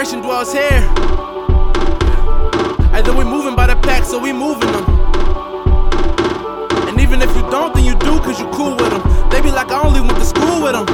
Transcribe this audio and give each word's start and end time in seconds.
Inspiration 0.00 0.26
dwells 0.26 0.50
here. 0.50 0.80
Either 2.90 3.14
we 3.14 3.22
moving 3.22 3.54
by 3.54 3.66
the 3.66 3.76
pack, 3.82 4.02
so 4.02 4.18
we 4.18 4.32
moving 4.32 4.72
them. 4.72 4.84
And 6.88 6.98
even 6.98 7.20
if 7.20 7.28
you 7.36 7.42
don't, 7.50 7.74
then 7.74 7.84
you 7.84 7.92
do, 7.98 8.18
cause 8.20 8.40
you 8.40 8.48
cool 8.48 8.76
with 8.76 8.88
them. 8.88 9.28
They 9.28 9.42
be 9.42 9.50
like, 9.50 9.70
I 9.70 9.86
only 9.86 10.00
went 10.00 10.14
to 10.14 10.24
school 10.24 10.62
with 10.62 10.72
them. 10.72 10.86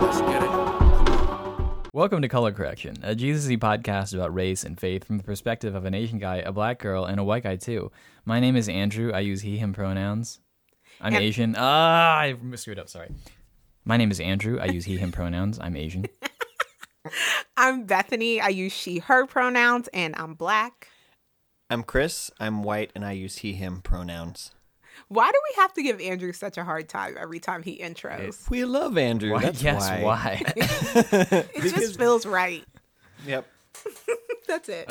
Let's 0.00 0.20
get 0.20 0.40
it. 0.40 1.92
Welcome 1.92 2.22
to 2.22 2.28
Color 2.28 2.52
Correction, 2.52 2.94
a 3.02 3.16
Jesus 3.16 3.50
podcast 3.56 4.14
about 4.14 4.32
race 4.32 4.62
and 4.62 4.78
faith 4.78 5.02
from 5.02 5.18
the 5.18 5.24
perspective 5.24 5.74
of 5.74 5.84
an 5.84 5.94
Asian 5.94 6.20
guy, 6.20 6.36
a 6.36 6.52
black 6.52 6.78
girl, 6.78 7.06
and 7.06 7.18
a 7.18 7.24
white 7.24 7.42
guy 7.42 7.56
too. 7.56 7.90
My 8.24 8.38
name 8.38 8.54
is 8.54 8.68
Andrew. 8.68 9.10
I 9.12 9.18
use 9.18 9.40
he, 9.40 9.58
him 9.58 9.72
pronouns. 9.72 10.38
I'm 11.00 11.12
And- 11.12 11.24
Asian. 11.24 11.56
Ah, 11.58 12.18
I 12.18 12.36
screwed 12.54 12.78
up. 12.78 12.88
Sorry. 12.88 13.10
My 13.84 13.96
name 13.96 14.12
is 14.12 14.20
Andrew. 14.20 14.60
I 14.60 14.66
use 14.66 14.84
he, 14.84 14.96
him 14.96 15.10
pronouns. 15.10 15.58
I'm 15.60 15.74
Asian. 15.74 16.06
I'm 17.56 17.84
Bethany. 17.84 18.40
I 18.40 18.48
use 18.48 18.72
she, 18.72 18.98
her 18.98 19.26
pronouns, 19.26 19.88
and 19.88 20.14
I'm 20.16 20.34
black. 20.34 20.88
I'm 21.70 21.82
Chris. 21.82 22.30
I'm 22.40 22.62
white, 22.62 22.92
and 22.94 23.04
I 23.04 23.12
use 23.12 23.38
he, 23.38 23.52
him 23.52 23.80
pronouns. 23.82 24.52
Why 25.08 25.30
do 25.30 25.38
we 25.50 25.62
have 25.62 25.72
to 25.74 25.82
give 25.82 26.00
Andrew 26.00 26.32
such 26.32 26.58
a 26.58 26.64
hard 26.64 26.88
time 26.88 27.16
every 27.18 27.40
time 27.40 27.62
he 27.62 27.78
intros? 27.78 28.50
We 28.50 28.64
love 28.64 28.98
Andrew. 28.98 29.32
Why? 29.32 29.42
That's 29.42 29.62
yes, 29.62 29.88
why. 29.88 30.02
why? 30.02 30.42
It 31.54 31.74
just 31.74 31.98
feels 31.98 32.26
right. 32.26 32.64
Yep. 33.26 33.46
That's 34.46 34.68
it. 34.68 34.90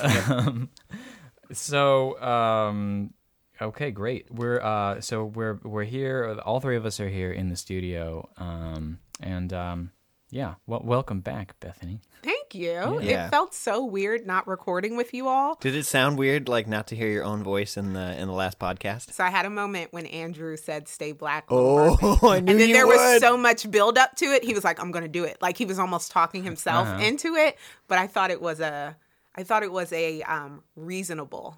so, 1.52 2.22
um, 2.22 3.14
okay, 3.62 3.92
great. 3.92 4.32
We're 4.32 4.62
uh, 4.62 5.02
so 5.02 5.26
we're 5.26 5.60
we're 5.64 5.84
here. 5.84 6.40
All 6.46 6.60
three 6.60 6.78
of 6.78 6.86
us 6.86 7.00
are 7.00 7.10
here 7.10 7.32
in 7.32 7.50
the 7.50 7.56
studio. 7.56 8.30
Um, 8.38 9.00
and 9.20 9.52
um, 9.54 9.92
yeah, 10.30 10.56
well, 10.66 10.82
welcome 10.84 11.22
back, 11.22 11.58
Bethany. 11.60 12.02
Thank 12.24 12.54
you. 12.56 13.00
Yeah. 13.02 13.28
It 13.28 13.30
felt 13.30 13.54
so 13.54 13.86
weird 13.86 14.26
not 14.28 14.48
recording 14.48 14.98
with 14.98 15.14
you 15.14 15.28
all. 15.28 15.56
Did 15.62 15.76
it 15.76 15.86
sound 15.86 16.18
weird, 16.18 16.50
like 16.50 16.68
not 16.68 16.88
to 16.88 16.96
hear 16.96 17.08
your 17.08 17.24
own 17.24 17.44
voice 17.44 17.78
in 17.78 17.94
the 17.94 18.20
in 18.20 18.28
the 18.28 18.34
last 18.34 18.60
podcast? 18.60 19.12
So 19.14 19.24
I 19.24 19.30
had 19.30 19.46
a 19.46 19.50
moment 19.50 19.94
when 19.94 20.06
Andrew 20.08 20.58
said 20.58 20.88
"Stay 20.90 21.12
black." 21.14 21.46
Oh, 21.50 22.20
I 22.24 22.40
knew 22.42 22.52
and 22.52 22.60
then 22.60 22.68
you 22.70 22.74
there 22.74 22.88
would. 22.88 22.96
was 22.98 23.20
so 23.22 23.38
much 23.38 23.70
build 23.72 23.98
up 23.98 24.16
to 24.18 24.26
it. 24.26 24.44
He 24.44 24.54
was 24.54 24.64
like, 24.66 24.82
"I'm 24.82 24.92
going 24.92 25.04
to 25.06 25.10
do 25.10 25.24
it." 25.24 25.38
Like 25.42 25.58
he 25.58 25.66
was 25.66 25.80
almost 25.80 26.12
talking 26.12 26.44
himself 26.44 26.88
Uh-huh. 26.88 27.04
into 27.04 27.36
it. 27.36 27.58
But 27.88 27.98
I 28.00 28.08
thought 28.08 28.30
it 28.32 28.42
was 28.42 28.60
a, 28.60 28.98
I 29.36 29.44
thought 29.44 29.64
it 29.64 29.72
was 29.72 29.94
a 29.94 30.22
um, 30.24 30.64
reasonable 30.76 31.58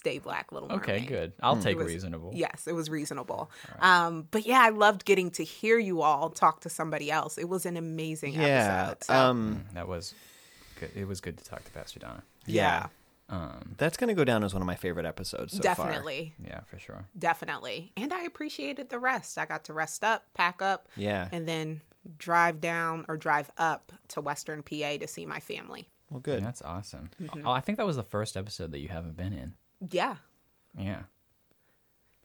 "Stay 0.00 0.18
black" 0.18 0.50
little 0.50 0.68
mermaid. 0.68 0.82
Okay, 0.82 1.00
good. 1.06 1.32
I'll 1.42 1.60
take 1.60 1.76
was- 1.76 1.86
reasonable. 1.86 2.32
Yes, 2.34 2.66
it 2.66 2.72
was 2.72 2.88
reasonable. 2.88 3.50
Um, 3.80 4.26
but 4.30 4.46
yeah, 4.46 4.60
I 4.62 4.70
loved 4.70 5.04
getting 5.04 5.30
to 5.32 5.44
hear 5.44 5.78
you 5.78 6.00
all 6.00 6.30
talk 6.30 6.60
to 6.62 6.70
somebody 6.70 7.10
else. 7.10 7.36
It 7.36 7.48
was 7.48 7.66
an 7.66 7.76
amazing 7.76 8.32
yeah. 8.34 8.88
episode. 8.92 9.04
So, 9.04 9.14
Um. 9.14 9.64
That 9.74 9.86
was 9.88 10.14
good. 10.78 10.90
It 10.96 11.06
was 11.06 11.20
good 11.20 11.36
to 11.38 11.44
talk 11.44 11.62
to 11.64 11.70
Pastor 11.72 12.00
Donna. 12.00 12.22
Yeah. 12.46 12.86
Um, 13.28 13.76
That's 13.78 13.96
gonna 13.96 14.14
go 14.14 14.24
down 14.24 14.42
as 14.42 14.54
one 14.54 14.62
of 14.62 14.66
my 14.66 14.74
favorite 14.74 15.06
episodes 15.06 15.52
so 15.52 15.62
far. 15.62 15.86
definitely, 15.86 16.34
yeah, 16.44 16.62
for 16.62 16.80
sure. 16.80 17.04
definitely. 17.16 17.92
And 17.96 18.12
I 18.12 18.22
appreciated 18.22 18.88
the 18.88 18.98
rest. 18.98 19.38
I 19.38 19.44
got 19.46 19.64
to 19.64 19.72
rest 19.72 20.02
up, 20.02 20.24
pack 20.34 20.60
up, 20.62 20.88
Yeah. 20.96 21.28
and 21.30 21.46
then 21.46 21.80
drive 22.18 22.60
down 22.60 23.04
or 23.08 23.16
drive 23.16 23.48
up 23.56 23.92
to 24.08 24.20
Western 24.20 24.62
PA 24.64 24.96
to 24.98 25.06
see 25.06 25.26
my 25.26 25.38
family. 25.38 25.86
Well, 26.10 26.18
good. 26.18 26.42
That's 26.44 26.60
awesome. 26.62 27.10
Mm-hmm. 27.22 27.46
Oh, 27.46 27.52
I 27.52 27.60
think 27.60 27.78
that 27.78 27.86
was 27.86 27.94
the 27.94 28.02
first 28.02 28.36
episode 28.36 28.72
that 28.72 28.80
you 28.80 28.88
haven't 28.88 29.16
been 29.16 29.32
in. 29.32 29.54
Yeah. 29.88 30.16
Yeah. 30.78 31.00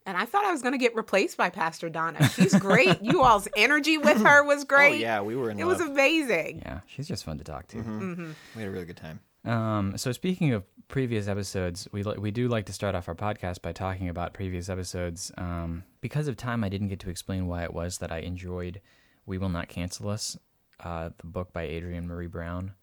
And 0.07 0.15
I 0.17 0.25
thought 0.25 0.45
I 0.45 0.51
was 0.51 0.61
going 0.61 0.73
to 0.73 0.77
get 0.77 0.95
replaced 0.95 1.35
by 1.35 1.49
Pastor 1.49 1.89
Donna. 1.89 2.29
She's 2.29 2.53
great. 2.53 3.01
you 3.01 3.23
all's 3.23 3.47
energy 3.57 3.97
with 3.97 4.21
her 4.21 4.43
was 4.43 4.63
great. 4.63 4.75
Oh 4.85 4.89
great. 4.91 4.99
yeah, 5.01 5.21
we 5.21 5.35
were 5.35 5.49
in 5.49 5.59
It 5.59 5.65
love. 5.65 5.79
was 5.79 5.87
amazing. 5.87 6.61
Yeah. 6.63 6.81
She's 6.85 7.07
just 7.07 7.23
fun 7.23 7.38
to 7.39 7.44
talk 7.44 7.67
to. 7.69 7.77
Mm-hmm. 7.77 8.31
we 8.55 8.61
had 8.61 8.67
a 8.69 8.71
really 8.71 8.85
good 8.85 8.97
time. 8.97 9.19
Um, 9.45 9.97
so 9.97 10.11
speaking 10.11 10.53
of 10.53 10.63
previous 10.89 11.27
episodes, 11.27 11.88
we 11.91 12.03
li- 12.03 12.17
we 12.17 12.29
do 12.31 12.47
like 12.47 12.65
to 12.65 12.73
start 12.73 12.94
off 12.95 13.07
our 13.07 13.15
podcast 13.15 13.61
by 13.63 13.71
talking 13.73 14.09
about 14.09 14.33
previous 14.33 14.69
episodes. 14.69 15.31
Um, 15.38 15.83
because 16.01 16.27
of 16.27 16.35
time, 16.38 16.63
I 16.63 16.69
didn't 16.69 16.88
get 16.89 16.99
to 17.01 17.09
explain 17.09 17.47
why 17.47 17.63
it 17.63 17.73
was 17.73 17.97
that 17.99 18.11
I 18.11 18.19
enjoyed 18.19 18.81
"We 19.27 19.38
Will 19.38 19.49
Not 19.49 19.69
Cancel 19.69 20.09
Us," 20.09 20.35
uh, 20.79 21.09
the 21.17 21.27
book 21.27 21.53
by 21.53 21.63
Adrienne 21.67 22.07
Maree 22.07 22.29
Brown. 22.29 22.73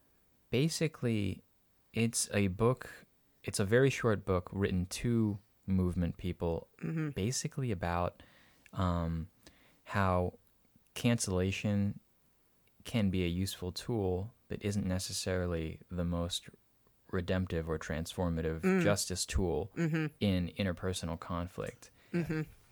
Basically, 0.50 1.42
it's 1.92 2.28
a 2.32 2.46
book. 2.48 2.90
It's 3.44 3.58
a 3.60 3.64
very 3.64 3.90
short 3.90 4.24
book 4.24 4.48
written 4.52 4.86
to 4.86 5.38
movement 5.66 6.16
people, 6.16 6.68
basically 7.14 7.70
about 7.72 8.22
um, 8.72 9.28
how 9.84 10.34
cancellation 10.94 11.98
can 12.84 13.10
be 13.10 13.24
a 13.24 13.28
useful 13.28 13.72
tool, 13.72 14.32
but 14.48 14.58
isn't 14.62 14.86
necessarily 14.86 15.78
the 15.90 16.04
most 16.04 16.48
redemptive 17.10 17.68
or 17.68 17.78
transformative 17.78 18.62
justice 18.82 19.26
tool 19.26 19.70
in 20.20 20.50
interpersonal 20.58 21.18
conflict. 21.18 21.90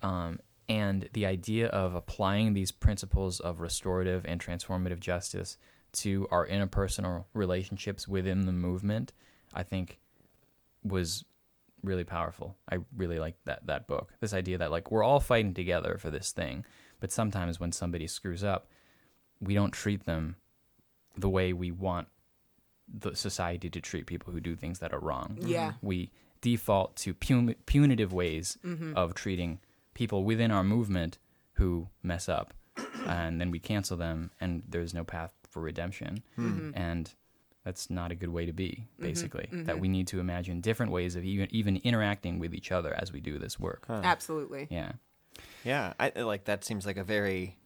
Um, 0.02 0.40
and 0.68 1.08
the 1.12 1.26
idea 1.26 1.66
of 1.68 1.94
applying 1.94 2.54
these 2.54 2.70
principles 2.72 3.40
of 3.40 3.60
restorative 3.60 4.24
and 4.24 4.40
transformative 4.40 5.00
justice 5.00 5.56
to 5.92 6.26
our 6.30 6.46
interpersonal 6.46 7.24
relationships 7.34 8.06
within 8.06 8.46
the 8.46 8.52
movement, 8.52 9.12
I 9.52 9.62
think, 9.64 9.98
was 10.82 11.24
really 11.82 12.04
powerful. 12.04 12.56
I 12.70 12.78
really 12.96 13.18
like 13.18 13.36
that 13.44 13.66
that 13.66 13.86
book. 13.86 14.12
This 14.20 14.34
idea 14.34 14.58
that 14.58 14.70
like 14.70 14.90
we're 14.90 15.02
all 15.02 15.20
fighting 15.20 15.54
together 15.54 15.96
for 15.98 16.10
this 16.10 16.32
thing, 16.32 16.64
but 17.00 17.12
sometimes 17.12 17.58
when 17.58 17.72
somebody 17.72 18.06
screws 18.06 18.44
up, 18.44 18.68
we 19.40 19.54
don't 19.54 19.72
treat 19.72 20.04
them 20.04 20.36
the 21.16 21.28
way 21.28 21.52
we 21.52 21.70
want 21.70 22.08
the 22.92 23.14
society 23.14 23.70
to 23.70 23.80
treat 23.80 24.06
people 24.06 24.32
who 24.32 24.40
do 24.40 24.56
things 24.56 24.80
that 24.80 24.92
are 24.92 24.98
wrong. 24.98 25.38
Yeah. 25.40 25.72
Mm-hmm. 25.72 25.86
We 25.86 26.10
default 26.40 26.96
to 26.96 27.14
pun- 27.14 27.54
punitive 27.66 28.12
ways 28.12 28.58
mm-hmm. 28.64 28.96
of 28.96 29.14
treating 29.14 29.60
people 29.94 30.24
within 30.24 30.50
our 30.50 30.64
movement 30.64 31.18
who 31.54 31.88
mess 32.02 32.28
up. 32.28 32.54
and 33.06 33.40
then 33.40 33.50
we 33.50 33.58
cancel 33.58 33.96
them 33.96 34.30
and 34.40 34.62
there's 34.68 34.94
no 34.94 35.04
path 35.04 35.32
for 35.48 35.60
redemption. 35.60 36.22
Mm-hmm. 36.38 36.70
And 36.74 37.12
that's 37.64 37.90
not 37.90 38.10
a 38.10 38.14
good 38.14 38.30
way 38.30 38.46
to 38.46 38.52
be, 38.52 38.88
basically. 38.98 39.48
That 39.52 39.80
we 39.80 39.88
need 39.88 40.06
to 40.08 40.20
imagine 40.20 40.60
different 40.60 40.92
ways 40.92 41.16
of 41.16 41.24
even, 41.24 41.48
even 41.54 41.76
interacting 41.84 42.38
with 42.38 42.54
each 42.54 42.72
other 42.72 42.94
as 42.94 43.12
we 43.12 43.20
do 43.20 43.38
this 43.38 43.60
work. 43.60 43.84
Absolutely. 43.88 44.68
Yeah. 44.70 44.92
Yeah, 45.64 45.94
I 45.98 46.10
like 46.20 46.44
that. 46.44 46.64
Seems 46.64 46.86
like 46.86 46.96
a 46.96 47.04
very 47.04 47.56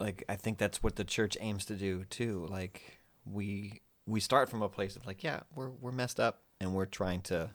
like 0.00 0.24
I 0.28 0.36
think 0.36 0.58
that's 0.58 0.82
what 0.82 0.96
the 0.96 1.04
church 1.04 1.36
aims 1.40 1.64
to 1.66 1.74
do 1.74 2.04
too. 2.04 2.46
Like 2.48 3.00
we 3.24 3.80
we 4.06 4.20
start 4.20 4.48
from 4.48 4.62
a 4.62 4.68
place 4.68 4.96
of 4.96 5.06
like, 5.06 5.22
yeah, 5.22 5.40
we're 5.54 5.70
we're 5.70 5.92
messed 5.92 6.20
up 6.20 6.42
and 6.60 6.74
we're 6.74 6.86
trying 6.86 7.20
to 7.22 7.50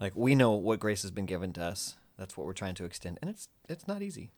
like 0.00 0.12
we 0.14 0.34
know 0.34 0.52
what 0.52 0.80
grace 0.80 1.02
has 1.02 1.10
been 1.10 1.26
given 1.26 1.52
to 1.54 1.62
us. 1.62 1.96
That's 2.18 2.36
what 2.36 2.46
we're 2.46 2.52
trying 2.52 2.74
to 2.76 2.84
extend, 2.84 3.18
and 3.20 3.30
it's 3.30 3.48
it's 3.68 3.88
not 3.88 4.02
easy. 4.02 4.30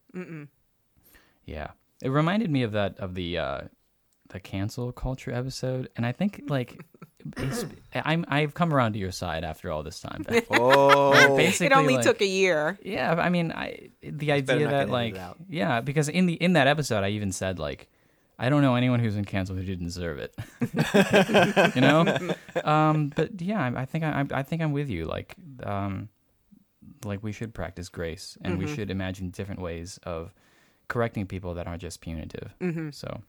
Yeah, 1.44 1.72
it 2.02 2.08
reminded 2.08 2.50
me 2.50 2.62
of 2.62 2.72
that 2.72 2.98
of 2.98 3.14
the 3.14 3.38
uh, 3.38 3.60
the 4.30 4.40
cancel 4.40 4.92
culture 4.92 5.32
episode, 5.32 5.88
and 5.96 6.04
I 6.06 6.12
think 6.12 6.44
like 6.48 6.84
it's, 7.36 7.64
I'm 7.94 8.24
I've 8.28 8.54
come 8.54 8.72
around 8.72 8.92
to 8.94 8.98
your 8.98 9.12
side 9.12 9.44
after 9.44 9.70
all 9.70 9.82
this 9.82 10.00
time. 10.00 10.24
Oh, 10.50 11.36
Basically, 11.36 11.66
It 11.66 11.72
only 11.72 11.94
like- 11.94 12.04
took 12.04 12.20
a 12.20 12.26
year. 12.26 12.78
Yeah, 12.82 13.14
I 13.14 13.28
mean, 13.28 13.52
I 13.52 13.90
the 14.02 14.40
better 14.42 14.52
idea 14.52 14.68
that 14.68 14.90
like 14.90 15.16
yeah, 15.48 15.80
because 15.80 16.08
in 16.08 16.26
the 16.26 16.34
in 16.34 16.52
that 16.54 16.66
episode, 16.66 17.04
I 17.04 17.10
even 17.10 17.32
said 17.32 17.58
like. 17.58 17.88
I 18.38 18.50
don't 18.50 18.60
know 18.60 18.74
anyone 18.74 19.00
who's 19.00 19.14
been 19.14 19.24
canceled 19.24 19.58
who 19.58 19.64
didn't 19.64 19.86
deserve 19.86 20.18
it. 20.18 20.34
you 21.74 21.80
know, 21.80 22.34
um, 22.64 23.10
but 23.16 23.40
yeah, 23.40 23.62
I, 23.64 23.80
I 23.80 23.84
think 23.86 24.04
I, 24.04 24.26
I 24.30 24.42
think 24.42 24.60
I'm 24.60 24.72
with 24.72 24.90
you. 24.90 25.06
Like, 25.06 25.34
um, 25.62 26.10
like 27.02 27.22
we 27.22 27.32
should 27.32 27.54
practice 27.54 27.88
grace, 27.88 28.36
and 28.42 28.58
we 28.58 28.66
should 28.66 28.90
imagine 28.90 29.30
different 29.30 29.62
ways 29.62 29.98
of 30.02 30.34
correcting 30.88 31.24
people 31.26 31.54
that 31.54 31.66
aren't 31.66 31.80
just 31.80 32.02
punitive. 32.02 32.52
So, 32.90 33.22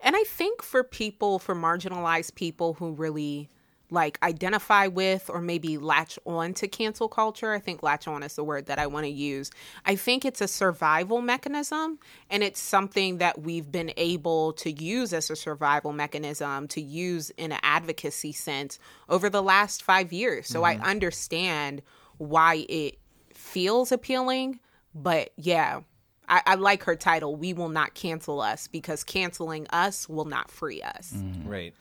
And 0.00 0.14
I 0.14 0.24
think 0.24 0.62
for 0.62 0.84
people, 0.84 1.38
for 1.38 1.54
marginalized 1.54 2.34
people 2.34 2.74
who 2.74 2.92
really 2.92 3.48
like 3.90 4.18
identify 4.22 4.88
with 4.88 5.30
or 5.30 5.40
maybe 5.40 5.78
latch 5.78 6.18
on 6.26 6.54
to 6.54 6.68
cancel 6.68 7.08
culture, 7.08 7.52
I 7.52 7.60
think 7.60 7.82
latch 7.82 8.08
on 8.08 8.22
is 8.22 8.34
the 8.34 8.44
word 8.44 8.66
that 8.66 8.78
I 8.78 8.86
want 8.86 9.04
to 9.04 9.10
use. 9.10 9.50
I 9.84 9.96
think 9.96 10.24
it's 10.24 10.40
a 10.40 10.48
survival 10.48 11.20
mechanism 11.20 11.98
and 12.28 12.42
it's 12.42 12.60
something 12.60 13.18
that 13.18 13.42
we've 13.42 13.70
been 13.70 13.92
able 13.96 14.54
to 14.54 14.72
use 14.72 15.12
as 15.12 15.30
a 15.30 15.36
survival 15.36 15.92
mechanism 15.92 16.68
to 16.68 16.80
use 16.80 17.30
in 17.30 17.52
an 17.52 17.60
advocacy 17.62 18.32
sense 18.32 18.78
over 19.08 19.30
the 19.30 19.42
last 19.42 19.82
five 19.82 20.12
years. 20.12 20.48
So 20.48 20.64
I 20.64 20.74
mm-hmm. 20.74 20.84
understand 20.84 21.82
why 22.18 22.66
it 22.68 22.98
feels 23.34 23.92
appealing, 23.92 24.60
but 24.94 25.30
yeah. 25.36 25.80
I, 26.28 26.42
I 26.46 26.54
like 26.56 26.82
her 26.84 26.96
title. 26.96 27.36
We 27.36 27.52
will 27.52 27.68
not 27.68 27.94
cancel 27.94 28.40
us 28.40 28.66
because 28.68 29.04
canceling 29.04 29.66
us 29.70 30.08
will 30.08 30.24
not 30.24 30.50
free 30.50 30.82
us. 30.82 31.14
right. 31.44 31.74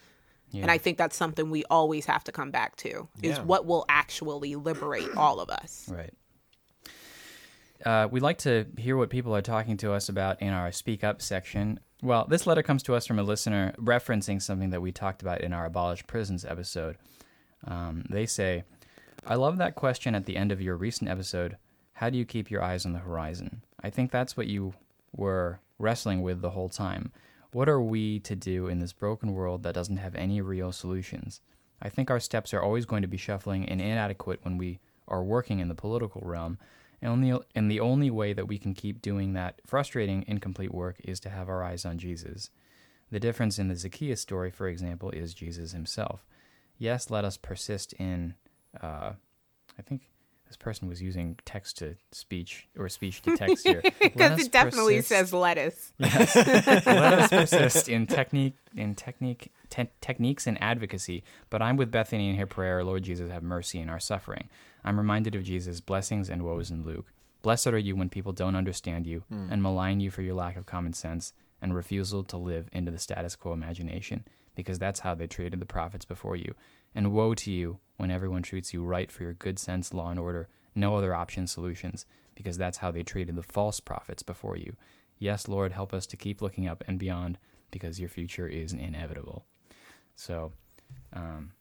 And 0.53 0.71
I 0.71 0.77
think 0.77 0.97
that's 0.97 1.17
something 1.17 1.49
we 1.49 1.65
always 1.69 2.05
have 2.05 2.23
to 2.25 2.31
come 2.31 2.49
back 2.49 2.77
to 2.77 3.09
is 3.21 3.37
Yeah. 3.37 3.43
what 3.43 3.65
will 3.65 3.83
actually 3.89 4.55
liberate 4.55 5.09
all 5.17 5.41
of 5.41 5.49
us. 5.49 5.89
Right. 5.91 6.13
Uh, 7.85 8.07
we'd 8.09 8.23
like 8.23 8.37
to 8.39 8.65
hear 8.77 8.95
what 8.95 9.09
people 9.09 9.35
are 9.35 9.41
talking 9.41 9.75
to 9.77 9.91
us 9.91 10.07
about 10.07 10.41
in 10.41 10.49
our 10.53 10.71
Speak 10.71 11.03
Up 11.03 11.21
section. 11.21 11.79
Well, 12.01 12.25
this 12.29 12.47
letter 12.47 12.63
comes 12.63 12.83
to 12.83 12.95
us 12.95 13.05
from 13.05 13.19
a 13.19 13.23
listener 13.23 13.73
referencing 13.77 14.41
something 14.41 14.69
that 14.69 14.81
we 14.81 14.91
talked 14.91 15.21
about 15.21 15.41
in 15.41 15.51
our 15.53 15.65
Abolish 15.65 16.07
Prisons 16.07 16.45
episode. 16.45 16.97
Um, 17.67 18.05
they 18.09 18.25
say, 18.25 18.63
I 19.27 19.35
love 19.35 19.57
that 19.57 19.75
question 19.75 20.15
at 20.15 20.25
the 20.25 20.37
end 20.37 20.51
of 20.51 20.61
your 20.61 20.77
recent 20.77 21.09
episode 21.09 21.57
How 21.93 22.09
do 22.09 22.17
you 22.17 22.25
keep 22.25 22.49
your 22.49 22.61
eyes 22.63 22.85
on 22.85 22.93
the 22.93 22.99
horizon? 22.99 23.61
I 23.85 23.91
think 23.91 24.09
that's 24.09 24.35
what 24.35 24.47
you 24.47 24.73
were 25.15 25.59
wrestling 25.77 26.23
with 26.23 26.41
the 26.41 26.49
whole 26.49 26.69
time. 26.69 27.11
What 27.51 27.69
are 27.69 27.79
we 27.79 28.19
to 28.21 28.35
do 28.35 28.65
in 28.65 28.79
this 28.79 28.93
broken 28.93 29.31
world 29.31 29.61
that 29.61 29.75
doesn't 29.75 29.97
have 29.97 30.15
any 30.15 30.41
real 30.41 30.71
solutions? 30.71 31.39
I 31.79 31.89
think 31.89 32.09
our 32.09 32.19
steps 32.19 32.51
are 32.51 32.63
always 32.63 32.85
going 32.85 33.03
to 33.03 33.07
be 33.07 33.17
shuffling 33.17 33.69
and 33.69 33.79
inadequate 33.79 34.39
when 34.41 34.57
we 34.57 34.79
are 35.07 35.23
working 35.23 35.59
in 35.59 35.67
the 35.67 35.75
political 35.75 36.21
realm. 36.25 36.57
And, 36.99 37.11
only, 37.11 37.39
and 37.53 37.69
the 37.69 37.79
only 37.79 38.09
way 38.09 38.33
that 38.33 38.47
we 38.47 38.57
can 38.57 38.73
keep 38.73 39.03
doing 39.03 39.33
that 39.33 39.61
frustrating, 39.67 40.25
incomplete 40.27 40.73
work 40.73 40.95
is 41.03 41.19
to 41.19 41.29
have 41.29 41.47
our 41.47 41.63
eyes 41.63 41.85
on 41.85 41.99
Jesus. 41.99 42.49
The 43.11 43.19
difference 43.19 43.59
in 43.59 43.67
the 43.67 43.75
Zacchaeus 43.75 44.19
story, 44.19 44.49
for 44.49 44.67
example, 44.67 45.11
is 45.11 45.35
Jesus 45.35 45.73
himself. 45.73 46.25
Yes, 46.79 47.11
let 47.11 47.23
us 47.23 47.37
persist 47.37 47.93
in, 47.93 48.33
uh, 48.81 49.11
I 49.77 49.81
think 49.83 50.09
this 50.55 50.63
person 50.63 50.87
was 50.87 51.01
using 51.01 51.37
text 51.43 51.77
to 51.79 51.95
speech 52.11 52.67
or 52.77 52.87
speech 52.87 53.21
to 53.23 53.35
text 53.35 53.67
here. 53.67 53.81
Let 53.83 53.99
Because 53.99 54.45
it 54.45 54.51
definitely 54.51 54.97
persist- 54.97 55.09
says 55.09 55.33
lettuce. 55.33 55.91
Yes. 55.99 56.35
Let 56.85 57.13
us 57.13 57.29
persist 57.29 57.89
in 57.89 58.07
technique, 58.07 58.55
in 58.75 58.95
technique, 58.95 59.51
te- 59.69 59.89
techniques 59.99 60.47
and 60.47 60.61
advocacy. 60.61 61.23
But 61.49 61.61
I'm 61.61 61.75
with 61.75 61.91
Bethany 61.91 62.29
in 62.29 62.37
her 62.37 62.45
prayer, 62.45 62.83
Lord 62.83 63.03
Jesus, 63.03 63.29
have 63.31 63.43
mercy 63.43 63.79
in 63.79 63.89
our 63.89 63.99
suffering. 63.99 64.49
I'm 64.83 64.97
reminded 64.97 65.35
of 65.35 65.43
Jesus' 65.43 65.81
blessings 65.81 66.29
and 66.29 66.43
woes 66.43 66.71
in 66.71 66.85
Luke. 66.85 67.11
Blessed 67.41 67.67
are 67.67 67.77
you 67.77 67.95
when 67.95 68.09
people 68.09 68.31
don't 68.31 68.55
understand 68.55 69.05
you 69.05 69.23
hmm. 69.29 69.47
and 69.51 69.61
malign 69.61 69.99
you 69.99 70.09
for 70.09 70.21
your 70.21 70.35
lack 70.35 70.55
of 70.55 70.65
common 70.65 70.93
sense 70.93 71.33
and 71.61 71.75
refusal 71.75 72.23
to 72.23 72.37
live 72.37 72.69
into 72.71 72.91
the 72.91 72.99
status 72.99 73.35
quo 73.35 73.51
imagination, 73.51 74.25
because 74.55 74.79
that's 74.79 75.01
how 75.01 75.15
they 75.15 75.27
treated 75.27 75.59
the 75.59 75.65
prophets 75.65 76.05
before 76.05 76.35
you. 76.35 76.53
And 76.95 77.11
woe 77.11 77.33
to 77.35 77.51
you 77.51 77.79
when 77.97 78.09
everyone 78.09 78.41
treats 78.41 78.73
you 78.73 78.83
right 78.83 79.11
for 79.11 79.23
your 79.23 79.33
good 79.33 79.59
sense, 79.59 79.93
law 79.93 80.09
and 80.09 80.19
order, 80.19 80.47
no 80.73 80.95
other 80.95 81.13
option 81.13 81.45
solutions, 81.45 82.05
because 82.35 82.57
that's 82.57 82.77
how 82.79 82.89
they 82.91 83.03
treated 83.03 83.35
the 83.35 83.43
false 83.43 83.79
prophets 83.79 84.23
before 84.23 84.55
you. 84.57 84.75
Yes, 85.19 85.47
Lord, 85.47 85.71
help 85.73 85.93
us 85.93 86.05
to 86.07 86.17
keep 86.17 86.41
looking 86.41 86.67
up 86.67 86.83
and 86.87 86.97
beyond, 86.97 87.37
because 87.71 87.99
your 87.99 88.09
future 88.09 88.47
is 88.47 88.73
inevitable. 88.73 89.45
So, 90.15 90.53
um, 91.13 91.51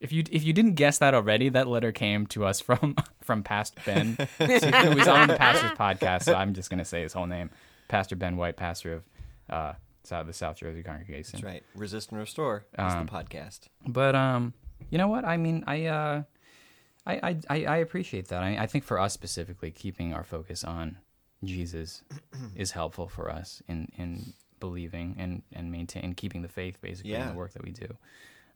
if 0.00 0.12
you 0.12 0.24
if 0.30 0.42
you 0.44 0.52
didn't 0.54 0.74
guess 0.74 0.96
that 0.98 1.12
already, 1.14 1.50
that 1.50 1.66
letter 1.66 1.92
came 1.92 2.26
to 2.28 2.44
us 2.46 2.60
from 2.68 2.96
from 3.22 3.42
Pastor 3.42 3.80
Ben. 3.84 4.16
who 4.38 4.94
was 4.94 5.08
on 5.08 5.28
the 5.28 5.36
pastor's 5.36 5.72
podcast. 5.72 6.22
So 6.24 6.34
I'm 6.34 6.54
just 6.54 6.70
gonna 6.70 6.84
say 6.86 7.02
his 7.02 7.12
whole 7.12 7.26
name, 7.26 7.50
Pastor 7.88 8.16
Ben 8.16 8.36
White, 8.38 8.56
pastor 8.56 8.94
of 8.94 9.02
uh, 9.50 9.72
South 10.04 10.26
the 10.26 10.32
South 10.32 10.56
Jersey 10.56 10.82
congregation. 10.82 11.40
That's 11.40 11.44
right. 11.44 11.62
Resist 11.74 12.10
and 12.12 12.20
restore 12.20 12.64
is 12.78 12.94
Um, 12.94 13.04
the 13.06 13.12
podcast. 13.12 13.60
But 13.86 14.14
um, 14.14 14.54
you 14.88 14.98
know 14.98 15.08
what? 15.08 15.24
I 15.24 15.36
mean, 15.36 15.64
I 15.66 15.86
uh, 15.86 16.22
I 17.06 17.14
I 17.30 17.36
I, 17.48 17.64
I 17.64 17.76
appreciate 17.78 18.28
that. 18.28 18.42
I, 18.42 18.56
I 18.58 18.66
think 18.66 18.84
for 18.84 18.98
us 18.98 19.12
specifically, 19.12 19.70
keeping 19.70 20.14
our 20.14 20.24
focus 20.24 20.64
on 20.64 20.98
Jesus 21.44 22.02
is 22.56 22.72
helpful 22.72 23.08
for 23.08 23.30
us 23.30 23.62
in 23.68 23.90
in 23.96 24.32
believing 24.58 25.16
and 25.18 25.42
and 25.52 25.70
maintain 25.70 26.14
keeping 26.14 26.42
the 26.42 26.48
faith 26.48 26.80
basically 26.80 27.14
in 27.14 27.28
the 27.28 27.34
work 27.34 27.52
that 27.52 27.64
we 27.64 27.70
do. 27.72 27.96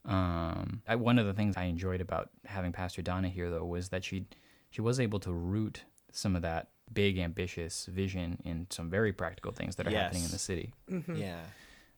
Um, 0.06 0.82
I, 0.86 0.96
one 0.96 1.18
of 1.18 1.24
the 1.24 1.32
things 1.32 1.56
I 1.56 1.64
enjoyed 1.64 2.02
about 2.02 2.28
having 2.44 2.72
Pastor 2.72 3.00
Donna 3.00 3.28
here 3.28 3.50
though 3.50 3.64
was 3.64 3.88
that 3.88 4.04
she 4.04 4.26
she 4.70 4.80
was 4.80 5.00
able 5.00 5.18
to 5.20 5.32
root 5.32 5.84
some 6.12 6.36
of 6.36 6.42
that 6.42 6.68
big 6.92 7.18
ambitious 7.18 7.86
vision 7.86 8.38
in 8.44 8.66
some 8.70 8.90
very 8.90 9.12
practical 9.12 9.52
things 9.52 9.76
that 9.76 9.86
are 9.86 9.90
happening 9.90 10.24
in 10.24 10.30
the 10.30 10.38
city. 10.38 10.74
Yeah. 11.16 11.40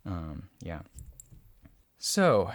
Um, 0.04 0.44
yeah. 0.62 0.80
So, 1.98 2.50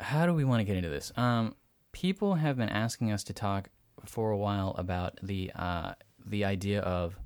how 0.00 0.26
do 0.26 0.34
we 0.34 0.44
want 0.44 0.60
to 0.60 0.64
get 0.64 0.76
into 0.76 0.88
this? 0.88 1.12
Um, 1.16 1.54
people 1.92 2.34
have 2.34 2.56
been 2.56 2.68
asking 2.68 3.12
us 3.12 3.24
to 3.24 3.32
talk 3.32 3.70
for 4.04 4.30
a 4.30 4.36
while 4.36 4.74
about 4.78 5.18
the 5.22 5.50
uh, 5.54 5.92
the 6.24 6.44
idea 6.44 6.80
of 6.80 7.18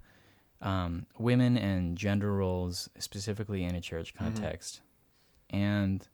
um, 0.61 1.07
women 1.19 1.59
and 1.59 1.97
gender 1.97 2.33
roles, 2.33 2.89
specifically 2.99 3.65
in 3.65 3.75
a 3.75 3.81
church 3.81 4.15
context. 4.15 4.81
And 5.51 6.07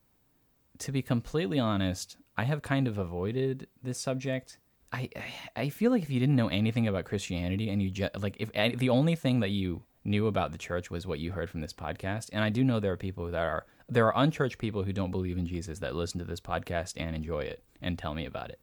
to 0.78 0.92
be 0.92 1.02
completely 1.02 1.58
honest, 1.58 2.16
I 2.36 2.44
have 2.44 2.62
kind 2.62 2.88
of 2.88 2.98
avoided 2.98 3.68
this 3.82 3.98
subject. 3.98 4.58
I 4.92 5.10
I 5.54 5.68
feel 5.68 5.90
like 5.90 6.02
if 6.02 6.10
you 6.10 6.18
didn't 6.18 6.36
know 6.36 6.48
anything 6.48 6.88
about 6.88 7.04
Christianity 7.04 7.68
and 7.68 7.82
you 7.82 7.90
just 7.90 8.16
like 8.18 8.36
if 8.38 8.50
the 8.78 8.88
only 8.88 9.14
thing 9.14 9.40
that 9.40 9.50
you 9.50 9.82
knew 10.08 10.26
about 10.26 10.52
the 10.52 10.58
church 10.58 10.90
was 10.90 11.06
what 11.06 11.18
you 11.18 11.32
heard 11.32 11.50
from 11.50 11.60
this 11.60 11.72
podcast, 11.72 12.30
and 12.32 12.42
I 12.42 12.50
do 12.50 12.64
know 12.64 12.80
there 12.80 12.92
are 12.92 12.96
people 12.96 13.26
that 13.26 13.36
are 13.36 13.66
there 13.88 14.06
are 14.06 14.22
unchurched 14.22 14.58
people 14.58 14.82
who 14.82 14.92
don't 14.92 15.10
believe 15.10 15.38
in 15.38 15.46
Jesus 15.46 15.78
that 15.78 15.94
listen 15.94 16.18
to 16.18 16.24
this 16.24 16.40
podcast 16.40 16.94
and 16.96 17.16
enjoy 17.16 17.40
it 17.40 17.62
and 17.80 17.98
tell 17.98 18.14
me 18.14 18.26
about 18.26 18.50
it. 18.50 18.60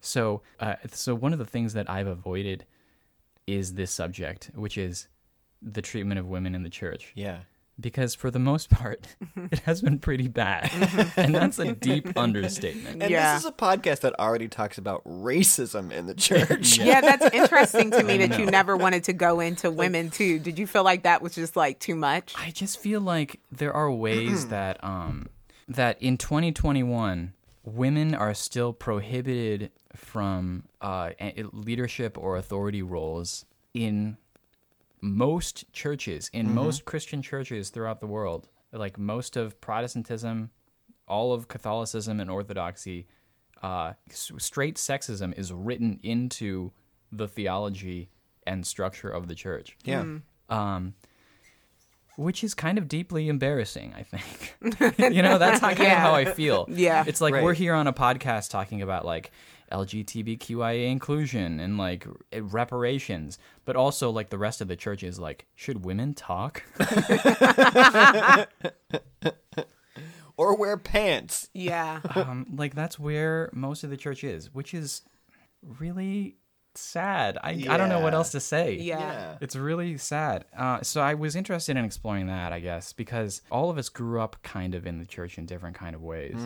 So 0.00 0.42
uh, 0.60 0.76
so 0.92 1.14
one 1.14 1.32
of 1.32 1.38
the 1.38 1.44
things 1.44 1.72
that 1.74 1.90
I've 1.90 2.06
avoided 2.06 2.64
is 3.46 3.74
this 3.74 3.90
subject, 3.90 4.50
which 4.54 4.78
is 4.78 5.08
the 5.62 5.82
treatment 5.82 6.20
of 6.20 6.26
women 6.26 6.54
in 6.54 6.62
the 6.62 6.70
church 6.70 7.12
Yeah. 7.14 7.40
Because 7.78 8.14
for 8.14 8.30
the 8.30 8.38
most 8.38 8.70
part 8.70 9.06
it 9.52 9.58
has 9.60 9.82
been 9.82 9.98
pretty 9.98 10.28
bad 10.28 10.70
and 11.16 11.34
that's 11.34 11.58
a 11.58 11.74
deep 11.74 12.08
understatement 12.16 13.02
And 13.02 13.10
Yeah. 13.10 13.34
this 13.34 13.42
is 13.44 13.46
a 13.48 13.52
podcast 13.52 14.00
that 14.00 14.18
already 14.18 14.48
talks 14.48 14.78
about 14.78 15.04
racism 15.04 15.92
in 15.92 16.06
the 16.06 16.14
church. 16.28 16.78
Yeah, 16.78 17.00
that's 17.02 17.34
interesting 17.34 17.90
to 17.90 18.02
me 18.08 18.18
that 18.26 18.38
you 18.38 18.46
never 18.46 18.76
wanted 18.76 19.04
to 19.04 19.12
go 19.12 19.40
into 19.40 19.70
women 19.70 20.10
too. 20.10 20.38
Did 20.38 20.58
you 20.58 20.66
feel 20.66 20.84
like 20.84 21.02
that 21.02 21.20
was 21.20 21.34
just 21.34 21.56
like 21.56 21.78
too 21.78 21.94
much? 21.94 22.34
i 22.38 22.50
just 22.50 22.78
feel 22.78 23.00
like 23.00 23.40
there 23.52 23.72
are 23.72 23.90
ways 23.92 24.46
that 24.48 24.82
um 24.82 25.26
that 25.68 26.00
in 26.00 26.16
2021 26.16 27.32
women 27.64 28.14
are 28.14 28.32
still 28.34 28.72
prohibited 28.72 29.70
from 29.94 30.62
uh, 30.80 31.10
leadership 31.52 32.16
or 32.16 32.36
authority 32.36 32.82
roles 32.82 33.44
in 33.74 34.16
most 35.06 35.70
churches 35.72 36.28
in 36.32 36.52
most 36.54 36.84
christian 36.84 37.22
churches 37.22 37.70
throughout 37.70 38.00
the 38.00 38.06
world 38.06 38.48
like 38.72 38.98
most 38.98 39.36
of 39.36 39.60
protestantism 39.60 40.50
all 41.06 41.32
of 41.32 41.46
catholicism 41.48 42.18
and 42.20 42.30
orthodoxy 42.30 43.06
uh, 43.62 43.92
straight 44.10 44.76
sexism 44.76 45.36
is 45.38 45.52
written 45.52 45.98
into 46.02 46.72
the 47.12 47.28
theology 47.28 48.10
and 48.46 48.66
structure 48.66 49.08
of 49.08 49.28
the 49.28 49.34
church 49.34 49.76
Yeah. 49.84 50.04
um, 50.48 50.94
which 52.16 52.42
is 52.42 52.54
kind 52.54 52.78
of 52.78 52.88
deeply 52.88 53.28
embarrassing. 53.28 53.92
I 53.94 54.02
think, 54.02 54.98
you 55.14 55.20
know, 55.20 55.36
that's 55.36 55.60
how, 55.60 55.74
kind 55.74 55.92
of 55.92 55.98
how 55.98 56.14
I 56.14 56.24
feel. 56.24 56.66
Yeah. 56.70 57.04
it's 57.06 57.20
like 57.20 57.34
Right. 57.34 57.42
we're 57.44 57.52
here 57.52 57.74
on 57.74 57.86
a 57.86 57.92
podcast 57.92 58.50
talking 58.50 58.80
about 58.80 59.04
like 59.04 59.30
LGBTQIA 59.72 60.90
inclusion 60.90 61.60
and 61.60 61.76
like 61.78 62.06
reparations, 62.32 63.38
but 63.64 63.76
also 63.76 64.10
like 64.10 64.30
the 64.30 64.38
rest 64.38 64.60
of 64.60 64.68
the 64.68 64.76
church 64.76 65.02
is 65.02 65.18
like, 65.18 65.46
should 65.54 65.84
women 65.84 66.14
talk? 66.14 66.62
Or 70.38 70.54
wear 70.54 70.76
pants. 70.76 71.48
Yeah. 71.54 72.00
um, 72.14 72.46
like 72.54 72.74
that's 72.74 72.98
where 72.98 73.48
most 73.54 73.84
of 73.84 73.90
the 73.90 73.96
church 73.96 74.22
is, 74.22 74.52
which 74.52 74.74
is 74.74 75.00
really 75.62 76.36
sad. 76.74 77.38
I 77.42 77.52
I 77.70 77.78
don't 77.78 77.88
know 77.88 78.00
what 78.00 78.12
else 78.12 78.32
to 78.32 78.40
say. 78.40 78.74
Yeah. 78.74 79.38
It's 79.40 79.56
really 79.56 79.96
sad. 79.96 80.44
Uh, 80.54 80.82
so 80.82 81.00
I 81.00 81.14
was 81.14 81.36
interested 81.36 81.78
in 81.78 81.86
exploring 81.86 82.26
that, 82.26 82.52
I 82.52 82.60
guess, 82.60 82.92
because 82.92 83.40
all 83.50 83.70
of 83.70 83.78
us 83.78 83.88
grew 83.88 84.20
up 84.20 84.36
kind 84.42 84.74
of 84.74 84.86
in 84.86 84.98
the 84.98 85.06
church 85.06 85.38
in 85.38 85.46
different 85.46 85.74
kind 85.74 85.94
of 85.94 86.02
ways. 86.02 86.36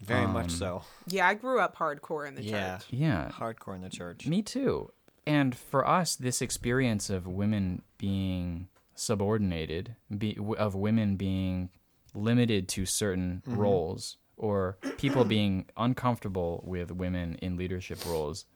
Very 0.00 0.24
Um, 0.24 0.32
much 0.32 0.50
so. 0.50 0.82
Yeah, 1.06 1.26
I 1.28 1.34
grew 1.34 1.60
up 1.60 1.76
hardcore 1.76 2.26
in 2.26 2.34
the 2.34 2.42
Yeah. 2.42 2.78
church. 2.78 2.86
Yeah, 2.90 3.30
Hardcore 3.32 3.74
in 3.76 3.82
the 3.82 3.90
church. 3.90 4.26
me 4.26 4.42
too. 4.42 4.90
And 5.26 5.54
for 5.56 5.86
us, 5.86 6.16
this 6.16 6.40
experience 6.40 7.10
of 7.10 7.26
women 7.26 7.82
being 7.98 8.68
subordinated, 8.94 9.96
be, 10.16 10.36
of 10.58 10.74
women 10.74 11.16
being 11.16 11.70
limited 12.14 12.68
to 12.68 12.86
certain 12.86 13.42
roles, 13.46 14.16
or 14.36 14.78
people 14.96 15.24
being 15.24 15.66
uncomfortable 15.76 16.62
with 16.66 16.90
women 16.90 17.34
in 17.36 17.56
leadership 17.56 18.04
roles, 18.06 18.46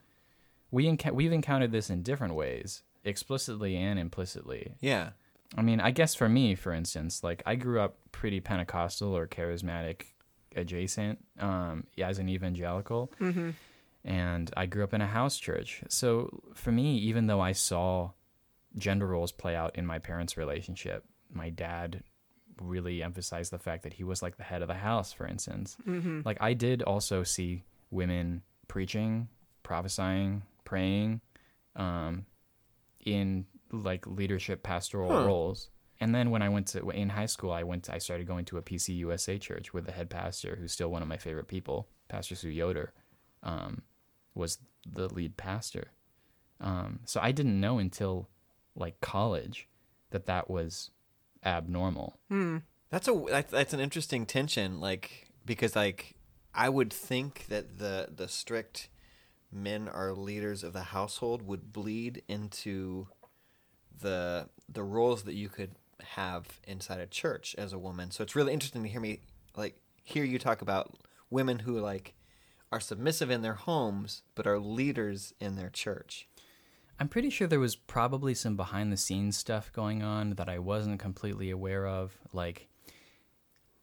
we 0.70 0.86
enc- 0.86 1.12
we've 1.12 1.32
encountered 1.32 1.72
this 1.72 1.90
in 1.90 2.02
different 2.02 2.34
ways, 2.34 2.82
explicitly 3.04 3.76
and 3.76 3.98
implicitly. 3.98 4.74
Yeah. 4.80 5.10
I 5.56 5.62
mean, 5.62 5.78
I 5.80 5.90
guess 5.90 6.14
for 6.14 6.28
me, 6.28 6.54
for 6.54 6.72
instance, 6.72 7.22
like 7.22 7.42
I 7.46 7.54
grew 7.54 7.80
up 7.80 7.98
pretty 8.12 8.40
Pentecostal 8.40 9.14
or 9.16 9.26
charismatic 9.26 10.06
adjacent 10.56 11.25
um, 11.38 11.87
as 11.99 12.18
an 12.18 12.28
evangelical. 12.28 13.11
And 14.04 14.50
I 14.56 14.66
grew 14.66 14.84
up 14.84 14.92
in 14.92 15.00
a 15.00 15.06
house 15.06 15.38
church. 15.38 15.82
So 15.88 16.42
for 16.54 16.70
me, 16.70 16.96
even 16.99 17.26
though 17.26 17.40
I 17.40 17.52
saw 17.52 18.11
gender 18.76 19.06
roles 19.06 19.32
play 19.32 19.56
out 19.56 19.76
in 19.76 19.87
my 19.87 19.99
parents' 19.99 20.37
relationship, 20.37 21.04
my 21.32 21.49
dad 21.50 22.02
really 22.61 23.02
emphasized 23.02 23.50
the 23.50 23.58
fact 23.58 23.82
that 23.84 23.94
he 23.94 24.04
was 24.04 24.23
like 24.23 24.37
the 24.37 24.42
head 24.42 24.62
of 24.62 24.68
the 24.68 24.75
house, 24.75 25.12
for 25.12 25.26
instance. 25.26 25.76
Like 26.25 26.37
I 26.40 26.52
did 26.54 26.82
also 26.82 27.23
see 27.23 27.62
women 27.90 28.42
preaching, 28.68 29.28
prophesying, 29.62 30.42
praying, 30.64 31.20
um, 31.75 32.26
in 33.04 33.46
like 33.73 34.06
leadership 34.06 34.62
pastoral 34.62 35.11
roles. 35.26 35.70
And 36.00 36.14
then 36.14 36.30
when 36.30 36.42
I 36.42 36.48
went 36.48 36.66
to 36.68 36.88
in 36.90 37.10
high 37.10 37.26
school, 37.26 37.52
I 37.52 37.62
went 37.62 37.88
I 37.88 37.98
started 37.98 38.26
going 38.26 38.44
to 38.46 38.58
a 38.58 38.62
PC 38.62 38.96
USA 38.98 39.38
church 39.38 39.72
with 39.72 39.86
the 39.86 39.92
head 39.92 40.10
pastor, 40.10 40.56
who's 40.60 40.72
still 40.72 40.90
one 40.90 41.02
of 41.02 41.08
my 41.08 41.16
favorite 41.16 41.48
people, 41.48 41.88
Pastor 42.08 42.34
Sue 42.34 42.50
Yoder, 42.50 42.92
um, 43.42 43.82
was 44.34 44.58
the 44.86 45.12
lead 45.12 45.36
pastor. 45.36 45.92
Um, 46.60 47.00
so 47.04 47.20
I 47.22 47.32
didn't 47.32 47.60
know 47.60 47.78
until 47.78 48.28
like 48.74 49.00
college 49.00 49.68
that 50.10 50.26
that 50.26 50.50
was 50.50 50.90
abnormal. 51.44 52.18
That's 52.90 53.08
a 53.08 53.24
that's, 53.28 53.50
that's 53.50 53.72
an 53.72 53.80
interesting 53.80 54.26
tension, 54.26 54.80
like 54.80 55.30
because 55.44 55.76
like 55.76 56.16
I 56.54 56.68
would 56.68 56.92
think 56.92 57.46
that 57.48 57.78
the 57.78 58.08
the 58.14 58.28
strict 58.28 58.88
men 59.52 59.88
are 59.88 60.12
leaders 60.12 60.64
of 60.64 60.72
the 60.72 60.82
household 60.82 61.42
would 61.42 61.72
bleed 61.72 62.22
into 62.28 63.08
the 64.00 64.48
the 64.68 64.82
roles 64.82 65.22
that 65.24 65.34
you 65.34 65.48
could 65.48 65.72
have 66.04 66.61
inside 66.66 67.00
a 67.00 67.06
church 67.06 67.54
as 67.58 67.73
a 67.73 67.78
woman. 67.78 68.11
So 68.11 68.23
it's 68.23 68.37
really 68.37 68.52
interesting 68.52 68.82
to 68.82 68.88
hear 68.88 69.00
me 69.00 69.20
like 69.56 69.76
hear 70.02 70.25
you 70.25 70.38
talk 70.38 70.62
about 70.62 70.94
women 71.30 71.61
who 71.61 71.78
like 71.78 72.14
are 72.70 72.80
submissive 72.80 73.30
in 73.30 73.42
their 73.42 73.54
homes 73.54 74.23
but 74.34 74.46
are 74.46 74.58
leaders 74.58 75.32
in 75.40 75.56
their 75.56 75.70
church. 75.70 76.28
I'm 76.99 77.08
pretty 77.08 77.30
sure 77.30 77.46
there 77.46 77.61
was 77.61 77.75
probably 77.75 78.34
some 78.34 78.56
behind 78.56 78.92
the 78.92 78.96
scenes 78.96 79.37
stuff 79.37 79.73
going 79.73 80.02
on 80.02 80.30
that 80.34 80.49
I 80.49 80.61
wasn't 80.61 81.00
completely 81.00 81.50
aware 81.50 81.87
of, 81.87 82.16
like 82.32 82.68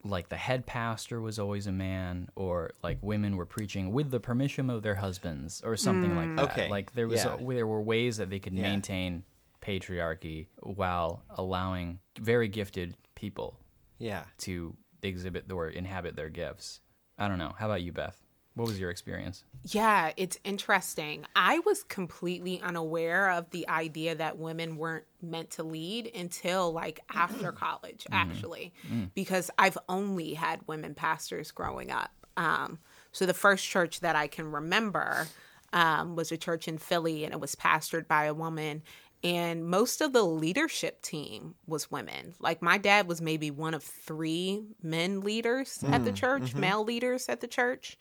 like 0.04 0.28
the 0.28 0.36
head 0.36 0.66
pastor 0.66 1.20
was 1.20 1.38
always 1.38 1.66
a 1.68 1.72
man 1.72 2.28
or 2.34 2.72
like 2.82 2.98
women 3.02 3.36
were 3.36 3.46
preaching 3.46 3.92
with 3.92 4.10
the 4.10 4.18
permission 4.18 4.68
of 4.68 4.82
their 4.82 4.96
husbands 4.96 5.62
or 5.64 5.76
something 5.76 6.16
like 6.16 6.28
mm. 6.28 6.36
that. 6.36 6.50
Okay. 6.50 6.68
Like 6.68 6.92
there 6.94 7.06
was 7.06 7.24
Yeah. 7.24 7.36
there 7.40 7.66
were 7.66 7.80
ways 7.80 8.16
that 8.16 8.28
they 8.28 8.40
could 8.40 8.54
Yeah. 8.54 8.62
maintain 8.62 9.22
patriarchy 9.62 10.48
while 10.60 11.22
allowing 11.30 11.98
very 12.20 12.48
gifted 12.48 12.96
people 13.14 13.58
Yeah. 13.98 14.24
to 14.38 14.76
exhibit 15.02 15.50
or 15.50 15.68
inhabit 15.68 16.16
their 16.16 16.28
gifts. 16.28 16.80
I 17.18 17.28
don't 17.28 17.38
know. 17.38 17.54
How 17.58 17.66
about 17.66 17.82
you, 17.82 17.92
Beth? 17.92 18.18
What 18.54 18.68
was 18.68 18.78
your 18.78 18.90
experience? 18.90 19.44
Yeah, 19.64 20.12
it's 20.18 20.38
interesting. 20.44 21.24
I 21.34 21.60
was 21.60 21.84
completely 21.84 22.60
unaware 22.60 23.30
of 23.30 23.48
the 23.50 23.66
idea 23.68 24.14
that 24.16 24.36
women 24.38 24.76
weren't 24.76 25.06
meant 25.22 25.50
to 25.52 25.62
lead 25.62 26.10
until 26.14 26.70
like 26.70 27.00
after 27.14 27.50
college, 27.52 28.06
actually, 28.12 28.74
because 29.14 29.50
I've 29.56 29.78
only 29.88 30.34
had 30.34 30.60
women 30.68 30.94
pastors 30.94 31.50
growing 31.50 31.90
up. 31.90 32.10
Um, 32.36 32.78
so 33.10 33.24
the 33.24 33.34
first 33.34 33.64
church 33.66 34.00
that 34.00 34.16
I 34.16 34.26
can 34.26 34.50
remember 34.52 35.28
um, 35.72 36.16
was 36.16 36.30
a 36.30 36.36
church 36.36 36.68
in 36.68 36.76
Philly, 36.76 37.24
and 37.24 37.32
it 37.32 37.40
was 37.40 37.54
pastored 37.54 38.06
by 38.06 38.24
a 38.24 38.34
woman. 38.34 38.82
And 39.24 39.64
most 39.64 40.00
of 40.00 40.12
the 40.12 40.24
leadership 40.24 41.00
team 41.02 41.54
was 41.66 41.90
women. 41.90 42.34
Like 42.40 42.60
my 42.60 42.76
dad 42.76 43.06
was 43.06 43.20
maybe 43.20 43.50
one 43.50 43.74
of 43.74 43.82
three 43.84 44.64
men 44.82 45.20
leaders 45.20 45.84
at 45.88 46.04
the 46.04 46.12
church, 46.12 46.54
male 46.54 46.82
leaders 46.84 47.28
at 47.28 47.40
the 47.40 47.46
church. 47.46 47.96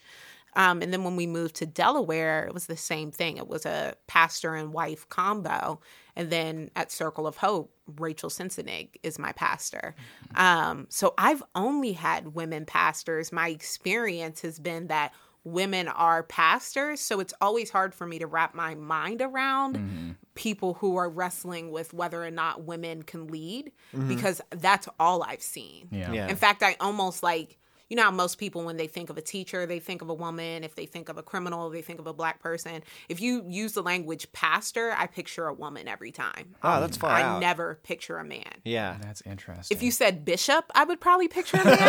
Um, 0.55 0.81
and 0.81 0.91
then 0.91 1.03
when 1.03 1.15
we 1.15 1.27
moved 1.27 1.55
to 1.57 1.65
Delaware, 1.65 2.45
it 2.45 2.53
was 2.53 2.65
the 2.65 2.75
same 2.75 3.11
thing. 3.11 3.37
It 3.37 3.47
was 3.47 3.65
a 3.65 3.95
pastor 4.07 4.55
and 4.55 4.73
wife 4.73 5.07
combo. 5.07 5.79
And 6.15 6.29
then 6.29 6.69
at 6.75 6.91
Circle 6.91 7.25
of 7.25 7.37
Hope, 7.37 7.73
Rachel 7.97 8.29
Sensenig 8.29 8.89
is 9.01 9.17
my 9.17 9.31
pastor. 9.31 9.95
Um, 10.35 10.87
so 10.89 11.13
I've 11.17 11.43
only 11.55 11.93
had 11.93 12.35
women 12.35 12.65
pastors. 12.65 13.31
My 13.31 13.49
experience 13.49 14.41
has 14.41 14.59
been 14.59 14.87
that 14.87 15.13
women 15.43 15.87
are 15.87 16.23
pastors. 16.23 16.99
So 16.99 17.19
it's 17.19 17.33
always 17.41 17.69
hard 17.69 17.95
for 17.95 18.05
me 18.05 18.19
to 18.19 18.27
wrap 18.27 18.53
my 18.53 18.75
mind 18.75 19.21
around 19.21 19.77
mm-hmm. 19.77 20.11
people 20.35 20.75
who 20.75 20.97
are 20.97 21.09
wrestling 21.09 21.71
with 21.71 21.93
whether 21.93 22.23
or 22.23 22.31
not 22.31 22.63
women 22.63 23.03
can 23.03 23.27
lead 23.27 23.71
mm-hmm. 23.95 24.07
because 24.07 24.41
that's 24.51 24.87
all 24.99 25.23
I've 25.23 25.41
seen. 25.41 25.87
Yeah. 25.91 26.11
Yeah. 26.11 26.27
In 26.27 26.35
fact, 26.35 26.61
I 26.63 26.75
almost 26.79 27.23
like, 27.23 27.57
you 27.91 27.97
know 27.97 28.03
how 28.03 28.11
most 28.11 28.37
people, 28.37 28.63
when 28.63 28.77
they 28.77 28.87
think 28.87 29.09
of 29.09 29.17
a 29.17 29.21
teacher, 29.21 29.65
they 29.65 29.79
think 29.79 30.01
of 30.01 30.07
a 30.07 30.13
woman. 30.13 30.63
If 30.63 30.75
they 30.75 30.85
think 30.85 31.09
of 31.09 31.17
a 31.17 31.21
criminal, 31.23 31.69
they 31.69 31.81
think 31.81 31.99
of 31.99 32.07
a 32.07 32.13
black 32.13 32.39
person. 32.39 32.83
If 33.09 33.19
you 33.19 33.43
use 33.49 33.73
the 33.73 33.83
language 33.83 34.31
pastor, 34.31 34.93
I 34.97 35.07
picture 35.07 35.45
a 35.47 35.53
woman 35.53 35.89
every 35.89 36.13
time. 36.13 36.55
Oh, 36.63 36.79
that's 36.79 36.95
far 36.95 37.09
I 37.11 37.21
out. 37.21 37.41
never 37.41 37.75
picture 37.83 38.17
a 38.17 38.23
man. 38.23 38.45
Yeah. 38.63 38.95
That's 39.01 39.21
interesting. 39.23 39.75
If 39.75 39.83
you 39.83 39.91
said 39.91 40.23
bishop, 40.23 40.71
I 40.73 40.85
would 40.85 41.01
probably 41.01 41.27
picture 41.27 41.57
a 41.57 41.65
man. 41.65 41.77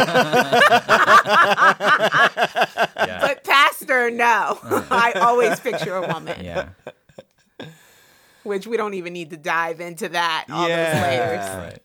yeah. 2.97 3.19
but 3.21 3.45
pastor, 3.45 4.11
no. 4.11 4.59
I 4.91 5.13
always 5.21 5.61
picture 5.61 5.95
a 5.95 6.07
woman, 6.13 6.45
yeah. 6.45 6.71
which 8.43 8.67
we 8.67 8.77
don't 8.77 8.95
even 8.95 9.13
need 9.13 9.31
to 9.31 9.37
dive 9.37 9.81
into 9.81 10.09
that, 10.09 10.47
all 10.51 10.69
Yeah. 10.69 10.95
those 10.95 11.03
layers. 11.03 11.73
Right. 11.73 11.79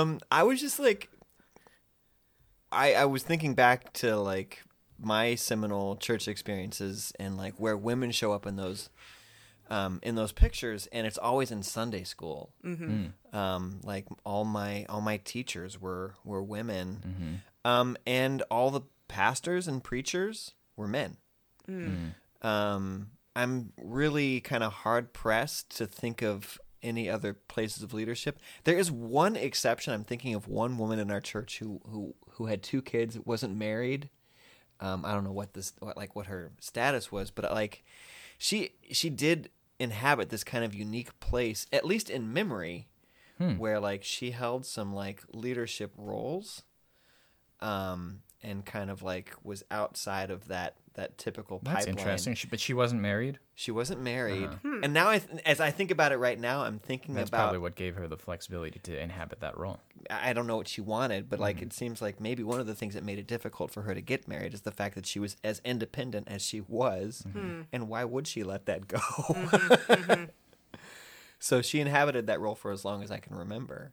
Um, 0.00 0.20
I 0.30 0.44
was 0.44 0.60
just 0.60 0.78
like, 0.78 1.08
I 2.70 2.94
I 2.94 3.04
was 3.06 3.22
thinking 3.22 3.54
back 3.54 3.92
to 3.94 4.16
like 4.16 4.62
my 4.98 5.34
seminal 5.34 5.96
church 5.96 6.28
experiences 6.28 7.12
and 7.18 7.36
like 7.36 7.54
where 7.58 7.76
women 7.76 8.10
show 8.10 8.32
up 8.32 8.46
in 8.46 8.56
those, 8.56 8.90
um, 9.70 10.00
in 10.02 10.16
those 10.16 10.32
pictures, 10.32 10.88
and 10.92 11.06
it's 11.06 11.18
always 11.18 11.50
in 11.50 11.62
Sunday 11.62 12.04
school. 12.04 12.52
Mm-hmm. 12.64 13.36
Um, 13.36 13.80
like 13.84 14.06
all 14.24 14.44
my 14.44 14.86
all 14.88 15.00
my 15.00 15.18
teachers 15.18 15.80
were 15.80 16.14
were 16.24 16.42
women, 16.42 17.00
um, 17.64 17.96
and 18.06 18.42
all 18.50 18.70
the 18.70 18.82
pastors 19.06 19.68
and 19.68 19.82
preachers 19.82 20.52
were 20.76 20.88
men. 20.88 21.16
Um, 22.42 23.10
I'm 23.36 23.72
really 23.80 24.40
kind 24.40 24.64
of 24.64 24.72
hard 24.72 25.12
pressed 25.12 25.76
to 25.76 25.86
think 25.86 26.22
of 26.22 26.58
any 26.82 27.08
other 27.08 27.34
places 27.34 27.82
of 27.82 27.92
leadership. 27.92 28.38
There 28.64 28.78
is 28.78 28.90
one 28.90 29.36
exception. 29.36 29.92
I'm 29.92 30.04
thinking 30.04 30.34
of 30.34 30.48
one 30.48 30.78
woman 30.78 30.98
in 30.98 31.10
our 31.10 31.20
church 31.20 31.58
who 31.58 31.80
who 31.90 32.14
who 32.32 32.46
had 32.46 32.62
two 32.62 32.82
kids, 32.82 33.18
wasn't 33.24 33.56
married. 33.56 34.10
Um, 34.80 35.04
I 35.04 35.12
don't 35.12 35.24
know 35.24 35.32
what 35.32 35.54
this 35.54 35.72
what, 35.80 35.96
like 35.96 36.14
what 36.14 36.26
her 36.26 36.52
status 36.60 37.10
was, 37.10 37.30
but 37.30 37.50
like 37.52 37.84
she 38.38 38.70
she 38.90 39.10
did 39.10 39.50
inhabit 39.80 40.28
this 40.30 40.44
kind 40.44 40.64
of 40.64 40.74
unique 40.74 41.18
place, 41.20 41.66
at 41.72 41.84
least 41.84 42.10
in 42.10 42.32
memory, 42.32 42.88
where 43.58 43.78
like 43.80 44.02
she 44.04 44.32
held 44.32 44.66
some 44.66 44.92
like 44.94 45.22
leadership 45.32 45.92
roles, 45.96 46.62
um, 47.60 48.22
and 48.42 48.64
kind 48.64 48.90
of 48.90 49.02
like 49.02 49.32
was 49.42 49.64
outside 49.70 50.30
of 50.30 50.48
that 50.48 50.76
that 50.94 51.16
typical 51.16 51.58
pipeline. 51.58 51.74
That's 51.74 51.86
pipeline. 51.86 52.00
interesting. 52.00 52.34
She, 52.34 52.46
but 52.48 52.58
she 52.58 52.74
wasn't 52.74 53.00
married. 53.00 53.38
She 53.54 53.70
wasn't 53.70 54.00
married, 54.02 54.44
uh-huh. 54.44 54.56
hmm. 54.62 54.84
and 54.84 54.92
now 54.92 55.08
I, 55.08 55.18
th- 55.18 55.42
as 55.46 55.60
I 55.60 55.70
think 55.70 55.90
about 55.90 56.12
it 56.12 56.16
right 56.16 56.38
now, 56.38 56.62
I'm 56.62 56.80
thinking 56.80 57.14
That's 57.14 57.28
about. 57.28 57.38
probably 57.38 57.58
what 57.58 57.76
gave 57.76 57.96
her 57.96 58.08
the 58.08 58.16
flexibility 58.16 58.80
to 58.80 59.00
inhabit 59.00 59.40
that 59.40 59.56
role. 59.56 59.78
I 60.10 60.32
don't 60.32 60.46
know 60.46 60.56
what 60.56 60.68
she 60.68 60.80
wanted, 60.80 61.28
but 61.28 61.38
like 61.38 61.58
hmm. 61.58 61.64
it 61.64 61.72
seems 61.72 62.02
like 62.02 62.20
maybe 62.20 62.42
one 62.42 62.60
of 62.60 62.66
the 62.66 62.74
things 62.74 62.94
that 62.94 63.04
made 63.04 63.18
it 63.18 63.26
difficult 63.26 63.70
for 63.70 63.82
her 63.82 63.94
to 63.94 64.00
get 64.00 64.28
married 64.28 64.54
is 64.54 64.62
the 64.62 64.72
fact 64.72 64.96
that 64.96 65.06
she 65.06 65.18
was 65.18 65.36
as 65.42 65.60
independent 65.64 66.28
as 66.28 66.42
she 66.42 66.60
was, 66.60 67.24
mm-hmm. 67.26 67.38
hmm. 67.38 67.60
and 67.72 67.88
why 67.88 68.04
would 68.04 68.26
she 68.26 68.42
let 68.42 68.66
that 68.66 68.88
go? 68.88 68.98
Mm-hmm, 68.98 69.72
mm-hmm. 69.92 70.24
so 71.38 71.62
she 71.62 71.80
inhabited 71.80 72.26
that 72.26 72.40
role 72.40 72.56
for 72.56 72.72
as 72.72 72.84
long 72.84 73.02
as 73.02 73.10
I 73.10 73.18
can 73.18 73.36
remember. 73.36 73.92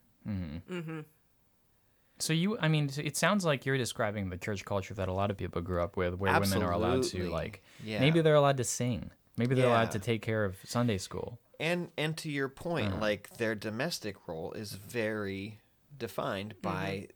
So 2.20 2.34
you, 2.34 2.58
I 2.60 2.70
mean, 2.70 2.90
it 2.98 3.18
sounds 3.18 3.44
like 3.44 3.66
you're 3.66 3.78
describing 3.78 4.30
the 4.30 4.38
church 4.38 4.64
culture 4.64 4.94
that 4.94 5.10
a 5.10 5.14
lot 5.14 5.32
of 5.32 5.38
people 5.38 5.62
grew 5.62 5.82
up 5.82 5.98
with, 5.98 6.16
where 6.16 6.40
women 6.40 6.64
are 6.64 6.72
allowed 6.72 7.04
to 7.04 7.30
like, 7.30 7.62
Yeah. 7.84 8.00
maybe 8.00 8.22
they're 8.22 8.36
allowed 8.36 8.58
to 8.58 8.64
sing, 8.64 9.12
maybe 9.38 9.56
they're 9.56 9.68
allowed 9.68 9.92
to 9.92 10.00
take 10.00 10.22
care 10.22 10.46
of 10.46 10.58
Sunday 10.64 10.98
school. 10.98 11.40
And 11.60 11.92
and 11.98 12.18
to 12.18 12.30
your 12.30 12.50
point, 12.50 12.94
uh-huh. 12.94 13.02
like 13.02 13.38
their 13.38 13.56
domestic 13.56 14.28
role 14.28 14.52
is 14.54 14.74
very 14.74 15.60
defined 15.98 16.56
mm-hmm. 16.56 16.62
by 16.62 17.08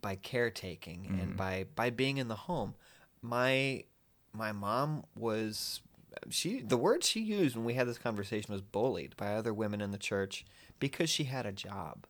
by 0.00 0.16
caretaking 0.16 1.06
and 1.06 1.20
mm-hmm. 1.20 1.36
by 1.36 1.66
by 1.74 1.90
being 1.90 2.18
in 2.18 2.28
the 2.28 2.34
home. 2.34 2.74
My 3.20 3.84
my 4.32 4.52
mom 4.52 5.04
was 5.14 5.80
she 6.30 6.60
the 6.60 6.76
word 6.76 7.04
she 7.04 7.20
used 7.20 7.56
when 7.56 7.64
we 7.64 7.74
had 7.74 7.86
this 7.86 7.98
conversation 7.98 8.52
was 8.52 8.62
bullied 8.62 9.16
by 9.16 9.34
other 9.34 9.54
women 9.54 9.80
in 9.80 9.90
the 9.90 9.98
church 9.98 10.44
because 10.78 11.08
she 11.08 11.24
had 11.24 11.46
a 11.46 11.52
job. 11.52 12.06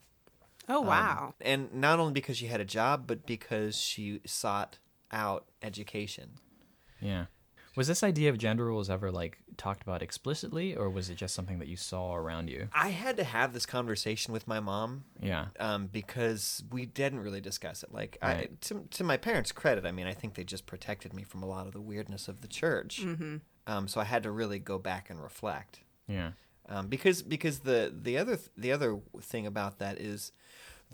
Oh, 0.69 0.81
wow. 0.81 1.35
And 1.40 1.73
not 1.75 1.99
only 1.99 2.12
because 2.12 2.37
she 2.37 2.47
had 2.47 2.61
a 2.61 2.64
job, 2.64 3.04
but 3.07 3.26
because 3.26 3.76
she 3.76 4.21
sought 4.25 4.78
out 5.11 5.47
education. 5.62 6.31
Yeah. 7.00 7.26
Was 7.75 7.88
this 7.88 8.02
idea 8.02 8.28
of 8.28 8.37
gender 8.37 8.66
roles 8.66 8.90
ever 8.90 9.11
like 9.11 9.38
talked 9.57 9.83
about 9.83 10.02
explicitly, 10.02 10.76
or 10.76 10.90
was 10.90 11.09
it 11.09 11.14
just 11.16 11.35
something 11.35 11.59
that 11.59 11.69
you 11.69 11.76
saw 11.76 12.14
around 12.14 12.50
you? 12.50 12.69
I 12.75 12.88
had 12.90 13.16
to 13.16 13.25
have 13.25 13.54
this 13.54 13.64
conversation 13.64 14.33
with 14.35 14.47
my 14.47 14.61
mom 14.61 15.04
Yeah. 15.23 15.47
um, 15.59 15.87
because 15.87 16.62
we 16.71 16.85
didn't 16.85 17.21
really 17.21 17.40
discuss 17.40 17.83
it. 17.83 17.90
Like, 17.92 18.19
I, 18.21 18.49
to, 18.62 18.85
to 18.90 19.04
my 19.04 19.16
parents' 19.16 19.52
credit, 19.52 19.87
I 19.87 19.92
mean, 19.92 20.07
I 20.07 20.12
think 20.12 20.35
they 20.35 20.45
just 20.45 20.66
protected 20.66 21.14
me 21.14 21.23
from 21.23 21.42
a 21.42 21.47
lot 21.47 21.66
of 21.66 21.73
the 21.73 21.81
weirdness 21.81 22.28
of 22.28 22.42
the 22.42 22.49
church. 22.49 23.00
Mm-hmm. 23.02 23.37
Um, 23.66 23.88
so 23.88 24.00
I 24.00 24.04
had 24.04 24.23
to 24.25 24.31
really 24.31 24.59
go 24.59 24.78
back 24.78 25.09
and 25.09 25.23
reflect. 25.23 25.81
Yeah. 26.07 26.33
Um, 26.69 26.88
because 26.88 27.23
because 27.23 27.61
the 27.61 27.92
the 27.95 28.16
other 28.19 28.37
th- 28.37 28.50
the 28.57 28.71
other 28.71 29.00
thing 29.21 29.47
about 29.47 29.78
that 29.81 29.99
is 29.99 30.31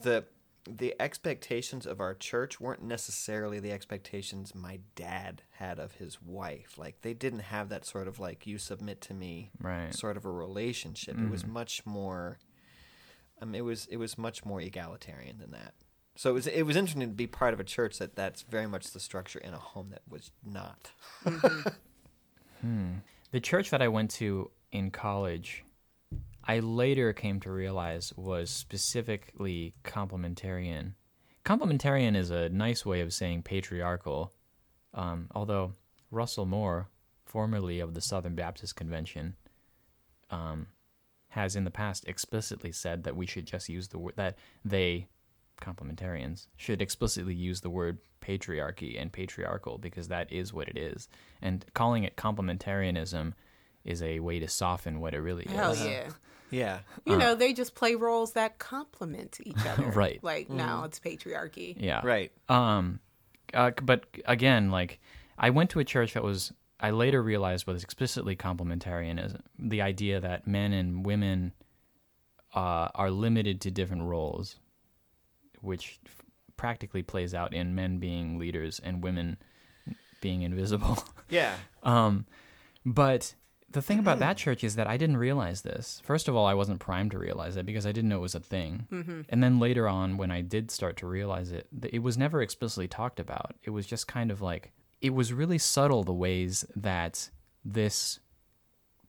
the 0.03 0.25
the 0.69 0.95
expectations 1.01 1.87
of 1.87 1.99
our 1.99 2.13
church 2.13 2.61
weren't 2.61 2.83
necessarily 2.83 3.59
the 3.59 3.73
expectations 3.73 4.55
my 4.55 4.81
dad 4.97 5.41
had 5.53 5.79
of 5.79 5.93
his 5.93 6.21
wife. 6.21 6.77
Like 6.77 7.01
they 7.01 7.15
didn't 7.15 7.39
have 7.41 7.71
that 7.71 7.87
sort 7.87 8.07
of 8.07 8.21
like 8.21 8.47
you 8.47 8.59
submit 8.59 9.01
to 9.03 9.15
me 9.15 9.51
Right. 9.59 9.95
sort 9.95 10.19
of 10.19 10.27
a 10.27 10.31
relationship. 10.31 11.19
It 11.19 11.31
was 11.31 11.45
mm. 11.45 11.51
much 11.51 11.87
more 11.87 12.39
um, 13.41 13.55
it 13.55 13.63
was 13.63 13.87
it 13.87 13.97
was 13.97 14.19
much 14.19 14.45
more 14.45 14.61
egalitarian 14.61 15.39
than 15.39 15.53
that. 15.53 15.75
So 16.17 16.31
it 16.31 16.33
was 16.35 16.47
it 16.47 16.63
was 16.63 16.77
interesting 16.77 17.03
to 17.03 17.07
be 17.09 17.27
part 17.27 17.55
of 17.55 17.61
a 17.61 17.65
church 17.65 17.99
that 17.99 18.17
that's 18.17 18.43
very 18.43 18.67
much 18.67 18.91
the 18.91 19.01
structure 19.01 19.39
in 19.39 19.55
a 19.55 19.59
home 19.59 19.91
that 19.91 20.03
was 20.09 20.31
not. 20.45 20.91
Mm-hmm. 21.25 21.69
Hmm. 22.61 22.95
The 23.31 23.39
church 23.39 23.71
that 23.71 23.81
I 23.81 23.87
went 23.87 24.11
to 24.13 24.51
in 24.73 24.91
college, 24.91 25.63
I 26.49 26.61
later 26.61 27.13
came 27.13 27.41
to 27.41 27.53
realize 27.53 28.15
was 28.17 28.49
specifically 28.49 29.75
complementarian. 29.85 30.95
Complementarian 31.45 32.17
is 32.17 32.31
a 32.31 32.49
nice 32.49 32.87
way 32.87 33.03
of 33.03 33.13
saying 33.13 33.43
patriarchal, 33.43 34.33
um, 34.95 35.29
although 35.35 35.73
Russell 36.11 36.47
Moore, 36.47 36.89
formerly 37.27 37.81
of 37.81 37.93
the 37.93 38.01
Southern 38.01 38.35
Baptist 38.35 38.77
Convention, 38.77 39.37
um, 40.31 40.69
has 41.29 41.55
in 41.55 41.65
the 41.65 41.71
past 41.71 42.09
explicitly 42.09 42.73
said 42.73 43.05
that 43.05 43.15
we 43.15 43.27
should 43.27 43.47
just 43.47 43.69
use 43.69 43.89
the 43.89 43.99
word 43.99 44.15
that 44.17 44.39
they 44.65 45.07
complementarians 45.61 46.47
should 46.57 46.81
explicitly 46.81 47.35
use 47.35 47.61
the 47.61 47.71
word 47.71 47.99
patriarchy 48.21 49.01
and 49.01 49.13
patriarchal 49.13 49.77
because 49.77 50.07
that 50.07 50.33
is 50.33 50.53
what 50.53 50.69
it 50.69 50.79
is 50.79 51.09
and 51.43 51.67
calling 51.75 52.05
it 52.05 52.17
complementarianism 52.17 53.33
is 53.85 54.01
a 54.03 54.21
way 54.21 54.39
to 54.39 54.47
soften 54.47 55.01
what 55.01 55.15
it 55.15 55.19
really 55.19 55.45
Hell 55.47 55.73
is 55.73 55.85
yeah. 55.85 56.09
Yeah. 56.51 56.81
You 57.05 57.17
know, 57.17 57.35
they 57.35 57.53
just 57.53 57.75
play 57.75 57.95
roles 57.95 58.33
that 58.33 58.59
complement 58.59 59.39
each 59.43 59.65
other. 59.67 59.91
Right. 59.95 60.23
Like 60.23 60.49
now 60.51 60.85
it's 60.85 61.01
patriarchy. 61.01 61.77
yeah 61.79 62.01
Right. 62.05 62.33
Um, 62.49 63.01
uh, 63.55 63.71
but 63.83 64.05
again, 64.27 64.71
like 64.71 65.01
I 65.39 65.51
went 65.51 65.71
to 65.71 65.79
a 65.81 65.85
church 65.85 66.15
that 66.15 66.23
was 66.23 66.53
I 66.81 66.91
later 66.91 67.23
realized 67.23 67.67
was 67.67 67.83
explicitly 67.83 68.37
complementarianism. 68.37 69.41
The 69.59 69.83
idea 69.83 70.21
that 70.21 70.47
men 70.47 70.73
and 70.73 71.05
women 71.05 71.53
uh, 72.55 72.89
are 72.95 73.11
limited 73.11 73.61
to 73.63 73.71
different 73.71 74.03
roles, 74.05 74.57
which 75.61 75.99
f- 76.07 76.23
practically 76.57 77.03
plays 77.03 77.35
out 77.35 77.53
in 77.53 77.75
men 77.75 77.99
being 77.99 78.39
leaders 78.39 78.81
and 78.83 79.03
women 79.03 79.39
being 80.21 80.43
invisible. 80.43 80.99
Yeah. 81.29 81.55
Um, 81.83 82.27
but 82.85 83.35
the 83.71 83.83
thing 83.83 83.99
about 83.99 84.19
that 84.21 84.37
mm. 84.37 84.41
church 84.41 84.65
is 84.65 84.77
that 84.77 84.87
I 84.87 84.97
didn't 84.97 85.19
realize 85.19 85.63
this. 85.63 86.01
First 86.05 86.29
of 86.29 86.35
all, 86.35 86.47
I 86.47 86.55
wasn't 86.55 86.81
primed 86.81 87.11
to 87.11 87.19
realize 87.19 87.57
it 87.57 87.67
because 87.67 87.87
I 87.87 87.93
didn't 87.93 88.09
know 88.09 88.19
it 88.19 88.23
was 88.23 88.35
a 88.35 88.41
thing. 88.41 88.87
Mm-hmm. 88.91 89.23
And 89.29 89.43
then 89.43 89.59
later 89.59 89.87
on, 89.87 90.17
when 90.17 90.31
I 90.31 90.41
did 90.41 90.71
start 90.71 90.97
to 90.99 91.07
realize 91.07 91.53
it, 91.53 91.67
it 91.91 92.03
was 92.03 92.17
never 92.17 92.41
explicitly 92.41 92.89
talked 92.89 93.21
about. 93.21 93.57
It 93.63 93.71
was 93.71 93.87
just 93.87 94.09
kind 94.09 94.31
of 94.31 94.41
like, 94.41 94.73
it 95.03 95.15
was 95.15 95.33
really 95.33 95.59
subtle 95.59 96.03
the 96.03 96.15
ways 96.15 96.65
that 96.77 97.29
this 97.65 98.21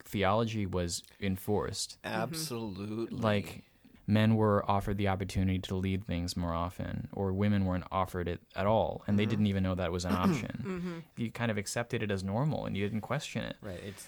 theology 0.04 0.66
was 0.66 1.04
enforced. 1.22 1.98
Absolutely. 2.04 3.18
Like, 3.18 3.64
men 4.08 4.36
were 4.36 4.70
offered 4.70 4.98
the 4.98 5.08
opportunity 5.08 5.60
to 5.60 5.76
lead 5.76 6.04
things 6.04 6.36
more 6.36 6.54
often, 6.54 7.08
or 7.14 7.32
women 7.32 7.66
weren't 7.66 7.86
offered 7.92 8.28
it 8.28 8.42
at 8.56 8.66
all, 8.66 9.04
and 9.08 9.18
they 9.18 9.24
mm-hmm. 9.24 9.30
didn't 9.30 9.48
even 9.48 9.64
know 9.64 9.76
that 9.76 9.92
was 9.92 10.04
an 10.04 10.14
option. 10.14 10.66
Mm-hmm. 10.70 11.00
You 11.18 11.32
kind 11.32 11.52
of 11.52 11.58
accepted 11.58 12.04
it 12.04 12.12
as 12.12 12.24
normal, 12.24 12.66
and 12.66 12.76
you 12.76 12.86
didn't 12.86 13.02
question 13.02 13.44
it. 13.44 13.58
Right. 13.62 13.80
It's 13.86 14.08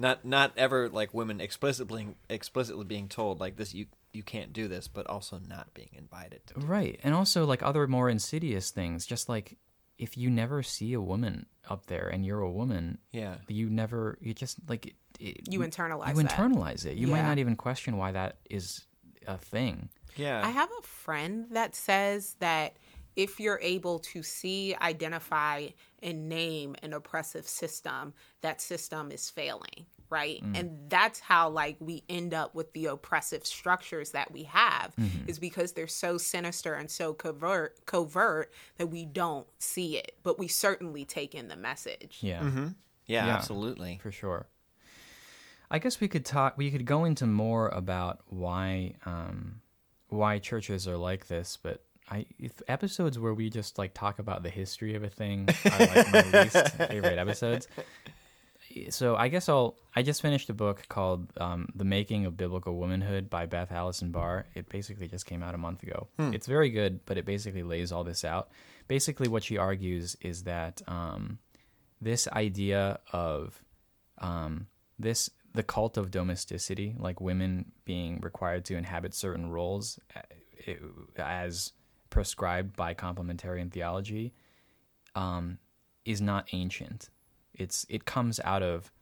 not 0.00 0.24
not 0.24 0.52
ever 0.56 0.88
like 0.88 1.14
women 1.14 1.40
explicitly 1.40 2.08
explicitly 2.28 2.84
being 2.84 3.08
told 3.08 3.38
like 3.38 3.56
this 3.56 3.74
you 3.74 3.86
you 4.12 4.22
can't 4.24 4.52
do 4.52 4.66
this, 4.66 4.88
but 4.88 5.06
also 5.06 5.38
not 5.48 5.72
being 5.74 5.90
invited. 5.92 6.40
To. 6.48 6.54
Right. 6.60 6.98
And 7.04 7.14
also 7.14 7.44
like 7.46 7.62
other 7.62 7.86
more 7.86 8.08
insidious 8.10 8.70
things, 8.70 9.06
just 9.06 9.28
like 9.28 9.56
if 9.98 10.16
you 10.16 10.30
never 10.30 10.62
see 10.64 10.94
a 10.94 11.00
woman 11.00 11.46
up 11.68 11.86
there 11.86 12.08
and 12.08 12.24
you're 12.26 12.40
a 12.40 12.50
woman, 12.50 12.98
Yeah. 13.12 13.36
you 13.46 13.68
never 13.70 14.18
you 14.20 14.34
just 14.34 14.58
like 14.68 14.86
it, 14.86 14.94
it, 15.20 15.40
You 15.52 15.60
internalize 15.60 16.16
you 16.16 16.22
that. 16.22 16.32
internalize 16.32 16.86
it. 16.86 16.96
You 16.96 17.06
might 17.06 17.22
not 17.22 17.38
even 17.38 17.54
question 17.54 17.98
why 17.98 18.10
that 18.12 18.38
is 18.48 18.86
a 19.28 19.36
thing. 19.36 19.90
Yeah. 20.16 20.44
I 20.44 20.50
have 20.50 20.70
a 20.78 20.82
friend 20.82 21.46
that 21.52 21.76
says 21.76 22.34
that 22.40 22.76
if 23.16 23.38
you're 23.38 23.58
able 23.60 23.98
to 23.98 24.22
see, 24.22 24.74
identify, 24.80 25.68
and 26.02 26.28
name 26.28 26.74
an 26.82 26.92
oppressive 26.94 27.46
system, 27.46 28.14
that 28.40 28.60
system 28.60 29.10
is 29.10 29.28
failing, 29.28 29.84
right? 30.10 30.44
Mm. 30.44 30.58
And 30.58 30.78
that's 30.88 31.20
how 31.20 31.48
like 31.48 31.76
we 31.80 32.02
end 32.08 32.34
up 32.34 32.54
with 32.54 32.72
the 32.72 32.86
oppressive 32.86 33.46
structures 33.46 34.10
that 34.10 34.30
we 34.32 34.42
have 34.44 34.92
mm-hmm. 34.96 35.28
is 35.28 35.38
because 35.38 35.72
they're 35.72 35.86
so 35.86 36.18
sinister 36.18 36.74
and 36.74 36.90
so 36.90 37.14
covert 37.14 37.86
covert 37.86 38.52
that 38.76 38.88
we 38.88 39.04
don't 39.04 39.46
see 39.58 39.96
it, 39.96 40.16
but 40.22 40.38
we 40.38 40.48
certainly 40.48 41.04
take 41.04 41.34
in 41.34 41.48
the 41.48 41.56
message. 41.56 42.18
Yeah. 42.20 42.40
Mm-hmm. 42.40 42.68
yeah, 43.06 43.26
Yeah. 43.26 43.34
absolutely. 43.34 44.00
For 44.02 44.12
sure. 44.12 44.46
I 45.70 45.78
guess 45.78 46.00
we 46.00 46.08
could 46.08 46.24
talk 46.24 46.58
we 46.58 46.70
could 46.70 46.84
go 46.84 47.04
into 47.04 47.26
more 47.26 47.68
about 47.68 48.20
why 48.26 48.96
um 49.06 49.60
why 50.08 50.40
churches 50.40 50.88
are 50.88 50.96
like 50.96 51.28
this, 51.28 51.56
but 51.62 51.84
I 52.10 52.26
if 52.38 52.60
episodes 52.66 53.18
where 53.18 53.32
we 53.32 53.50
just 53.50 53.78
like 53.78 53.94
talk 53.94 54.18
about 54.18 54.42
the 54.42 54.50
history 54.50 54.94
of 54.94 55.04
a 55.04 55.08
thing 55.08 55.48
are 55.66 55.78
like 55.78 56.12
my 56.12 56.42
least 56.42 56.68
favorite 56.88 57.18
episodes. 57.18 57.68
So 58.90 59.16
I 59.16 59.28
guess 59.28 59.48
I'll 59.48 59.76
I 59.96 60.02
just 60.02 60.22
finished 60.22 60.48
a 60.50 60.54
book 60.54 60.84
called 60.88 61.32
um, 61.38 61.68
The 61.74 61.84
Making 61.84 62.26
of 62.26 62.36
Biblical 62.36 62.76
Womanhood 62.76 63.28
by 63.28 63.46
Beth 63.46 63.72
Allison 63.72 64.10
Barr. 64.12 64.46
It 64.54 64.68
basically 64.68 65.08
just 65.08 65.26
came 65.26 65.42
out 65.42 65.54
a 65.54 65.58
month 65.58 65.82
ago. 65.82 66.08
It's 66.32 66.46
very 66.46 66.70
good, 66.70 67.04
but 67.04 67.18
it 67.18 67.24
basically 67.24 67.62
lays 67.62 67.90
all 67.90 68.04
this 68.04 68.24
out. 68.24 68.50
Basically 68.86 69.28
what 69.28 69.42
she 69.42 69.58
argues 69.58 70.16
is 70.20 70.44
that 70.44 70.82
um, 70.86 71.38
this 72.00 72.28
idea 72.28 73.00
of 73.12 73.62
um, 74.18 74.66
this 74.98 75.30
the 75.52 75.62
cult 75.64 75.96
of 75.96 76.10
domesticity, 76.12 76.94
like 76.98 77.20
women 77.20 77.72
being 77.84 78.20
required 78.20 78.64
to 78.66 78.76
inhabit 78.76 79.14
certain 79.14 79.50
roles 79.50 79.98
uh, 80.16 80.72
as 81.18 81.72
prescribed 82.08 82.76
by 82.76 82.94
complementarian 82.94 83.72
theology, 83.72 84.32
um, 85.14 85.58
is 86.04 86.20
not 86.20 86.48
ancient. 86.52 87.08
It's 87.54 87.86
it 87.88 88.04
comes 88.04 88.40
out 88.40 88.62
of, 88.62 88.92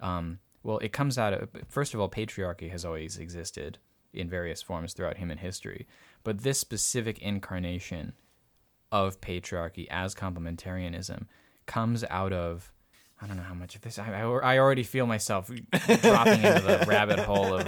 um, 0.00 0.38
well, 0.62 0.78
it 0.78 0.92
comes 0.92 1.18
out 1.18 1.32
of 1.32 1.48
first 1.68 1.94
of 1.94 2.00
all, 2.00 2.08
patriarchy 2.08 2.70
has 2.70 2.84
always 2.84 3.18
existed 3.18 3.78
in 4.12 4.28
various 4.28 4.62
forms 4.62 4.92
throughout 4.92 5.18
human 5.18 5.38
history, 5.38 5.86
but 6.24 6.42
this 6.42 6.58
specific 6.58 7.18
incarnation 7.20 8.14
of 8.90 9.20
patriarchy 9.20 9.86
as 9.90 10.14
complementarianism 10.14 11.26
comes 11.66 12.04
out 12.08 12.32
of 12.32 12.72
I 13.20 13.26
don't 13.26 13.36
know 13.36 13.42
how 13.42 13.54
much 13.54 13.74
of 13.74 13.82
this 13.82 13.98
I, 13.98 14.22
I, 14.22 14.54
I 14.54 14.58
already 14.58 14.84
feel 14.84 15.06
myself 15.06 15.48
dropping 15.72 16.42
into 16.42 16.62
the 16.62 16.84
rabbit 16.86 17.18
hole 17.18 17.54
of 17.54 17.66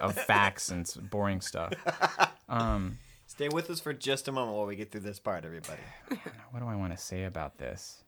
of 0.00 0.14
facts 0.14 0.70
and 0.70 0.90
boring 1.10 1.40
stuff. 1.40 1.72
Stay 3.26 3.48
with 3.48 3.68
us 3.70 3.80
for 3.80 3.92
just 3.92 4.28
a 4.28 4.32
moment 4.32 4.56
while 4.56 4.66
we 4.66 4.76
get 4.76 4.92
through 4.92 5.00
this 5.00 5.18
part, 5.18 5.44
everybody. 5.44 5.80
What 6.50 6.60
do 6.60 6.66
I 6.68 6.76
want 6.76 6.92
to 6.92 7.02
say 7.02 7.24
about 7.24 7.58
this? 7.58 8.03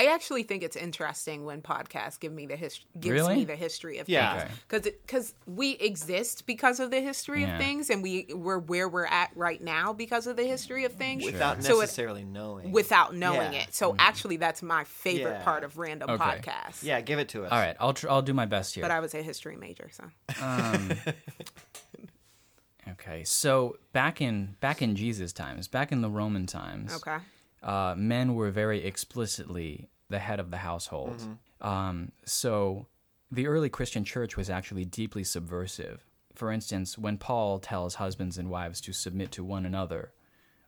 I 0.00 0.06
actually 0.14 0.44
think 0.44 0.62
it's 0.62 0.76
interesting 0.76 1.44
when 1.44 1.60
podcasts 1.60 2.20
give 2.20 2.32
me 2.32 2.46
the 2.46 2.54
his- 2.54 2.78
gives 3.00 3.12
Really? 3.12 3.34
me 3.34 3.44
the 3.44 3.56
history 3.56 3.98
of 3.98 4.08
Yeah. 4.08 4.44
things 4.44 4.58
because 4.68 4.82
because 5.02 5.34
we 5.46 5.72
exist 5.72 6.46
because 6.46 6.78
of 6.78 6.92
the 6.92 7.00
history 7.00 7.40
Yeah. 7.42 7.54
of 7.56 7.60
things 7.60 7.90
and 7.90 8.00
we 8.00 8.26
we're 8.32 8.58
where 8.60 8.88
we're 8.88 9.06
at 9.06 9.32
right 9.34 9.60
now 9.60 9.92
because 9.92 10.28
of 10.28 10.36
the 10.36 10.44
history 10.44 10.84
of 10.84 10.92
things 10.92 11.24
Without 11.24 11.64
So 11.64 11.78
it- 11.78 11.80
necessarily 11.80 12.22
knowing. 12.24 12.70
without 12.70 13.12
knowing 13.16 13.52
Yeah. 13.54 13.62
it. 13.62 13.74
So 13.74 13.90
mm-hmm. 13.90 14.00
actually, 14.00 14.36
that's 14.36 14.62
my 14.62 14.84
favorite 14.84 15.38
Yeah. 15.38 15.42
part 15.42 15.64
of 15.64 15.76
random 15.78 16.10
Okay. 16.10 16.22
podcasts. 16.24 16.84
Yeah, 16.84 17.00
give 17.00 17.18
it 17.18 17.28
to 17.30 17.44
us. 17.44 17.50
All 17.50 17.58
right, 17.58 17.76
I'll 17.80 17.92
tr- 17.92 18.08
I'll 18.08 18.22
do 18.22 18.32
my 18.34 18.46
best 18.46 18.76
here. 18.76 18.82
But 18.82 18.92
I 18.92 19.00
was 19.00 19.14
a 19.14 19.22
history 19.22 19.56
major, 19.56 19.90
so 19.90 20.04
um, 20.40 20.92
okay, 22.90 23.24
so 23.24 23.76
back 23.92 24.20
in 24.20 24.56
back 24.60 24.80
in 24.80 24.94
Jesus 24.96 25.32
times, 25.32 25.68
back 25.68 25.92
in 25.92 26.02
the 26.02 26.10
Roman 26.10 26.46
times, 26.46 26.94
okay. 26.94 27.18
Uh, 27.62 27.94
men 27.96 28.34
were 28.34 28.50
very 28.50 28.84
explicitly 28.84 29.88
the 30.08 30.18
head 30.18 30.40
of 30.40 30.50
the 30.50 30.58
household. 30.58 31.20
Um, 31.60 32.12
so 32.24 32.86
the 33.30 33.46
early 33.46 33.68
Christian 33.68 34.04
church 34.04 34.36
was 34.36 34.48
actually 34.48 34.84
deeply 34.84 35.24
subversive. 35.24 36.04
For 36.34 36.52
instance, 36.52 36.96
when 36.96 37.18
Paul 37.18 37.58
tells 37.58 37.96
husbands 37.96 38.38
and 38.38 38.48
wives 38.48 38.80
to 38.82 38.92
submit 38.92 39.32
to 39.32 39.44
one 39.44 39.66
another, 39.66 40.12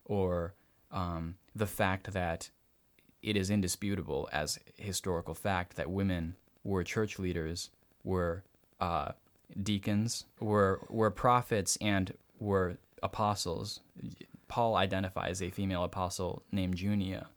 or 0.05 0.55
um, 0.91 1.37
the 1.55 1.67
fact 1.67 2.13
that 2.13 2.51
it 3.23 3.37
is 3.37 3.51
indisputable 3.51 4.29
as 4.33 4.59
historical 4.77 5.35
fact 5.35 5.77
that 5.77 5.91
women 5.91 6.35
were 6.65 6.83
church 6.83 7.19
leaders, 7.19 7.71
were 8.03 8.43
uh, 8.81 9.13
deacons, 9.63 10.25
were 10.41 10.81
were 10.89 11.11
prophets, 11.11 11.79
and 11.81 12.15
were 12.41 12.77
apostles. 13.03 13.81
Paul 14.51 14.75
identifies 14.75 15.41
a 15.41 15.49
female 15.49 15.85
apostle 15.85 16.43
named 16.51 16.75
Junia, 16.75 17.29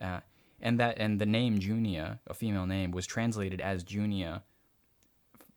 uh, 0.00 0.20
and 0.62 0.78
that 0.78 0.98
and 0.98 1.20
the 1.20 1.26
name 1.26 1.58
Junia, 1.58 2.20
a 2.28 2.32
female 2.32 2.64
name, 2.64 2.92
was 2.92 3.08
translated 3.08 3.60
as 3.60 3.82
Junia 3.82 4.44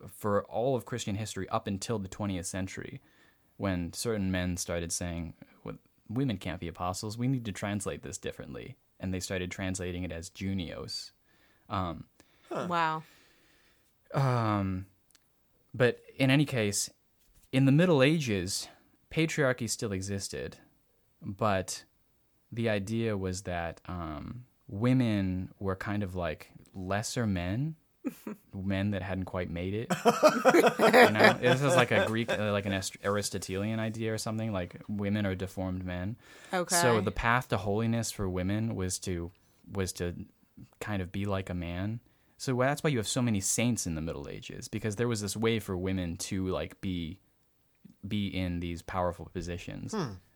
f- 0.04 0.10
for 0.12 0.44
all 0.46 0.76
of 0.76 0.86
Christian 0.86 1.14
history 1.14 1.48
up 1.50 1.68
until 1.68 2.00
the 2.00 2.10
20th 2.10 2.46
century, 2.46 3.00
when 3.58 3.94
certain 3.94 4.32
men 4.32 4.58
started 4.58 4.92
saying 4.92 5.36
what 5.62 5.76
women 6.10 6.38
can't 6.38 6.60
be 6.60 6.68
apostles. 6.68 7.16
We 7.16 7.28
need 7.28 7.46
to 7.46 7.52
translate 7.52 8.02
this 8.02 8.18
differently, 8.18 8.76
and 9.00 9.14
they 9.14 9.20
started 9.20 9.52
translating 9.52 10.04
it 10.04 10.12
as 10.12 10.32
Junias. 10.32 11.12
Wow. 12.68 13.04
Um, 14.16 14.88
but 15.76 16.00
in 16.18 16.32
any 16.32 16.46
case, 16.46 16.90
in 17.52 17.66
the 17.66 17.72
Middle 17.72 18.02
Ages, 18.02 18.68
patriarchy 19.12 19.70
still 19.70 19.92
existed, 19.92 20.58
but 21.24 21.84
the 22.52 22.70
idea 22.70 23.18
was 23.18 23.44
that 23.44 23.82
um, 23.88 24.46
women 24.68 25.54
were 25.60 25.76
kind 25.76 26.04
of 26.04 26.16
like 26.16 26.50
lesser 26.74 27.26
men, 27.26 27.76
men 28.54 28.92
that 28.92 29.02
hadn't 29.02 29.26
quite 29.26 29.50
made 29.50 29.74
it. 29.74 29.88
you 30.06 31.12
know, 31.12 31.38
this 31.42 31.62
is 31.62 31.76
like 31.76 31.92
a 31.92 32.06
Greek, 32.06 32.32
uh, 32.32 32.52
like 32.52 32.66
an 32.66 32.80
Aristotelian 33.04 33.80
idea 33.80 34.14
or 34.14 34.18
something. 34.18 34.52
Like 34.52 34.82
women 34.88 35.26
are 35.26 35.36
deformed 35.36 35.86
men. 35.86 36.18
Okay. 36.54 36.76
So 36.76 37.02
the 37.02 37.12
path 37.12 37.50
to 37.50 37.58
holiness 37.58 38.12
for 38.12 38.30
women 38.30 38.76
was 38.76 39.00
to 39.00 39.32
was 39.72 39.94
to 39.94 40.14
kind 40.80 41.02
of 41.02 41.12
be 41.12 41.26
like 41.26 41.50
a 41.50 41.54
man. 41.54 42.00
So 42.38 42.58
that's 42.60 42.84
why 42.84 42.90
you 42.90 42.98
have 42.98 43.08
so 43.08 43.22
many 43.22 43.40
saints 43.40 43.88
in 43.88 43.96
the 43.96 44.02
Middle 44.02 44.28
Ages 44.28 44.68
because 44.68 44.98
there 44.98 45.08
was 45.08 45.22
this 45.22 45.38
way 45.38 45.60
for 45.60 45.78
women 45.78 46.18
to 46.18 46.48
like 46.48 46.82
be 46.82 47.20
be 48.06 48.28
in 48.28 48.60
these 48.60 48.82
powerful 48.82 49.30
positions 49.34 49.94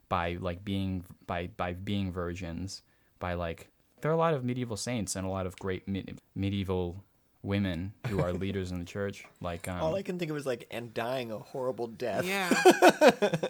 by 0.08 0.36
like 0.40 0.64
being 0.64 1.04
by 1.26 1.48
by 1.56 1.72
being 1.72 2.10
virgins 2.12 2.82
by 3.18 3.34
like 3.34 3.68
there 4.00 4.10
are 4.10 4.14
a 4.14 4.18
lot 4.18 4.34
of 4.34 4.44
medieval 4.44 4.76
saints 4.76 5.16
and 5.16 5.26
a 5.26 5.30
lot 5.30 5.46
of 5.46 5.56
great 5.58 5.86
me- 5.88 6.04
medieval 6.34 7.02
women 7.42 7.92
who 8.08 8.20
are 8.20 8.32
leaders 8.44 8.70
in 8.70 8.78
the 8.78 8.84
church 8.84 9.24
like 9.40 9.68
um, 9.68 9.80
All 9.82 9.94
I 9.94 10.02
can 10.02 10.18
think 10.18 10.30
of 10.30 10.36
is 10.36 10.46
like 10.46 10.66
and 10.70 10.92
dying 10.94 11.30
a 11.32 11.38
horrible 11.38 11.86
death. 11.88 12.24
yeah. 12.24 12.48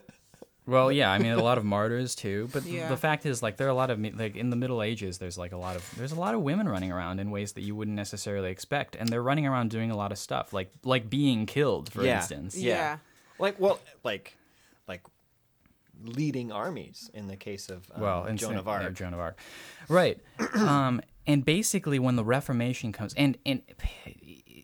Well, 0.66 0.92
yeah, 0.92 1.10
I 1.10 1.16
mean 1.18 1.32
a 1.32 1.42
lot 1.42 1.56
of 1.56 1.64
martyrs 1.64 2.14
too, 2.14 2.50
but 2.52 2.66
Yeah. 2.66 2.90
the 2.90 2.96
fact 2.98 3.24
is 3.24 3.42
like 3.42 3.56
there 3.56 3.66
are 3.66 3.70
a 3.70 3.74
lot 3.74 3.88
of 3.90 3.98
like 4.18 4.36
in 4.36 4.50
the 4.50 4.56
Middle 4.56 4.82
Ages 4.82 5.16
there's 5.16 5.38
like 5.38 5.52
a 5.52 5.56
lot 5.56 5.76
of 5.76 5.94
there's 5.96 6.12
a 6.12 6.20
lot 6.20 6.34
of 6.34 6.42
women 6.42 6.68
running 6.68 6.92
around 6.92 7.20
in 7.20 7.30
ways 7.30 7.52
that 7.52 7.62
you 7.62 7.74
wouldn't 7.74 7.96
necessarily 7.96 8.50
expect 8.50 8.94
and 8.94 9.08
they're 9.08 9.22
running 9.22 9.46
around 9.46 9.70
doing 9.70 9.90
a 9.90 9.96
lot 9.96 10.12
of 10.12 10.18
stuff 10.18 10.52
like 10.52 10.70
like 10.84 11.08
being 11.08 11.46
killed 11.46 11.90
for 11.90 12.04
Yeah. 12.04 12.16
instance. 12.18 12.54
Yeah. 12.54 12.98
Like 13.38 13.58
well, 13.58 13.80
like 14.04 14.36
like 14.86 15.00
leading 16.02 16.52
armies 16.52 17.10
in 17.14 17.26
the 17.26 17.36
case 17.36 17.68
of 17.68 17.90
um, 17.94 18.00
well, 18.00 18.34
Joan 18.34 18.56
of 18.56 18.66
yeah, 18.66 18.72
Arc. 18.72 18.94
Joan 18.94 19.14
of 19.14 19.20
Arc. 19.20 19.38
Right. 19.88 20.18
um 20.54 21.00
and 21.26 21.44
basically 21.44 21.98
when 21.98 22.16
the 22.16 22.24
Reformation 22.24 22.92
comes 22.92 23.14
and 23.14 23.36
and 23.44 23.62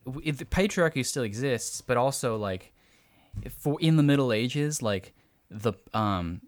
the 0.04 0.44
patriarchy 0.44 1.04
still 1.04 1.22
exists, 1.22 1.80
but 1.80 1.96
also 1.96 2.36
like 2.36 2.72
for 3.50 3.78
in 3.80 3.96
the 3.96 4.02
Middle 4.02 4.32
Ages 4.32 4.82
like 4.82 5.14
the 5.50 5.72
um 5.92 6.40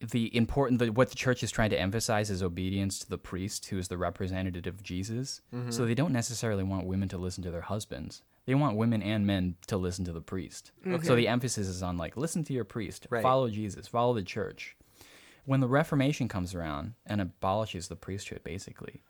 the 0.00 0.34
important 0.36 0.78
the, 0.78 0.90
what 0.90 1.10
the 1.10 1.16
church 1.16 1.42
is 1.42 1.50
trying 1.50 1.70
to 1.70 1.78
emphasize 1.78 2.30
is 2.30 2.42
obedience 2.42 3.00
to 3.00 3.10
the 3.10 3.18
priest 3.18 3.66
who 3.66 3.78
is 3.78 3.88
the 3.88 3.98
representative 3.98 4.74
of 4.74 4.82
jesus 4.82 5.40
so 5.70 5.84
they 5.84 5.94
don't 5.94 6.12
necessarily 6.12 6.62
want 6.62 6.86
women 6.86 7.08
to 7.08 7.18
listen 7.18 7.42
to 7.42 7.50
their 7.50 7.62
husbands 7.62 8.22
they 8.48 8.54
want 8.54 8.76
women 8.78 9.02
and 9.02 9.26
men 9.26 9.54
to 9.66 9.76
listen 9.76 10.04
to 10.06 10.12
the 10.12 10.22
priest 10.22 10.72
so 11.02 11.14
the 11.14 11.28
emphasis 11.28 11.68
is 11.68 11.82
on 11.82 11.96
like 11.98 12.16
listen 12.16 12.42
to 12.44 12.52
your 12.54 12.64
priest 12.64 13.06
Right. 13.10 13.22
follow 13.22 13.48
jesus 13.50 13.86
follow 13.86 14.14
the 14.14 14.22
church 14.22 14.74
when 15.44 15.60
the 15.60 15.68
reformation 15.68 16.28
comes 16.28 16.54
around 16.54 16.94
and 17.06 17.20
abolishes 17.20 17.88
the 17.88 17.96
priesthood 17.96 18.42
basically 18.42 19.02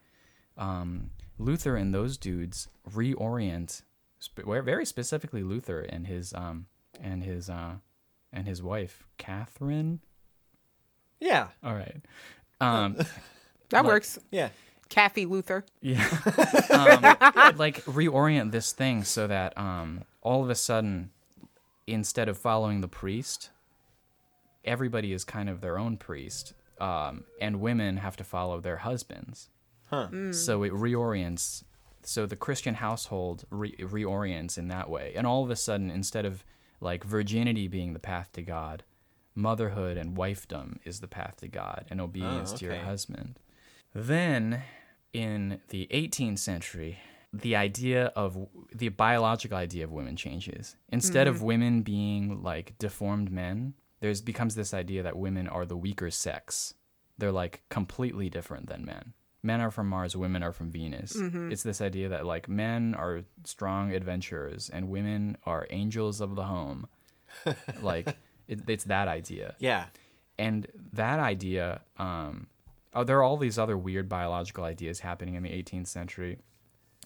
um, 0.56 1.10
luther 1.38 1.76
and 1.76 1.94
those 1.94 2.16
dudes 2.18 2.66
reorient 2.90 3.82
sp- 4.18 4.42
very 4.64 4.84
specifically 4.84 5.42
luther 5.44 5.80
and 5.80 6.06
his 6.08 6.34
um, 6.34 6.66
and 7.00 7.22
his 7.22 7.48
uh, 7.48 7.74
and 8.32 8.46
his 8.48 8.60
wife 8.62 9.06
catherine 9.18 10.00
Yeah, 11.20 11.48
all 11.64 11.74
right. 11.74 12.00
Um, 12.60 12.96
That 13.70 13.84
Like- 13.84 13.92
works. 13.92 14.18
yeah. 14.30 14.48
Kathy 14.88 15.26
Luther. 15.26 15.64
yeah. 15.80 15.98
um, 16.70 17.56
like 17.56 17.84
reorient 17.84 18.50
this 18.50 18.72
thing 18.72 19.04
so 19.04 19.26
that 19.26 19.56
um, 19.58 20.04
all 20.22 20.42
of 20.42 20.50
a 20.50 20.54
sudden, 20.54 21.10
instead 21.86 22.28
of 22.28 22.38
following 22.38 22.80
the 22.80 22.88
priest, 22.88 23.50
everybody 24.64 25.12
is 25.12 25.24
kind 25.24 25.48
of 25.48 25.60
their 25.60 25.78
own 25.78 25.96
priest, 25.96 26.54
um, 26.80 27.24
and 27.40 27.60
women 27.60 27.98
have 27.98 28.16
to 28.16 28.24
follow 28.24 28.60
their 28.60 28.78
husbands. 28.78 29.48
Huh. 29.90 30.32
So 30.32 30.62
it 30.62 30.72
reorients. 30.72 31.64
So 32.02 32.26
the 32.26 32.36
Christian 32.36 32.74
household 32.74 33.44
re- 33.50 33.74
reorients 33.78 34.56
in 34.58 34.68
that 34.68 34.88
way, 34.88 35.12
and 35.16 35.26
all 35.26 35.42
of 35.42 35.50
a 35.50 35.56
sudden, 35.56 35.90
instead 35.90 36.24
of 36.24 36.44
like 36.80 37.04
virginity 37.04 37.68
being 37.68 37.92
the 37.92 37.98
path 37.98 38.30
to 38.32 38.42
God, 38.42 38.84
motherhood 39.34 39.96
and 39.96 40.16
wifedom 40.16 40.78
is 40.84 41.00
the 41.00 41.08
path 41.08 41.36
to 41.38 41.48
God, 41.48 41.86
and 41.90 42.00
obedience 42.00 42.52
to 42.52 42.66
your 42.66 42.76
husband. 42.76 43.38
Then, 44.06 44.62
in 45.12 45.60
the 45.68 45.88
18th 45.90 46.38
century, 46.38 46.98
the 47.32 47.56
idea 47.56 48.06
of 48.14 48.46
the 48.74 48.88
biological 48.90 49.58
idea 49.58 49.84
of 49.84 49.90
women 49.90 50.14
changes. 50.16 50.76
Instead 50.90 51.26
of 51.26 51.42
women 51.42 51.82
being 51.82 52.42
like 52.42 52.78
deformed 52.78 53.30
men, 53.30 53.74
there's 54.00 54.20
becomes 54.22 54.54
this 54.54 54.72
idea 54.72 55.02
that 55.02 55.16
women 55.18 55.48
are 55.48 55.66
the 55.66 55.76
weaker 55.76 56.10
sex. 56.10 56.74
They're 57.18 57.32
like 57.32 57.62
completely 57.70 58.30
different 58.30 58.68
than 58.68 58.84
men. 58.84 59.14
Men 59.42 59.60
are 59.60 59.70
from 59.72 59.88
Mars, 59.88 60.14
women 60.16 60.42
are 60.44 60.52
from 60.52 60.70
Venus. 60.70 61.16
It's 61.16 61.62
this 61.64 61.80
idea 61.80 62.08
that 62.08 62.24
like 62.24 62.48
men 62.48 62.94
are 62.94 63.22
strong 63.44 63.92
adventurers 63.92 64.68
and 64.70 64.88
women 64.88 65.36
are 65.44 65.66
angels 65.70 66.20
of 66.20 66.36
the 66.36 66.44
home. 66.44 66.86
like 67.82 68.16
it, 68.46 68.60
it's 68.68 68.84
that 68.84 69.06
idea 69.08 69.54
Yeah. 69.58 69.86
and 70.38 70.66
that 70.94 71.18
idea 71.18 71.82
um 71.98 72.46
oh 72.94 73.04
there 73.04 73.18
are 73.18 73.22
all 73.22 73.36
these 73.36 73.58
other 73.58 73.76
weird 73.76 74.08
biological 74.08 74.64
ideas 74.64 75.00
happening 75.00 75.34
in 75.34 75.42
the 75.42 75.50
18th 75.50 75.86
century 75.86 76.38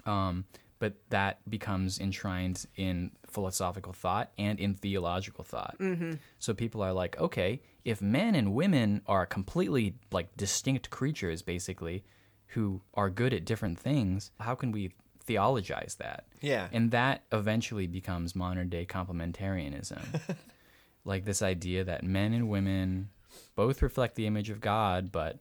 um 0.06 0.44
but 0.78 0.94
that 1.10 1.38
becomes 1.48 2.00
enshrined 2.00 2.66
in 2.76 3.12
philosophical 3.28 3.92
thought 3.92 4.32
and 4.36 4.58
in 4.58 4.74
theological 4.74 5.44
thought 5.44 5.76
mm-hmm. 5.78 6.14
so 6.38 6.52
people 6.54 6.82
are 6.82 6.92
like 6.92 7.18
okay 7.20 7.60
if 7.84 8.00
men 8.02 8.34
and 8.34 8.52
women 8.54 9.00
are 9.06 9.24
completely 9.26 9.94
like 10.10 10.36
distinct 10.36 10.90
creatures 10.90 11.42
basically 11.42 12.04
who 12.48 12.80
are 12.94 13.08
good 13.10 13.32
at 13.32 13.44
different 13.44 13.78
things 13.78 14.30
how 14.40 14.54
can 14.54 14.72
we 14.72 14.90
theologize 15.24 15.94
that 16.00 16.26
Yeah. 16.40 16.66
and 16.72 16.90
that 16.90 17.22
eventually 17.30 17.86
becomes 17.86 18.34
modern 18.34 18.68
day 18.68 18.84
complementarianism 18.84 20.20
like 21.04 21.24
this 21.24 21.42
idea 21.42 21.84
that 21.84 22.02
men 22.02 22.32
and 22.32 22.48
women 22.48 23.10
both 23.54 23.82
reflect 23.82 24.14
the 24.16 24.26
image 24.26 24.50
of 24.50 24.60
God, 24.60 25.10
but 25.10 25.40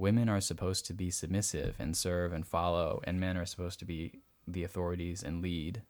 women 0.00 0.28
are 0.28 0.40
supposed 0.40 0.86
to 0.86 0.94
be 0.94 1.10
submissive 1.10 1.74
and 1.78 1.96
serve 1.96 2.32
and 2.32 2.46
follow, 2.46 3.00
and 3.04 3.20
men 3.20 3.36
are 3.36 3.46
supposed 3.46 3.78
to 3.80 3.84
be 3.84 4.20
the 4.48 4.64
authorities 4.64 5.22
and 5.22 5.42
lead. 5.42 5.82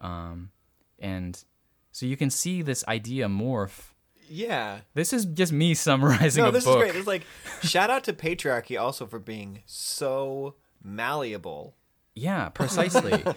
Um, 0.00 0.50
and 0.98 1.42
so 1.90 2.06
you 2.06 2.16
can 2.16 2.30
see 2.30 2.62
this 2.62 2.84
idea 2.86 3.26
morph. 3.28 3.92
Yeah. 4.28 4.80
This 4.94 5.12
is 5.12 5.24
just 5.24 5.52
me 5.52 5.74
summarizing 5.86 6.42
No, 6.42 6.50
a 6.50 6.52
this 6.52 6.64
book. 6.64 6.76
is 6.78 6.82
great. 6.92 6.96
It's 6.98 7.06
like 7.06 7.24
shout 7.62 7.90
out 7.90 8.04
to 8.04 8.12
patriarchy 8.12 8.80
also 8.80 9.06
for 9.06 9.18
being 9.18 9.62
so 9.66 10.54
malleable. 10.82 11.74
Yeah, 12.14 12.48
precisely. 12.50 13.24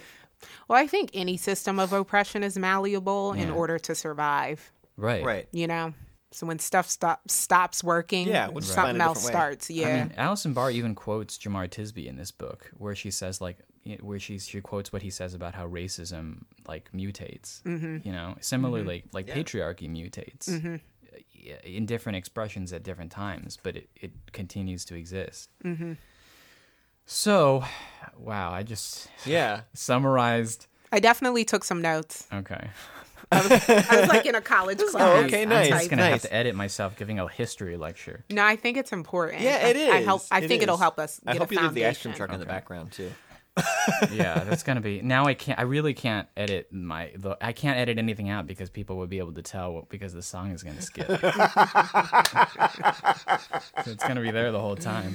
Well, 0.68 0.78
I 0.78 0.86
think 0.86 1.10
any 1.14 1.38
system 1.38 1.80
of 1.80 1.92
oppression 1.94 2.44
is 2.44 2.56
malleable 2.58 3.34
in 3.34 3.50
order 3.50 3.80
to 3.80 3.96
survive. 3.96 4.72
right. 4.98 5.24
Right. 5.24 5.48
You 5.52 5.66
know, 5.66 5.94
so 6.36 6.46
when 6.46 6.60
stuff 6.60 6.90
stop 6.90 7.22
stops 7.32 7.82
working, 7.84 8.28
Yeah, 8.28 8.50
we'll 8.50 8.60
just 8.60 8.74
something 8.74 9.00
else 9.00 9.26
starts. 9.26 9.70
Yeah. 9.70 9.88
I 9.88 9.94
mean, 10.04 10.14
Allison 10.18 10.52
Barr 10.54 10.70
even 10.70 10.94
quotes 10.94 11.38
Jemar 11.38 11.70
Tisby 11.70 12.08
in 12.08 12.18
this 12.18 12.32
book, 12.32 12.72
where 12.78 12.94
she 12.94 13.10
says 13.10 13.40
like, 13.40 13.58
where 14.02 14.20
she 14.20 14.38
she 14.40 14.60
quotes 14.62 14.92
what 14.92 15.02
he 15.02 15.10
says 15.10 15.34
about 15.34 15.56
how 15.56 15.66
racism 15.68 16.44
like 16.68 16.92
mutates. 16.92 17.62
Mm-hmm. 17.64 17.98
You 18.06 18.12
know, 18.14 18.36
similarly, 18.42 19.04
like 19.14 19.28
Yeah. 19.28 19.36
patriarchy 19.36 19.90
mutates 19.90 20.50
uh, 20.50 20.80
in 21.64 21.86
different 21.86 22.18
expressions 22.18 22.74
at 22.74 22.84
different 22.84 23.12
times, 23.12 23.58
but 23.64 23.78
it 23.78 23.90
it 23.96 24.12
continues 24.34 24.84
to 24.86 24.96
exist. 24.96 25.50
Mm-hmm. 25.64 25.94
So, 27.06 27.64
wow, 28.18 28.52
I 28.52 28.64
just 28.64 29.08
Yeah. 29.26 29.62
summarized. 29.74 30.68
I 30.92 31.00
definitely 31.00 31.46
took 31.46 31.64
some 31.64 31.82
notes. 31.82 32.28
Okay, 32.34 32.70
I 33.32 34.00
was 34.00 34.08
like 34.10 34.26
in 34.26 34.36
a 34.36 34.42
college 34.42 34.80
oh, 34.82 34.90
class. 34.90 35.02
Oh, 35.04 35.26
okay, 35.26 35.44
I'm 35.44 35.50
nice. 35.50 35.70
just 35.70 35.90
gonna 35.90 36.06
have 36.06 36.22
to 36.22 36.34
edit 36.34 36.56
myself 36.56 36.96
giving 36.98 37.20
a 37.20 37.28
history 37.28 37.78
lecture. 37.78 38.24
No, 38.30 38.44
I 38.44 38.56
think 38.56 38.78
it's 38.78 38.92
important. 38.92 39.42
Yeah, 39.42 39.68
it 39.68 39.76
is. 39.76 39.90
I, 39.94 39.98
I 39.98 40.02
help. 40.02 40.24
I 40.32 40.42
It 40.42 40.48
think 40.48 40.64
it'll 40.64 40.78
help 40.78 41.00
us. 41.00 41.20
I 41.26 41.36
hope 41.36 41.52
a 41.52 41.56
you 41.56 41.62
leave 41.62 41.74
the 41.74 41.86
ice 41.86 42.02
cream 42.02 42.14
foundation. 42.14 42.28
truck 42.28 42.34
in 42.34 42.40
the 42.40 42.46
background 42.46 42.92
too. 42.92 43.12
yeah, 44.12 44.44
that's 44.44 44.64
gonna 44.64 44.82
be 44.82 45.02
now. 45.02 45.26
I 45.28 45.34
can't. 45.34 45.58
I 45.58 45.62
really 45.64 45.94
can't 45.94 46.28
edit 46.36 46.74
my. 46.74 47.12
The, 47.16 47.38
I 47.40 47.54
can't 47.54 47.78
edit 47.78 47.98
anything 47.98 48.30
out 48.30 48.48
because 48.48 48.70
people 48.70 48.98
would 48.98 49.10
be 49.10 49.20
able 49.20 49.32
to 49.34 49.42
tell 49.42 49.74
what, 49.74 49.88
because 49.90 50.12
the 50.14 50.22
song 50.22 50.52
is 50.52 50.62
gonna 50.62 50.82
skip. 50.82 51.08
so 51.08 51.16
it's 53.92 54.04
gonna 54.06 54.22
be 54.22 54.32
there 54.32 54.52
the 54.52 54.60
whole 54.60 54.76
time. 54.76 55.14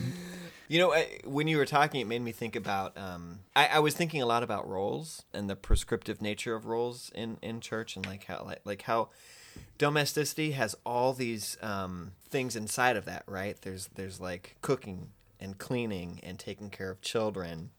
You 0.71 0.79
know, 0.79 0.93
I, 0.93 1.19
when 1.25 1.49
you 1.49 1.57
were 1.57 1.67
talking, 1.67 2.01
it 2.01 2.07
made 2.07 2.23
me 2.23 2.31
think 2.31 2.55
about. 2.55 2.97
Um, 2.97 3.41
I, 3.57 3.67
I 3.67 3.79
was 3.81 3.95
thinking 3.95 4.23
a 4.23 4.27
lot 4.27 4.45
about 4.45 4.69
roles 4.69 5.25
and 5.35 5.51
the 5.51 5.57
prescriptive 5.57 6.23
nature 6.23 6.55
of 6.55 6.65
roles 6.65 7.11
in, 7.13 7.39
in 7.43 7.61
church, 7.61 7.97
and 7.97 8.07
like 8.07 8.23
how 8.27 8.45
like, 8.47 8.61
like 8.65 8.83
how 8.83 9.09
domesticity 9.79 10.53
has 10.53 10.77
all 10.87 11.13
these 11.13 11.59
um, 11.61 12.13
things 12.29 12.55
inside 12.55 12.97
of 12.97 13.05
that. 13.07 13.25
Right? 13.27 13.61
There's 13.61 13.89
there's 13.97 14.21
like 14.21 14.59
cooking 14.63 15.09
and 15.41 15.59
cleaning 15.59 16.21
and 16.23 16.39
taking 16.39 16.71
care 16.71 16.91
of 16.91 17.01
children, 17.01 17.71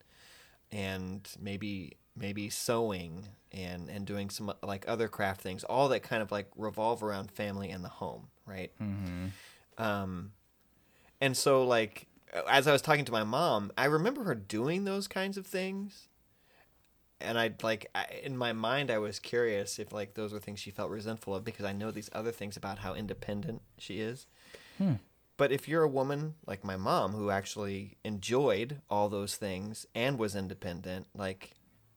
and 0.69 1.25
maybe 1.39 1.95
maybe 2.17 2.49
sewing 2.49 3.29
and 3.53 3.89
and 3.89 4.05
doing 4.05 4.29
some 4.29 4.51
like 4.61 4.83
other 4.85 5.07
craft 5.07 5.39
things. 5.39 5.63
All 5.63 5.87
that 5.87 6.03
kind 6.03 6.21
of 6.21 6.29
like 6.29 6.49
revolve 6.57 7.03
around 7.03 7.31
family 7.31 7.69
and 7.69 7.85
the 7.85 7.89
home. 7.89 8.27
Right? 8.45 8.73
Um, 9.77 10.33
and 11.21 11.37
so 11.37 11.63
like 11.63 12.07
as 12.49 12.67
I 12.67 12.71
was 12.71 12.81
talking 12.81 13.05
to 13.05 13.11
my 13.11 13.23
mom, 13.23 13.71
I 13.77 13.85
remember 13.85 14.23
her 14.23 14.35
doing 14.35 14.85
those 14.85 15.07
kinds 15.07 15.37
of 15.37 15.45
things. 15.45 16.07
And 17.19 17.37
I'd 17.37 17.61
like 17.61 17.87
I, 17.93 18.05
in 18.23 18.35
my 18.35 18.51
mind, 18.51 18.89
I 18.89 18.97
was 18.97 19.19
curious 19.19 19.77
if 19.77 19.93
like 19.93 20.15
those 20.15 20.33
were 20.33 20.39
things 20.39 20.59
she 20.59 20.71
felt 20.71 20.89
resentful 20.89 21.35
of 21.35 21.43
because 21.43 21.65
I 21.65 21.73
know 21.73 21.91
these 21.91 22.09
other 22.13 22.31
things 22.31 22.57
about 22.57 22.79
how 22.79 22.95
independent 22.95 23.61
she 23.77 23.99
is. 23.99 24.25
Hmm. 24.77 24.93
But 25.37 25.51
if 25.51 25.67
you're 25.67 25.83
a 25.83 25.89
woman 25.89 26.35
like 26.47 26.63
my 26.63 26.77
mom 26.77 27.13
who 27.13 27.29
actually 27.29 27.97
enjoyed 28.03 28.81
all 28.89 29.07
those 29.07 29.35
things 29.35 29.85
and 29.93 30.17
was 30.17 30.35
independent, 30.35 31.07
like 31.13 31.51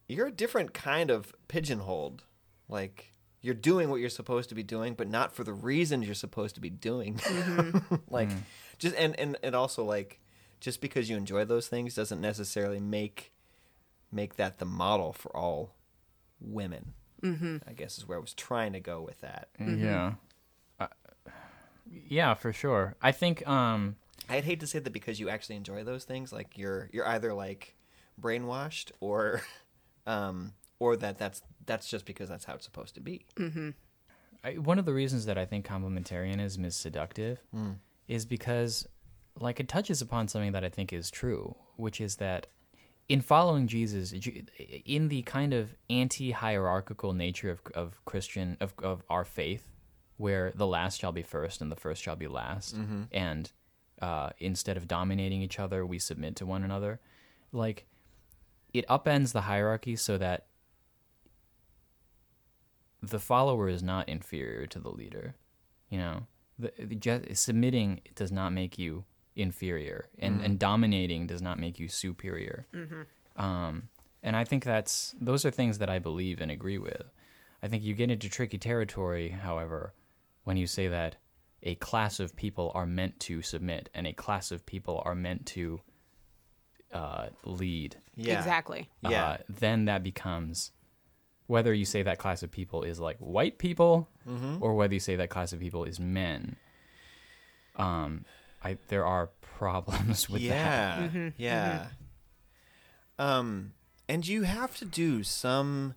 you're 0.08 0.26
a 0.26 0.32
different 0.32 0.74
kind 0.74 1.10
of 1.10 1.34
pigeonholed. 1.48 2.24
Like 2.68 3.14
you're 3.40 3.54
doing 3.54 3.88
what 3.88 4.00
you're 4.00 4.10
supposed 4.10 4.48
to 4.50 4.54
be 4.54 4.62
doing, 4.62 4.94
but 4.94 5.08
not 5.08 5.34
for 5.34 5.44
the 5.44 5.52
reasons 5.52 6.06
you're 6.06 6.14
supposed 6.14 6.54
to 6.56 6.60
be 6.60 6.70
doing. 6.70 7.14
Mm-hmm. 7.14 7.94
like 8.10 8.30
hmm. 8.30 8.38
just 8.78 8.94
and, 8.96 9.18
and 9.18 9.38
and 9.42 9.54
also 9.54 9.84
like 9.84 10.20
just 10.60 10.80
because 10.80 11.08
you 11.10 11.16
enjoy 11.16 11.44
those 11.44 11.68
things 11.68 11.94
doesn't 11.94 12.20
necessarily 12.20 12.80
make 12.80 13.32
make 14.12 14.36
that 14.36 14.58
the 14.58 14.64
model 14.64 15.12
for 15.12 15.34
all 15.36 15.74
women. 16.40 16.94
Mm-hmm. 17.22 17.56
I 17.66 17.72
guess 17.72 17.98
is 17.98 18.06
where 18.06 18.18
I 18.18 18.20
was 18.20 18.34
trying 18.34 18.72
to 18.74 18.80
go 18.80 19.00
with 19.00 19.20
that. 19.22 19.48
Yeah. 19.58 20.14
Uh, 20.78 20.86
yeah, 22.08 22.34
for 22.34 22.52
sure. 22.52 22.96
I 23.02 23.12
think 23.12 23.46
um 23.48 23.96
I'd 24.28 24.44
hate 24.44 24.60
to 24.60 24.66
say 24.66 24.78
that 24.78 24.92
because 24.92 25.20
you 25.20 25.28
actually 25.28 25.56
enjoy 25.56 25.84
those 25.84 26.04
things, 26.04 26.32
like 26.32 26.56
you're 26.56 26.88
you're 26.92 27.06
either 27.08 27.34
like 27.34 27.76
brainwashed 28.20 28.92
or 29.00 29.42
um 30.06 30.52
or 30.78 30.96
that 30.96 31.18
that's 31.18 31.42
that's 31.66 31.88
just 31.88 32.04
because 32.04 32.28
that's 32.28 32.44
how 32.44 32.54
it's 32.54 32.64
supposed 32.64 32.94
to 32.94 33.00
be. 33.00 33.26
I, 34.44 34.52
one 34.54 34.78
of 34.78 34.84
the 34.84 34.92
reasons 34.92 35.24
that 35.24 35.38
I 35.38 35.46
think 35.46 35.66
complementarianism 35.66 36.66
is 36.66 36.76
seductive 36.76 37.38
is 38.06 38.26
because, 38.26 38.86
like, 39.38 39.60
it 39.60 39.68
touches 39.68 40.00
upon 40.00 40.28
something 40.28 40.52
that 40.52 40.64
I 40.64 40.68
think 40.68 40.92
is 40.92 41.10
true, 41.10 41.56
which 41.76 42.00
is 42.00 42.16
that 42.16 42.46
in 43.08 43.20
following 43.20 43.66
Jesus, 43.66 44.12
in 44.86 45.08
the 45.08 45.22
kind 45.22 45.52
of 45.52 45.74
anti-hierarchical 45.90 47.12
nature 47.12 47.50
of, 47.50 47.60
of 47.74 48.04
Christian 48.04 48.56
of, 48.60 48.72
of 48.82 49.02
our 49.10 49.24
faith, 49.24 49.72
where 50.16 50.52
the 50.54 50.66
last 50.66 51.00
shall 51.00 51.12
be 51.12 51.22
first 51.22 51.60
and 51.60 51.70
the 51.70 51.76
first 51.76 52.02
shall 52.02 52.16
be 52.16 52.28
last, 52.28 52.76
and 53.12 53.52
uh, 54.00 54.30
instead 54.38 54.76
of 54.76 54.88
dominating 54.88 55.42
each 55.42 55.58
other, 55.58 55.84
we 55.84 55.98
submit 55.98 56.36
to 56.36 56.46
one 56.46 56.62
another. 56.62 57.00
Like, 57.52 57.86
it 58.72 58.86
upends 58.88 59.32
the 59.32 59.42
hierarchy 59.42 59.96
so 59.96 60.16
that 60.18 60.46
the 63.02 63.20
follower 63.20 63.68
is 63.68 63.82
not 63.82 64.08
inferior 64.08 64.66
to 64.68 64.78
the 64.78 64.90
leader. 64.90 65.34
You 65.90 65.98
know, 65.98 66.26
the, 66.58 66.72
the 66.78 66.94
just 66.94 67.42
submitting 67.44 68.00
does 68.14 68.32
not 68.32 68.52
make 68.52 68.78
you 68.78 69.04
inferior, 69.36 70.06
and 70.18 70.40
and 70.40 70.58
dominating 70.58 71.26
does 71.26 71.42
not 71.42 71.58
make 71.58 71.78
you 71.78 71.88
superior. 71.88 72.66
Um, 73.36 73.88
and 74.22 74.36
I 74.36 74.44
think 74.44 74.64
that's 74.64 75.14
those 75.20 75.44
are 75.44 75.50
things 75.50 75.78
that 75.78 75.90
I 75.90 75.98
believe 75.98 76.40
and 76.40 76.50
agree 76.50 76.78
with. 76.78 77.02
I 77.62 77.68
think 77.68 77.82
you 77.82 77.94
get 77.94 78.10
into 78.10 78.28
tricky 78.28 78.58
territory, 78.58 79.30
however, 79.30 79.94
when 80.44 80.56
you 80.56 80.66
say 80.66 80.88
that 80.88 81.16
a 81.62 81.74
class 81.76 82.20
of 82.20 82.36
people 82.36 82.70
are 82.74 82.84
meant 82.86 83.18
to 83.20 83.40
submit 83.40 83.88
and 83.94 84.06
a 84.06 84.12
class 84.12 84.52
of 84.52 84.66
people 84.66 85.00
are 85.04 85.14
meant 85.14 85.46
to 85.46 85.80
uh, 86.92 87.28
lead. 87.44 87.96
Yeah. 88.16 88.38
Exactly. 88.38 88.90
Yeah. 89.02 89.24
uh, 89.24 89.36
then 89.48 89.86
that 89.86 90.02
becomes 90.02 90.72
whether 91.46 91.72
you 91.74 91.84
say 91.86 92.02
that 92.02 92.18
class 92.18 92.42
of 92.42 92.50
people 92.50 92.82
is 92.82 93.00
like 93.00 93.16
white 93.18 93.58
people 93.58 94.08
or 94.60 94.74
whether 94.74 94.94
you 94.94 95.00
say 95.00 95.16
that 95.16 95.28
class 95.30 95.52
of 95.52 95.60
people 95.60 95.84
is 95.84 95.98
men. 95.98 96.56
Um, 97.76 98.24
I 98.64 98.78
there 98.88 99.04
are 99.04 99.28
problems 99.58 100.28
with 100.30 100.46
that. 100.48 101.10
yeah. 101.14 101.30
Yeah. 101.36 101.86
Um 103.18 103.72
and 104.08 104.26
you 104.26 104.42
have 104.42 104.76
to 104.78 104.84
do 104.84 105.22
some 105.22 105.94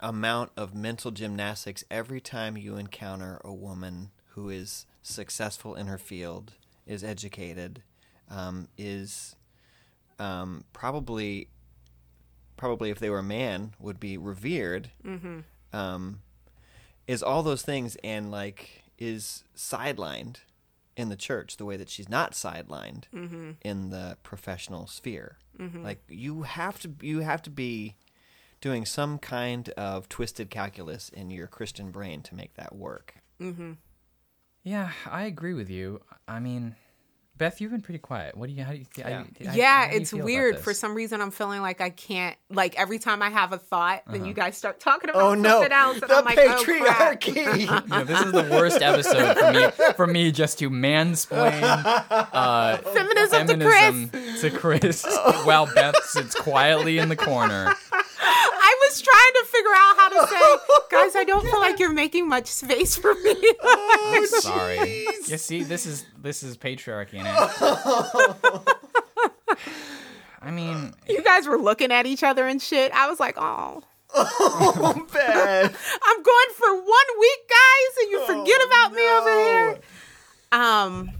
amount 0.00 0.50
of 0.56 0.74
mental 0.74 1.10
gymnastics 1.10 1.84
every 1.90 2.20
time 2.20 2.56
you 2.56 2.76
encounter 2.76 3.40
a 3.44 3.52
woman 3.52 4.10
who 4.30 4.50
is 4.50 4.86
successful 5.02 5.74
in 5.74 5.86
her 5.86 5.98
field, 5.98 6.52
is 6.86 7.04
educated, 7.04 7.82
um, 8.30 8.68
is 8.76 9.36
um, 10.18 10.64
probably 10.72 11.48
probably 12.56 12.90
if 12.90 12.98
they 12.98 13.10
were 13.10 13.18
a 13.18 13.22
man 13.22 13.74
would 13.80 13.98
be 13.98 14.16
revered 14.16 14.90
um, 15.72 16.20
is 17.06 17.22
all 17.22 17.42
those 17.42 17.62
things 17.62 17.96
and 18.04 18.30
like 18.30 18.84
is 18.98 19.42
sidelined 19.56 20.36
in 20.96 21.08
the 21.08 21.16
church 21.16 21.56
the 21.56 21.64
way 21.64 21.76
that 21.76 21.88
she's 21.88 22.08
not 22.08 22.32
sidelined 22.32 23.04
mm-hmm. 23.14 23.52
in 23.62 23.90
the 23.90 24.16
professional 24.22 24.86
sphere. 24.86 25.38
Mm-hmm. 25.58 25.82
Like 25.82 26.02
you 26.08 26.42
have 26.42 26.80
to 26.80 26.90
you 27.00 27.20
have 27.20 27.42
to 27.42 27.50
be 27.50 27.96
doing 28.60 28.84
some 28.86 29.18
kind 29.18 29.68
of 29.70 30.08
twisted 30.08 30.50
calculus 30.50 31.10
in 31.10 31.30
your 31.30 31.46
christian 31.46 31.90
brain 31.90 32.22
to 32.22 32.34
make 32.34 32.54
that 32.54 32.74
work. 32.74 33.14
Mm-hmm. 33.40 33.72
Yeah, 34.62 34.92
I 35.10 35.24
agree 35.24 35.52
with 35.52 35.68
you. 35.68 36.00
I 36.26 36.40
mean, 36.40 36.76
Beth, 37.36 37.60
you've 37.60 37.72
been 37.72 37.80
pretty 37.80 37.98
quiet. 37.98 38.36
What 38.36 38.48
do 38.48 38.54
you? 38.54 38.62
How 38.62 38.70
do 38.72 38.78
you? 38.78 38.86
Yeah. 38.96 39.24
I- 39.48 39.54
yeah, 39.54 39.80
how 39.80 39.86
do 39.88 39.94
you 39.94 40.00
it's 40.02 40.10
feel 40.12 40.24
weird. 40.24 40.58
For 40.60 40.72
some 40.72 40.94
reason, 40.94 41.20
I'm 41.20 41.32
feeling 41.32 41.62
like 41.62 41.80
I 41.80 41.90
can't. 41.90 42.36
Like 42.48 42.78
every 42.78 43.00
time 43.00 43.22
I 43.22 43.30
have 43.30 43.52
a 43.52 43.58
thought, 43.58 44.02
then 44.06 44.24
you 44.24 44.32
guys 44.32 44.56
start 44.56 44.78
talking 44.78 45.10
about 45.10 45.20
oh 45.22 45.34
no 45.34 45.48
something 45.60 45.72
else, 45.72 46.00
and 46.00 46.10
the 46.10 46.14
I'm 46.14 46.24
like, 46.24 46.38
oh 46.38 46.62
patriarchy 46.64 47.66
Yeah, 47.88 48.04
this 48.04 48.20
is 48.20 48.30
the 48.32 48.48
worst 48.52 48.80
episode 48.80 49.36
for 49.36 49.52
me. 49.52 49.92
For 49.96 50.06
me, 50.06 50.30
just 50.30 50.60
to 50.60 50.70
mansplain 50.70 51.60
uh, 51.64 52.76
Feminism, 52.78 53.48
feminism 53.48 53.58
to 53.58 54.10
Chris. 54.12 54.40
to 54.42 54.50
Chris, 54.50 55.04
while 55.44 55.66
Beth 55.74 55.96
sits 56.04 56.36
quietly 56.36 56.98
in 56.98 57.08
the 57.08 57.16
corner. 57.16 57.74
I 58.26 58.76
was 58.88 59.02
trying 59.02 59.16
to 59.16 59.23
figure 59.64 59.76
out 59.76 59.96
how 59.96 60.08
to 60.08 60.26
say, 60.28 60.40
guys, 60.90 61.16
I 61.16 61.24
don't 61.24 61.44
feel 61.44 61.60
like 61.60 61.78
you're 61.78 61.92
making 61.92 62.28
much 62.28 62.46
space 62.46 62.96
for 62.96 63.14
me. 63.14 63.34
I'm 63.62 64.26
sorry. 64.26 65.06
You 65.26 65.38
see, 65.38 65.62
this 65.62 65.86
is 65.86 66.04
this 66.20 66.42
is 66.42 66.56
patriarchy 66.56 67.14
in 67.14 67.26
it. 67.26 67.34
I 70.42 70.50
mean, 70.50 70.92
you 71.08 71.22
guys 71.22 71.46
were 71.46 71.58
looking 71.58 71.90
at 71.90 72.04
each 72.06 72.22
other 72.22 72.46
and 72.46 72.60
shit. 72.60 72.92
I 72.92 73.08
was 73.08 73.18
like, 73.18 73.36
oh. 73.38 73.82
bad 74.14 75.74
I'm 76.04 76.22
going 76.22 76.50
for 76.54 76.74
one 76.74 77.18
week, 77.18 77.48
guys, 77.48 77.96
and 78.02 78.10
you 78.10 78.26
forget 78.26 78.60
about 78.66 78.92
me 78.92 79.08
over 79.10 79.30
here. 79.30 79.80
Um, 80.52 81.10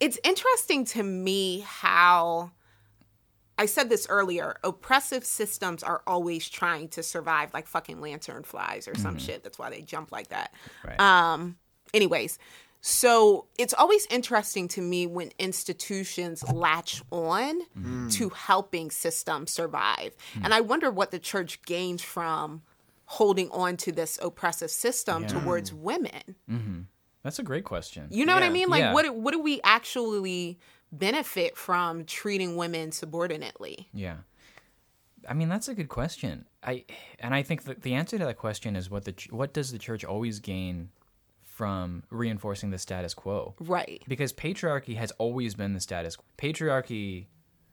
it's 0.00 0.18
interesting 0.22 0.84
to 0.86 1.02
me 1.02 1.60
how 1.66 2.50
I 3.58 3.66
said 3.66 3.88
this 3.88 4.06
earlier. 4.08 4.56
Oppressive 4.64 5.24
systems 5.24 5.82
are 5.82 6.02
always 6.06 6.48
trying 6.48 6.88
to 6.88 7.02
survive, 7.02 7.54
like 7.54 7.66
fucking 7.66 8.00
lantern 8.00 8.42
flies 8.42 8.88
or 8.88 8.94
some 8.96 9.16
mm-hmm. 9.16 9.26
shit. 9.26 9.44
That's 9.44 9.58
why 9.58 9.70
they 9.70 9.82
jump 9.82 10.10
like 10.10 10.28
that. 10.28 10.52
Right. 10.84 10.98
Um, 10.98 11.56
anyways, 11.92 12.38
so 12.80 13.46
it's 13.56 13.72
always 13.72 14.06
interesting 14.10 14.68
to 14.68 14.82
me 14.82 15.06
when 15.06 15.30
institutions 15.38 16.44
latch 16.52 17.02
on 17.10 17.62
mm-hmm. 17.62 18.08
to 18.08 18.28
helping 18.30 18.90
systems 18.90 19.52
survive, 19.52 20.16
mm-hmm. 20.16 20.44
and 20.44 20.52
I 20.52 20.60
wonder 20.60 20.90
what 20.90 21.10
the 21.10 21.18
church 21.18 21.62
gains 21.62 22.02
from 22.02 22.62
holding 23.06 23.50
on 23.50 23.76
to 23.76 23.92
this 23.92 24.18
oppressive 24.22 24.70
system 24.70 25.26
towards 25.26 25.72
women. 25.72 26.34
that's 27.22 27.38
a 27.38 27.42
great 27.42 27.64
question. 27.64 28.08
You 28.10 28.26
know 28.26 28.34
what 28.34 28.42
I 28.42 28.50
mean? 28.50 28.68
Like, 28.68 28.80
Yeah. 28.80 28.92
what 28.92 29.14
what 29.14 29.32
do 29.32 29.40
we 29.40 29.60
actually 29.64 30.58
benefit 30.98 31.56
from 31.56 32.04
treating 32.04 32.56
women 32.56 32.92
subordinately? 32.92 33.88
Yeah. 33.92 34.16
I 35.28 35.32
mean, 35.34 35.48
that's 35.48 35.68
a 35.68 35.74
good 35.74 35.88
question. 35.88 36.46
I 36.62 36.84
and 37.18 37.34
I 37.34 37.42
think 37.42 37.64
that 37.64 37.82
the 37.82 37.94
answer 37.94 38.18
to 38.18 38.24
that 38.26 38.36
question 38.36 38.76
is 38.76 38.90
what 38.90 39.04
the 39.04 39.12
ch- 39.12 39.30
what 39.32 39.52
does 39.54 39.72
the 39.72 39.78
church 39.78 40.04
always 40.04 40.38
gain 40.38 40.90
from 41.42 42.02
reinforcing 42.10 42.70
the 42.70 42.78
status 42.78 43.14
quo? 43.14 43.54
Right. 43.60 44.02
Because 44.08 44.32
patriarchy 44.32 44.96
has 44.96 45.12
always 45.12 45.54
been 45.54 45.72
the 45.72 45.80
status. 45.80 46.16
Quo. 46.16 46.26
Patriarchy 46.36 47.26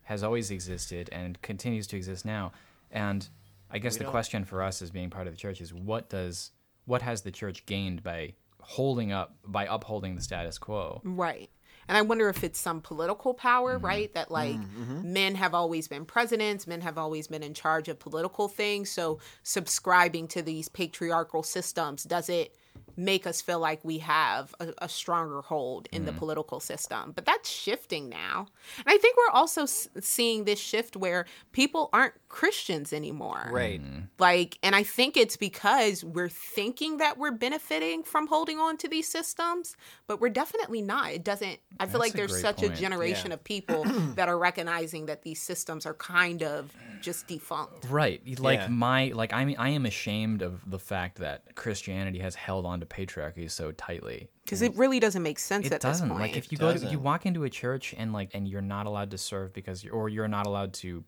has 0.04 0.24
always 0.24 0.52
existed 0.52 1.10
and 1.12 1.42
continues 1.42 1.88
to 1.88 1.98
exist 1.98 2.24
now. 2.26 2.52
And 2.92 3.28
I 3.70 3.80
guess 3.80 3.98
the 3.98 4.04
don't- 4.04 4.12
question 4.12 4.46
for 4.46 4.62
us 4.62 4.82
as 4.82 4.92
being 4.92 5.10
part 5.10 5.28
of 5.28 5.34
the 5.34 5.38
church 5.38 5.62
is 5.62 5.74
what 5.74 6.10
does 6.10 6.52
what 6.86 7.02
has 7.02 7.22
the 7.24 7.32
church 7.32 7.66
gained 7.66 8.02
by 8.04 8.34
holding 8.62 9.12
up 9.12 9.36
by 9.46 9.66
upholding 9.66 10.16
the 10.16 10.22
status 10.22 10.58
quo? 10.58 11.02
Right. 11.04 11.50
And 11.88 11.98
I 11.98 12.02
wonder 12.02 12.30
if 12.30 12.44
it's 12.44 12.60
some 12.60 12.82
political 12.82 13.34
power, 13.34 13.78
right? 13.78 14.14
That 14.14 14.32
like 14.32 14.56
Mm-hmm. 14.56 15.14
men 15.14 15.36
have 15.36 15.54
always 15.54 15.88
been 15.88 16.06
presidents, 16.06 16.68
men 16.68 16.82
have 16.82 16.98
always 16.98 17.28
been 17.28 17.44
in 17.44 17.54
charge 17.54 17.88
of 17.90 18.00
political 18.00 18.48
things. 18.48 18.90
So 18.90 19.20
subscribing 19.44 20.28
to 20.30 20.42
these 20.42 20.70
patriarchal 20.70 21.44
systems 21.44 22.04
does 22.04 22.30
it 22.30 22.56
make 23.02 23.26
us 23.28 23.42
feel 23.42 23.60
like 23.60 23.84
we 23.84 23.98
have 24.00 24.54
a, 24.60 24.74
a 24.80 24.90
stronger 24.90 25.42
hold 25.42 25.88
in 25.92 26.02
Mm-hmm. 26.02 26.06
the 26.08 26.14
political 26.14 26.60
system. 26.60 27.12
But 27.16 27.26
that's 27.26 27.50
shifting 27.50 28.10
now. 28.10 28.48
And 28.78 28.86
I 28.88 28.98
think 28.98 29.16
we're 29.18 29.34
also 29.34 29.64
s- 29.64 29.88
seeing 30.00 30.46
this 30.46 30.60
shift 30.60 30.96
where 30.96 31.26
people 31.52 31.90
aren't 31.94 32.14
Christians 32.30 32.94
anymore. 32.94 33.50
Right. 33.52 33.82
Like, 34.20 34.58
and 34.64 34.76
I 34.76 34.84
think 34.84 35.18
it's 35.18 35.38
because 35.38 36.04
we're 36.04 36.30
thinking 36.30 36.98
that 36.98 37.18
we're 37.18 37.32
benefiting 37.32 38.04
from 38.04 38.28
holding 38.28 38.58
on 38.60 38.78
to 38.78 38.88
these 38.88 39.08
systems, 39.08 39.76
but 40.08 40.22
we're 40.22 40.30
definitely 40.30 40.82
not. 40.82 41.12
It 41.12 41.24
doesn't, 41.24 41.60
I 41.80 41.86
feel 41.86 41.94
That's 41.94 41.96
like 42.00 42.14
there's 42.14 42.40
such 42.40 42.58
point. 42.58 42.74
a 42.74 42.76
generation 42.76 43.28
Yeah. 43.32 43.36
of 43.36 43.44
people 43.44 43.84
that 44.16 44.28
are 44.30 44.38
recognizing 44.38 45.06
that 45.08 45.24
these 45.24 45.42
systems 45.42 45.86
are 45.86 45.94
kind 45.96 46.42
of 46.44 46.74
just 47.02 47.28
defunct. 47.28 47.86
Right. 47.90 48.22
Like 48.40 48.60
Yeah. 48.60 48.68
my 48.70 49.12
like 49.16 49.34
I 49.34 49.44
mean 49.46 49.56
I 49.58 49.70
am 49.70 49.86
ashamed 49.86 50.42
of 50.42 50.70
the 50.70 50.80
fact 50.80 51.18
that 51.20 51.56
Christianity 51.56 52.20
has 52.20 52.36
held 52.36 52.66
on 52.66 52.80
to 52.80 52.86
patriarchy 52.92 53.50
so 53.50 53.72
tightly. 53.72 54.30
Because 54.44 54.62
it 54.62 54.76
really 54.76 55.00
doesn't 55.00 55.24
make 55.24 55.40
sense 55.40 55.66
It 55.66 55.74
at 55.74 55.82
doesn't. 55.82 56.10
this 56.10 56.18
point. 56.18 56.22
Like 56.30 56.38
if 56.38 56.52
you 56.52 56.58
go 56.58 56.76
to, 56.76 56.86
you 56.86 57.00
walk 57.00 57.26
into 57.26 57.44
a 57.44 57.50
church 57.50 57.96
and 57.98 58.14
like 58.14 58.32
and 58.34 58.48
you're 58.48 58.62
not 58.62 58.86
allowed 58.86 59.12
to 59.12 59.18
serve 59.18 59.54
because 59.54 59.84
you're, 59.84 59.94
or 59.94 60.10
you're 60.10 60.28
not 60.28 60.46
allowed 60.46 60.74
to 60.74 61.04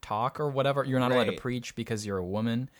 talk 0.00 0.38
or 0.38 0.48
whatever, 0.48 0.84
you're 0.84 1.00
not 1.00 1.12
allowed 1.12 1.24
to 1.24 1.32
preach 1.32 1.74
because 1.74 2.06
you're 2.06 2.18
a 2.18 2.24
woman. 2.24 2.70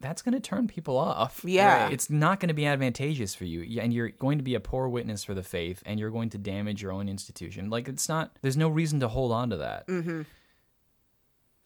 That's 0.00 0.22
going 0.22 0.34
to 0.34 0.40
turn 0.40 0.68
people 0.68 0.98
off. 0.98 1.40
Yeah. 1.44 1.84
Right. 1.84 1.92
It's 1.92 2.10
not 2.10 2.38
going 2.38 2.48
to 2.48 2.54
be 2.54 2.66
advantageous 2.66 3.34
for 3.34 3.44
you. 3.44 3.80
And 3.80 3.92
you're 3.92 4.10
going 4.10 4.36
to 4.38 4.44
be 4.44 4.54
a 4.54 4.60
poor 4.60 4.86
witness 4.88 5.24
for 5.24 5.32
the 5.32 5.42
faith 5.42 5.82
and 5.86 5.98
you're 5.98 6.10
going 6.10 6.28
to 6.30 6.38
damage 6.38 6.82
your 6.82 6.92
own 6.92 7.08
institution. 7.08 7.70
Like 7.70 7.88
it's 7.88 8.08
not 8.08 8.36
there's 8.42 8.56
no 8.56 8.68
reason 8.68 9.00
to 9.00 9.08
hold 9.08 9.32
on 9.32 9.50
to 9.50 9.56
that. 9.58 9.86
Mm-hmm. 9.86 10.22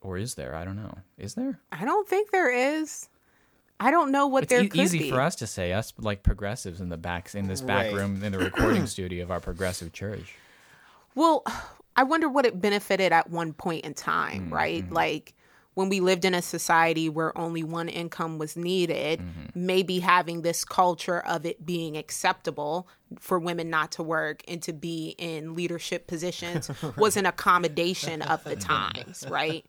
Or 0.01 0.17
is 0.17 0.37
there? 0.37 0.55
I 0.55 0.65
don't 0.65 0.77
know. 0.77 0.99
Is 1.17 1.35
there? 1.35 1.59
I 1.73 1.85
don't 1.85 2.07
think 2.09 2.31
there 2.31 2.51
is. 2.51 3.09
I 3.81 3.91
don't 3.91 4.11
know 4.11 4.27
what 4.27 4.45
It's 4.45 4.51
there 4.51 4.63
e- 4.63 4.69
could 4.69 4.81
easy 4.81 4.99
be. 4.99 5.11
for 5.11 5.21
us 5.21 5.37
to 5.37 5.47
say 5.47 5.73
us 5.73 5.93
like 5.99 6.23
progressives 6.23 6.81
in 6.81 6.89
the 6.89 6.97
backs 6.97 7.35
in 7.35 7.47
this 7.47 7.61
back 7.61 7.87
Right. 7.87 7.95
room 7.95 8.23
in 8.25 8.33
the 8.33 8.39
recording 8.39 8.87
studio 8.95 9.23
of 9.23 9.31
our 9.31 9.41
progressive 9.41 9.93
church. 9.93 10.35
Well, 11.15 11.45
I 11.97 12.03
wonder 12.05 12.29
what 12.29 12.47
it 12.47 12.61
benefited 12.61 13.13
at 13.13 13.31
one 13.31 13.53
point 13.53 13.85
in 13.85 13.95
time, 13.95 14.47
Mm-hmm. 14.47 14.55
right? 14.55 14.93
Like 14.93 15.35
when 15.75 15.89
we 15.89 16.01
lived 16.01 16.25
in 16.25 16.35
a 16.35 16.43
society 16.43 17.09
where 17.09 17.37
only 17.39 17.63
one 17.63 17.89
income 17.89 18.39
was 18.39 18.57
needed, 18.57 19.21
Mm-hmm. 19.21 19.67
maybe 19.67 20.01
having 20.01 20.43
this 20.43 20.65
culture 20.65 21.21
of 21.21 21.47
it 21.47 21.65
being 21.65 21.97
acceptable 21.97 22.89
for 23.21 23.39
women 23.39 23.71
not 23.71 23.93
to 23.93 24.03
work 24.03 24.43
and 24.49 24.61
to 24.63 24.73
be 24.73 25.15
in 25.19 25.55
leadership 25.55 26.07
positions 26.09 26.69
was 26.97 27.17
an 27.17 27.27
accommodation 27.27 28.23
of 28.23 28.43
the 28.43 28.57
times, 28.75 29.25
right? 29.31 29.65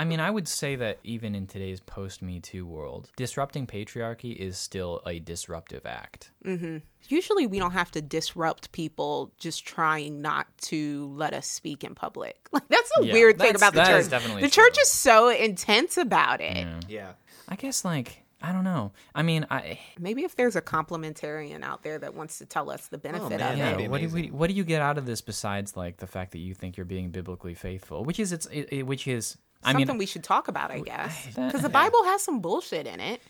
I 0.00 0.04
mean, 0.04 0.18
I 0.18 0.30
would 0.30 0.48
say 0.48 0.76
that 0.76 0.98
even 1.04 1.34
in 1.34 1.46
today's 1.46 1.80
post 1.80 2.22
Me 2.22 2.40
Too 2.40 2.64
world, 2.64 3.10
disrupting 3.16 3.66
patriarchy 3.66 4.34
is 4.34 4.56
still 4.56 5.02
a 5.06 5.18
disruptive 5.18 5.84
act. 5.84 6.30
Mm-hmm. 6.44 6.78
Usually 7.08 7.46
we 7.46 7.58
don't 7.58 7.72
have 7.72 7.90
to 7.92 8.00
disrupt 8.02 8.72
people 8.72 9.32
just 9.38 9.66
trying 9.66 10.22
not 10.22 10.46
to 10.62 11.12
let 11.14 11.34
us 11.34 11.46
speak 11.46 11.84
in 11.84 11.94
public. 11.94 12.36
Like 12.52 12.66
that's 12.68 12.90
a 12.98 13.04
Yeah, 13.04 13.12
weird 13.12 13.38
thing 13.38 13.54
about 13.56 13.74
the 13.74 13.80
that 13.80 13.88
church. 13.88 14.00
is 14.00 14.08
definitely 14.08 14.42
the 14.42 14.48
true. 14.48 14.64
church 14.64 14.76
is 14.80 14.88
so 14.88 15.28
intense 15.28 15.96
about 15.98 16.40
it. 16.40 16.66
Yeah. 16.88 17.12
I 17.48 17.56
guess, 17.56 17.84
like, 17.84 18.22
I 18.42 18.52
don't 18.52 18.64
know. 18.64 18.92
I 19.14 19.22
mean, 19.22 19.46
I 19.50 19.78
Maybe 19.98 20.24
if 20.24 20.34
there's 20.34 20.56
a 20.56 20.62
complementarian 20.62 21.62
out 21.62 21.82
there 21.82 21.98
that 21.98 22.14
wants 22.14 22.38
to 22.38 22.46
tell 22.46 22.70
us 22.70 22.86
the 22.88 22.96
oh, 22.96 23.00
benefit 23.00 23.38
man, 23.38 23.52
of 23.52 23.58
yeah. 23.58 23.64
it. 23.64 23.66
that'd 23.72 23.78
be 23.78 23.88
What 23.88 24.00
do 24.00 24.08
we, 24.08 24.30
what 24.30 24.48
do 24.48 24.54
you 24.54 24.64
get 24.64 24.80
out 24.82 24.96
of 24.98 25.04
this 25.04 25.20
besides 25.20 25.76
like 25.76 25.98
the 25.98 26.06
fact 26.06 26.32
that 26.32 26.38
you 26.38 26.54
think 26.54 26.76
you're 26.76 26.86
being 26.86 27.10
biblically 27.10 27.54
faithful, 27.54 28.02
which 28.04 28.18
is 28.18 28.32
it's 28.32 28.46
it, 28.46 28.68
it- 28.72 28.86
which 28.86 29.06
is 29.06 29.36
I 29.62 29.72
Something 29.72 29.88
mean 29.88 29.98
we 29.98 30.06
should 30.06 30.24
talk 30.24 30.48
about, 30.48 30.70
I 30.70 30.80
guess. 30.80 31.26
Because 31.26 31.62
the 31.62 31.68
Bible 31.68 32.02
has 32.04 32.22
some 32.22 32.40
bullshit 32.40 32.86
in 32.86 32.98
it. 33.00 33.20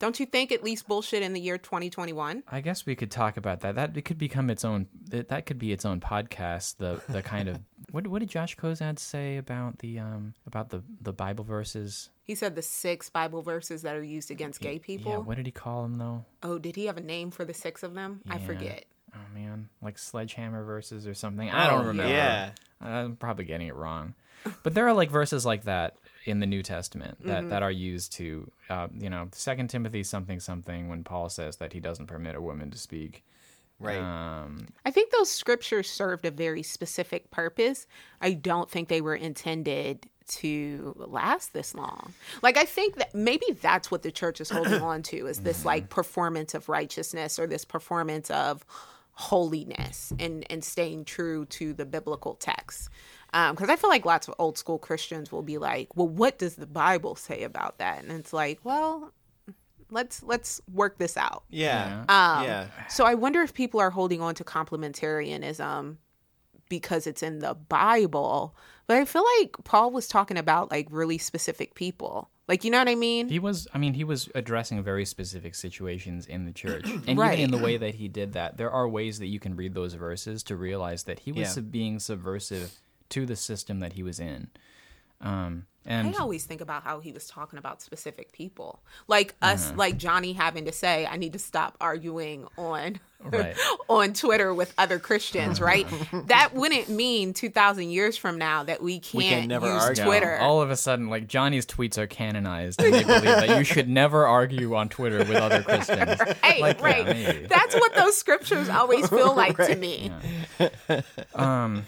Don't 0.00 0.18
you 0.18 0.24
think 0.24 0.50
at 0.50 0.64
least 0.64 0.88
bullshit 0.88 1.22
in 1.22 1.34
the 1.34 1.40
year 1.40 1.58
2021? 1.58 2.42
I 2.48 2.60
guess 2.62 2.86
we 2.86 2.96
could 2.96 3.10
talk 3.10 3.36
about 3.36 3.60
that. 3.60 3.74
That 3.74 3.94
it 3.96 4.02
could 4.06 4.16
become 4.16 4.48
its 4.48 4.64
own. 4.64 4.86
That, 5.10 5.28
that 5.28 5.44
could 5.44 5.58
be 5.58 5.72
its 5.72 5.84
own 5.84 6.00
podcast. 6.00 6.78
The 6.78 7.02
the 7.12 7.22
kind 7.22 7.50
of 7.50 7.60
what 7.90 8.06
what 8.06 8.20
did 8.20 8.30
Josh 8.30 8.56
Kozad 8.56 8.98
say 8.98 9.36
about 9.36 9.80
the 9.80 9.98
um 9.98 10.32
about 10.46 10.70
the 10.70 10.82
the 11.02 11.12
Bible 11.12 11.44
verses? 11.44 12.08
He 12.24 12.34
said 12.34 12.54
the 12.54 12.62
six 12.62 13.10
Bible 13.10 13.42
verses 13.42 13.82
that 13.82 13.94
are 13.94 14.02
used 14.02 14.30
against 14.30 14.60
gay 14.62 14.78
people. 14.78 15.12
Yeah, 15.12 15.18
what 15.18 15.36
did 15.36 15.44
he 15.44 15.52
call 15.52 15.82
them 15.82 15.96
though? 15.96 16.24
oh, 16.42 16.58
did 16.58 16.76
he 16.76 16.86
have 16.86 16.96
a 16.96 17.02
name 17.02 17.30
for 17.30 17.44
the 17.44 17.52
six 17.54 17.82
of 17.82 17.92
them? 17.94 18.22
I 18.28 18.38
forget. 18.38 18.86
Oh 19.14 19.18
man, 19.34 19.68
like 19.82 19.98
sledgehammer 19.98 20.64
verses 20.64 21.06
or 21.06 21.12
something. 21.12 21.50
I 21.50 21.68
don't 21.68 21.84
Oh, 21.84 21.88
remember. 21.88 22.10
yeah. 22.10 22.52
I'm 22.80 23.16
probably 23.16 23.44
getting 23.44 23.66
it 23.66 23.74
wrong. 23.74 24.14
But 24.62 24.74
there 24.74 24.86
are 24.88 24.92
like 24.94 25.10
verses 25.10 25.44
like 25.46 25.64
that 25.64 25.96
in 26.24 26.40
the 26.40 26.46
New 26.46 26.62
Testament 26.62 27.18
that, 27.24 27.40
Mm-hmm. 27.40 27.48
that 27.50 27.62
are 27.62 27.70
used 27.70 28.12
to, 28.14 28.50
uh, 28.68 28.88
you 28.98 29.10
know, 29.10 29.28
Second 29.32 29.68
Timothy 29.68 30.02
something 30.02 30.40
something 30.40 30.88
when 30.88 31.04
Paul 31.04 31.28
says 31.28 31.56
that 31.56 31.72
he 31.72 31.80
doesn't 31.80 32.06
permit 32.06 32.34
a 32.36 32.40
woman 32.40 32.70
to 32.70 32.78
speak. 32.78 33.24
Right. 33.78 33.96
Um, 33.98 34.66
I 34.84 34.90
think 34.90 35.10
those 35.10 35.30
scriptures 35.30 35.88
served 35.88 36.26
a 36.26 36.30
very 36.30 36.62
specific 36.62 37.30
purpose. 37.30 37.86
I 38.20 38.34
don't 38.34 38.68
think 38.70 38.88
they 38.88 39.00
were 39.00 39.14
intended 39.14 40.06
to 40.28 40.94
last 40.98 41.54
this 41.54 41.74
long. 41.74 42.12
Like 42.42 42.58
I 42.58 42.64
think 42.66 42.96
that 42.96 43.14
maybe 43.14 43.46
that's 43.60 43.90
what 43.90 44.02
the 44.02 44.12
church 44.12 44.40
is 44.40 44.50
holding 44.50 44.82
on 44.92 45.02
to 45.04 45.26
is 45.26 45.40
this 45.40 45.64
like 45.64 45.88
performance 45.88 46.52
of 46.54 46.68
righteousness 46.68 47.38
or 47.38 47.46
this 47.46 47.64
performance 47.64 48.30
of 48.30 48.64
holiness 49.12 50.12
and 50.18 50.46
and 50.50 50.62
staying 50.64 51.04
true 51.04 51.44
to 51.46 51.72
the 51.72 51.84
biblical 51.84 52.34
text. 52.34 52.88
Because 53.32 53.68
I 53.68 53.76
feel 53.76 53.90
like 53.90 54.04
lots 54.04 54.28
of 54.28 54.34
old 54.38 54.58
school 54.58 54.78
Christians 54.78 55.30
will 55.32 55.42
be 55.42 55.58
like, 55.58 55.94
"Well, 55.96 56.08
what 56.08 56.38
does 56.38 56.56
the 56.56 56.66
Bible 56.66 57.14
say 57.16 57.42
about 57.44 57.78
that?" 57.78 58.02
And 58.02 58.10
it's 58.12 58.32
like, 58.32 58.58
"Well, 58.64 59.12
let's 59.90 60.22
let's 60.22 60.60
work 60.72 60.98
this 60.98 61.16
out." 61.16 61.44
yeah. 61.50 62.00
Um, 62.08 62.44
yeah. 62.44 62.66
So 62.88 63.04
I 63.04 63.14
wonder 63.14 63.42
if 63.42 63.54
people 63.54 63.80
are 63.80 63.90
holding 63.90 64.20
on 64.20 64.34
to 64.36 64.44
complementarianism 64.44 65.96
because 66.68 67.06
it's 67.06 67.22
in 67.22 67.40
the 67.40 67.54
Bible. 67.54 68.54
But 68.86 68.96
I 68.96 69.04
feel 69.04 69.24
like 69.40 69.56
Paul 69.64 69.90
was 69.90 70.08
talking 70.08 70.36
about 70.38 70.70
like 70.70 70.88
really 70.90 71.18
specific 71.18 71.74
people. 71.74 72.30
Like, 72.48 72.64
you 72.64 72.70
know 72.72 72.78
what 72.78 72.88
I 72.88 72.96
mean? 72.96 73.28
he 73.28 73.38
was, 73.38 73.68
I 73.72 73.78
mean, 73.78 73.94
he 73.94 74.02
was 74.02 74.28
addressing 74.34 74.82
very 74.82 75.04
specific 75.04 75.54
situations 75.54 76.26
in 76.26 76.46
the 76.46 76.52
church. 76.52 76.84
And 77.06 77.16
Right. 77.16 77.34
even 77.38 77.44
in 77.44 77.50
the 77.52 77.58
way 77.58 77.76
that 77.76 77.94
he 77.94 78.08
did 78.08 78.32
that, 78.32 78.56
there 78.56 78.72
are 78.72 78.88
ways 78.88 79.20
that 79.20 79.26
you 79.28 79.38
can 79.38 79.54
read 79.54 79.72
those 79.72 79.94
verses 79.94 80.42
to 80.44 80.56
realize 80.56 81.04
that 81.04 81.20
he 81.20 81.30
was 81.30 81.56
Yeah. 81.56 81.62
being 81.62 82.00
subversive 82.00 82.80
to 83.10 83.26
the 83.26 83.36
system 83.36 83.80
that 83.80 83.92
he 83.94 84.02
was 84.02 84.18
in. 84.18 84.48
Um, 85.20 85.66
I 85.88 86.12
always 86.20 86.44
think 86.44 86.60
about 86.60 86.82
how 86.82 87.00
he 87.00 87.10
was 87.12 87.26
talking 87.26 87.58
about 87.58 87.82
specific 87.82 88.32
people. 88.32 88.80
Like 89.08 89.34
us, 89.42 89.72
like 89.76 89.96
Johnny 89.98 90.32
having 90.34 90.66
to 90.66 90.72
say, 90.72 91.06
I 91.06 91.16
need 91.16 91.32
to 91.34 91.38
stop 91.38 91.76
arguing 91.80 92.46
on 92.56 93.00
Right. 93.22 93.54
on 93.88 94.14
Twitter 94.14 94.54
with 94.54 94.72
other 94.78 94.98
Christians, 94.98 95.60
right? 95.60 95.86
that 96.28 96.54
wouldn't 96.54 96.88
mean 96.88 97.34
2,000 97.34 97.90
years 97.90 98.16
from 98.16 98.38
now 98.38 98.62
that 98.64 98.82
we 98.82 98.98
can't 98.98 99.24
can 99.24 99.48
never 99.48 99.66
use 99.74 99.82
argue. 99.82 100.04
Twitter. 100.04 100.38
all 100.38 100.62
of 100.62 100.70
a 100.70 100.76
sudden, 100.76 101.08
like 101.08 101.26
Johnny's 101.28 101.66
tweets 101.66 101.98
are 101.98 102.06
canonized, 102.06 102.80
and 102.80 102.94
they 102.94 103.04
believe 103.04 103.24
that 103.24 103.58
you 103.58 103.64
should 103.64 103.90
never 103.90 104.26
argue 104.26 104.74
on 104.74 104.88
Twitter 104.88 105.18
with 105.18 105.32
other 105.36 105.62
Christians. 105.62 106.18
Hey, 106.42 106.62
Like, 106.62 106.80
right. 106.80 107.04
maybe. 107.04 107.46
That's 107.46 107.74
what 107.74 107.94
those 107.94 108.16
scriptures 108.16 108.70
always 108.70 109.06
feel 109.08 109.34
like 109.36 109.56
to 109.58 109.76
me. 109.76 110.10
Um, 111.34 111.84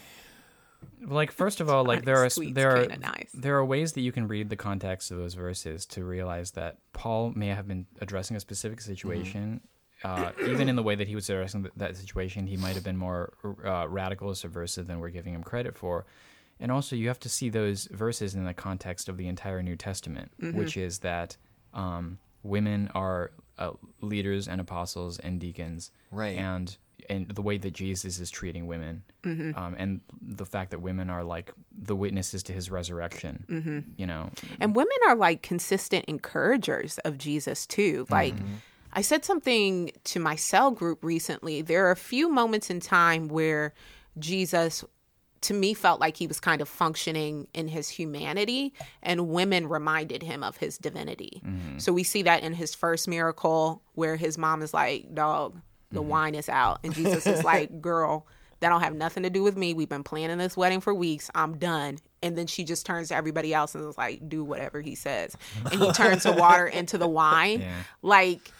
like 1.06 1.32
first 1.32 1.60
of 1.60 1.68
all, 1.68 1.84
like 1.84 2.04
there 2.04 2.24
are 2.24 2.28
there 2.52 2.76
are 2.76 2.86
canonized. 2.86 3.40
there 3.42 3.56
are 3.56 3.64
ways 3.64 3.92
that 3.92 4.00
you 4.02 4.12
can 4.12 4.28
read 4.28 4.48
the 4.50 4.56
context 4.56 5.10
of 5.10 5.18
those 5.18 5.34
verses 5.34 5.86
to 5.86 6.04
realize 6.04 6.52
that 6.52 6.78
Paul 6.92 7.32
may 7.34 7.48
have 7.48 7.66
been 7.68 7.86
addressing 8.00 8.36
a 8.36 8.40
specific 8.40 8.80
situation. 8.80 9.60
Uh, 10.04 10.32
even 10.48 10.68
in 10.68 10.74
the 10.74 10.82
way 10.82 10.96
that 10.96 11.06
he 11.06 11.14
was 11.14 11.30
addressing 11.30 11.62
th- 11.62 11.72
that 11.76 11.96
situation, 11.96 12.46
he 12.48 12.56
might 12.56 12.74
have 12.74 12.82
been 12.82 12.96
more 12.96 13.32
uh, 13.64 13.86
radical 13.88 14.28
or 14.30 14.34
subversive 14.34 14.88
than 14.88 14.98
we're 14.98 15.10
giving 15.10 15.32
him 15.32 15.44
credit 15.44 15.76
for. 15.78 16.06
And 16.58 16.72
also, 16.72 16.96
you 16.96 17.06
have 17.06 17.20
to 17.20 17.28
see 17.28 17.48
those 17.50 17.86
verses 17.92 18.34
in 18.34 18.44
the 18.44 18.52
context 18.54 19.08
of 19.08 19.16
the 19.16 19.28
entire 19.28 19.62
New 19.62 19.76
Testament, 19.76 20.32
which 20.40 20.76
is 20.76 20.98
that 21.00 21.36
um, 21.72 22.18
women 22.42 22.90
are 22.96 23.30
uh, 23.58 23.70
leaders 24.00 24.48
and 24.48 24.60
apostles 24.60 25.18
and 25.20 25.38
deacons, 25.40 25.92
Right. 26.10 26.36
And 26.36 26.76
and 27.08 27.28
the 27.28 27.42
way 27.42 27.58
that 27.58 27.72
Jesus 27.72 28.18
is 28.18 28.30
treating 28.30 28.66
women, 28.66 29.04
Mm-hmm. 29.24 29.56
um, 29.56 29.76
and 29.78 30.00
the 30.20 30.44
fact 30.44 30.72
that 30.72 30.80
women 30.80 31.08
are 31.08 31.22
like 31.22 31.52
the 31.70 31.94
witnesses 31.94 32.42
to 32.44 32.52
his 32.52 32.70
resurrection. 32.70 33.44
Mm-hmm. 33.48 33.78
You 33.96 34.06
know, 34.06 34.30
And 34.60 34.74
women 34.74 34.96
are 35.06 35.14
like 35.14 35.42
consistent 35.42 36.06
encouragers 36.06 36.98
of 36.98 37.18
Jesus 37.18 37.66
too. 37.66 38.06
Like 38.10 38.34
mm-hmm. 38.34 38.54
I 38.92 39.02
said 39.02 39.24
something 39.24 39.92
to 40.04 40.20
my 40.20 40.36
cell 40.36 40.70
group 40.70 41.04
recently. 41.04 41.62
There 41.62 41.86
are 41.86 41.92
a 41.92 41.96
few 41.96 42.28
moments 42.28 42.68
in 42.68 42.80
time 42.80 43.28
where 43.28 43.74
Jesus 44.18 44.84
to 45.42 45.54
me 45.54 45.74
felt 45.74 46.00
like 46.00 46.16
he 46.16 46.28
was 46.28 46.38
kind 46.38 46.60
of 46.60 46.68
functioning 46.68 47.48
in 47.52 47.66
his 47.66 47.88
humanity 47.88 48.72
and 49.02 49.28
women 49.28 49.68
reminded 49.68 50.22
him 50.22 50.44
of 50.44 50.56
his 50.56 50.78
divinity. 50.78 51.42
So 51.78 51.92
we 51.92 52.04
see 52.04 52.22
that 52.22 52.44
in 52.44 52.54
his 52.54 52.76
first 52.76 53.08
miracle 53.08 53.82
where 53.94 54.14
his 54.14 54.38
mom 54.38 54.62
is 54.62 54.72
like, 54.72 55.12
"Dog, 55.14 55.60
the 55.92 56.02
wine 56.02 56.34
is 56.34 56.48
out. 56.48 56.80
And 56.82 56.94
Jesus 56.94 57.26
is 57.26 57.44
like, 57.44 57.80
girl, 57.80 58.26
that 58.62 58.70
don't 58.70 58.80
have 58.80 58.94
nothing 58.94 59.22
to 59.24 59.30
do 59.30 59.42
with 59.42 59.56
me. 59.56 59.74
We've 59.74 59.88
been 59.88 60.02
planning 60.02 60.38
this 60.38 60.56
wedding 60.56 60.80
for 60.80 60.94
weeks. 60.94 61.30
I'm 61.34 61.58
done. 61.58 61.98
And 62.22 62.36
then 62.38 62.46
she 62.46 62.64
just 62.64 62.86
turns 62.86 63.08
to 63.08 63.14
everybody 63.16 63.52
else 63.52 63.74
and 63.74 63.86
is 63.86 63.98
like, 63.98 64.28
do 64.28 64.42
whatever 64.42 64.80
he 64.80 64.94
says. 64.94 65.36
And 65.70 65.80
he 65.82 65.92
turns 65.92 66.22
the 66.22 66.32
water 66.32 66.66
into 66.80 66.96
the 66.98 67.08
wine. 67.08 67.60
Yeah. 67.60 67.82
Like, 68.00 68.50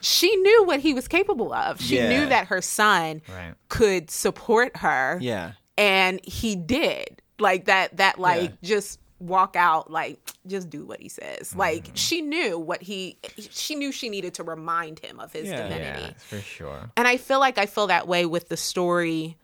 she 0.00 0.34
knew 0.34 0.64
what 0.64 0.80
he 0.80 0.94
was 0.94 1.06
capable 1.06 1.52
of. 1.52 1.80
She 1.80 1.96
Yeah. 1.96 2.08
knew 2.08 2.26
that 2.28 2.48
her 2.48 2.60
son 2.60 3.22
Right. 3.28 3.54
could 3.68 4.10
support 4.10 4.78
her 4.78 5.18
Yeah. 5.20 5.52
and 5.78 6.18
he 6.24 6.56
did 6.56 7.22
like 7.38 7.66
that 7.66 7.96
that 7.98 8.18
like 8.18 8.50
Yeah. 8.50 8.56
just 8.62 8.98
walk 9.20 9.54
out 9.54 9.88
like 9.90 10.18
just 10.48 10.68
do 10.68 10.84
what 10.84 11.00
he 11.00 11.08
says 11.08 11.50
Mm-hmm. 11.50 11.58
like 11.60 11.90
she 11.94 12.20
knew 12.22 12.58
what 12.58 12.82
he 12.82 13.18
she 13.38 13.76
knew 13.76 13.92
she 13.92 14.08
needed 14.08 14.34
to 14.34 14.42
remind 14.42 14.98
him 14.98 15.20
of 15.20 15.32
his 15.32 15.48
Yeah. 15.48 15.62
divinity 15.68 16.02
Yeah, 16.06 16.12
for 16.18 16.38
sure. 16.40 16.90
and 16.96 17.06
i 17.06 17.16
feel 17.16 17.38
like 17.38 17.56
i 17.56 17.66
feel 17.66 17.86
that 17.86 18.08
way 18.08 18.26
with 18.26 18.48
the 18.48 18.56
story 18.56 19.36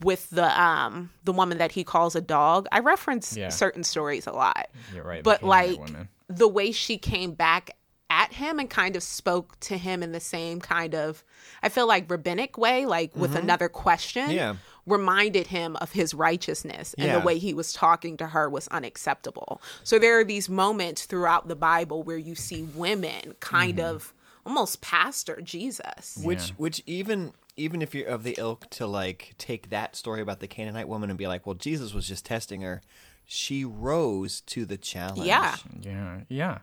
with 0.00 0.30
the 0.30 0.60
um 0.60 1.10
the 1.24 1.32
woman 1.32 1.58
that 1.58 1.72
he 1.72 1.82
calls 1.84 2.14
a 2.14 2.20
dog 2.20 2.66
i 2.72 2.78
reference 2.78 3.36
Yeah. 3.36 3.48
certain 3.48 3.82
stories 3.84 4.26
a 4.26 4.32
lot 4.32 4.68
You're 4.94 5.04
right. 5.04 5.22
but 5.24 5.40
the 5.40 5.46
like 5.46 5.78
women. 5.80 6.08
the 6.28 6.48
way 6.48 6.72
she 6.72 6.98
came 6.98 7.32
back 7.32 7.70
at 8.10 8.32
him 8.32 8.58
and 8.58 8.70
kind 8.70 8.96
of 8.96 9.02
spoke 9.02 9.58
to 9.60 9.76
him 9.76 10.02
in 10.02 10.12
the 10.12 10.20
same 10.20 10.60
kind 10.60 10.94
of 10.94 11.24
i 11.62 11.68
feel 11.68 11.86
like 11.86 12.10
rabbinic 12.10 12.56
way 12.56 12.86
like 12.86 13.14
with 13.16 13.34
another 13.34 13.68
question 13.68 14.22
Mm-hmm. 14.28 14.32
Yeah. 14.36 14.54
reminded 14.86 15.48
him 15.48 15.76
of 15.76 15.92
his 15.92 16.14
righteousness 16.14 16.94
and 16.96 17.06
Yeah. 17.08 17.18
the 17.18 17.24
way 17.26 17.38
he 17.38 17.52
was 17.52 17.72
talking 17.72 18.16
to 18.18 18.28
her 18.28 18.48
was 18.48 18.68
unacceptable 18.68 19.60
so 19.84 19.98
there 19.98 20.18
are 20.18 20.24
these 20.24 20.48
moments 20.48 21.04
throughout 21.06 21.48
the 21.48 21.56
bible 21.56 22.02
where 22.02 22.16
you 22.18 22.34
see 22.34 22.62
women 22.74 23.34
kind 23.40 23.78
Mm-hmm. 23.78 23.94
of 23.96 24.14
almost 24.46 24.80
pastor 24.80 25.40
jesus 25.42 26.18
Which 26.22 26.50
which 26.56 26.82
even 26.86 27.32
even 27.58 27.82
if 27.82 27.94
you're 27.94 28.06
of 28.08 28.22
the 28.22 28.34
ilk 28.38 28.68
to 28.70 28.86
like 28.86 29.34
take 29.38 29.70
that 29.70 29.96
story 29.96 30.20
about 30.20 30.40
the 30.40 30.46
Canaanite 30.48 30.88
woman 30.88 31.10
and 31.10 31.18
be 31.18 31.26
like, 31.26 31.46
well, 31.46 31.54
Jesus 31.54 31.92
was 31.92 32.06
just 32.08 32.24
testing 32.24 32.60
her. 32.62 32.80
She 33.26 33.64
rose 33.64 34.40
to 34.42 34.64
the 34.64 34.76
challenge. 34.78 35.26
yeah 35.26 35.56
Yeah, 35.80 36.20
yeah. 36.30 36.58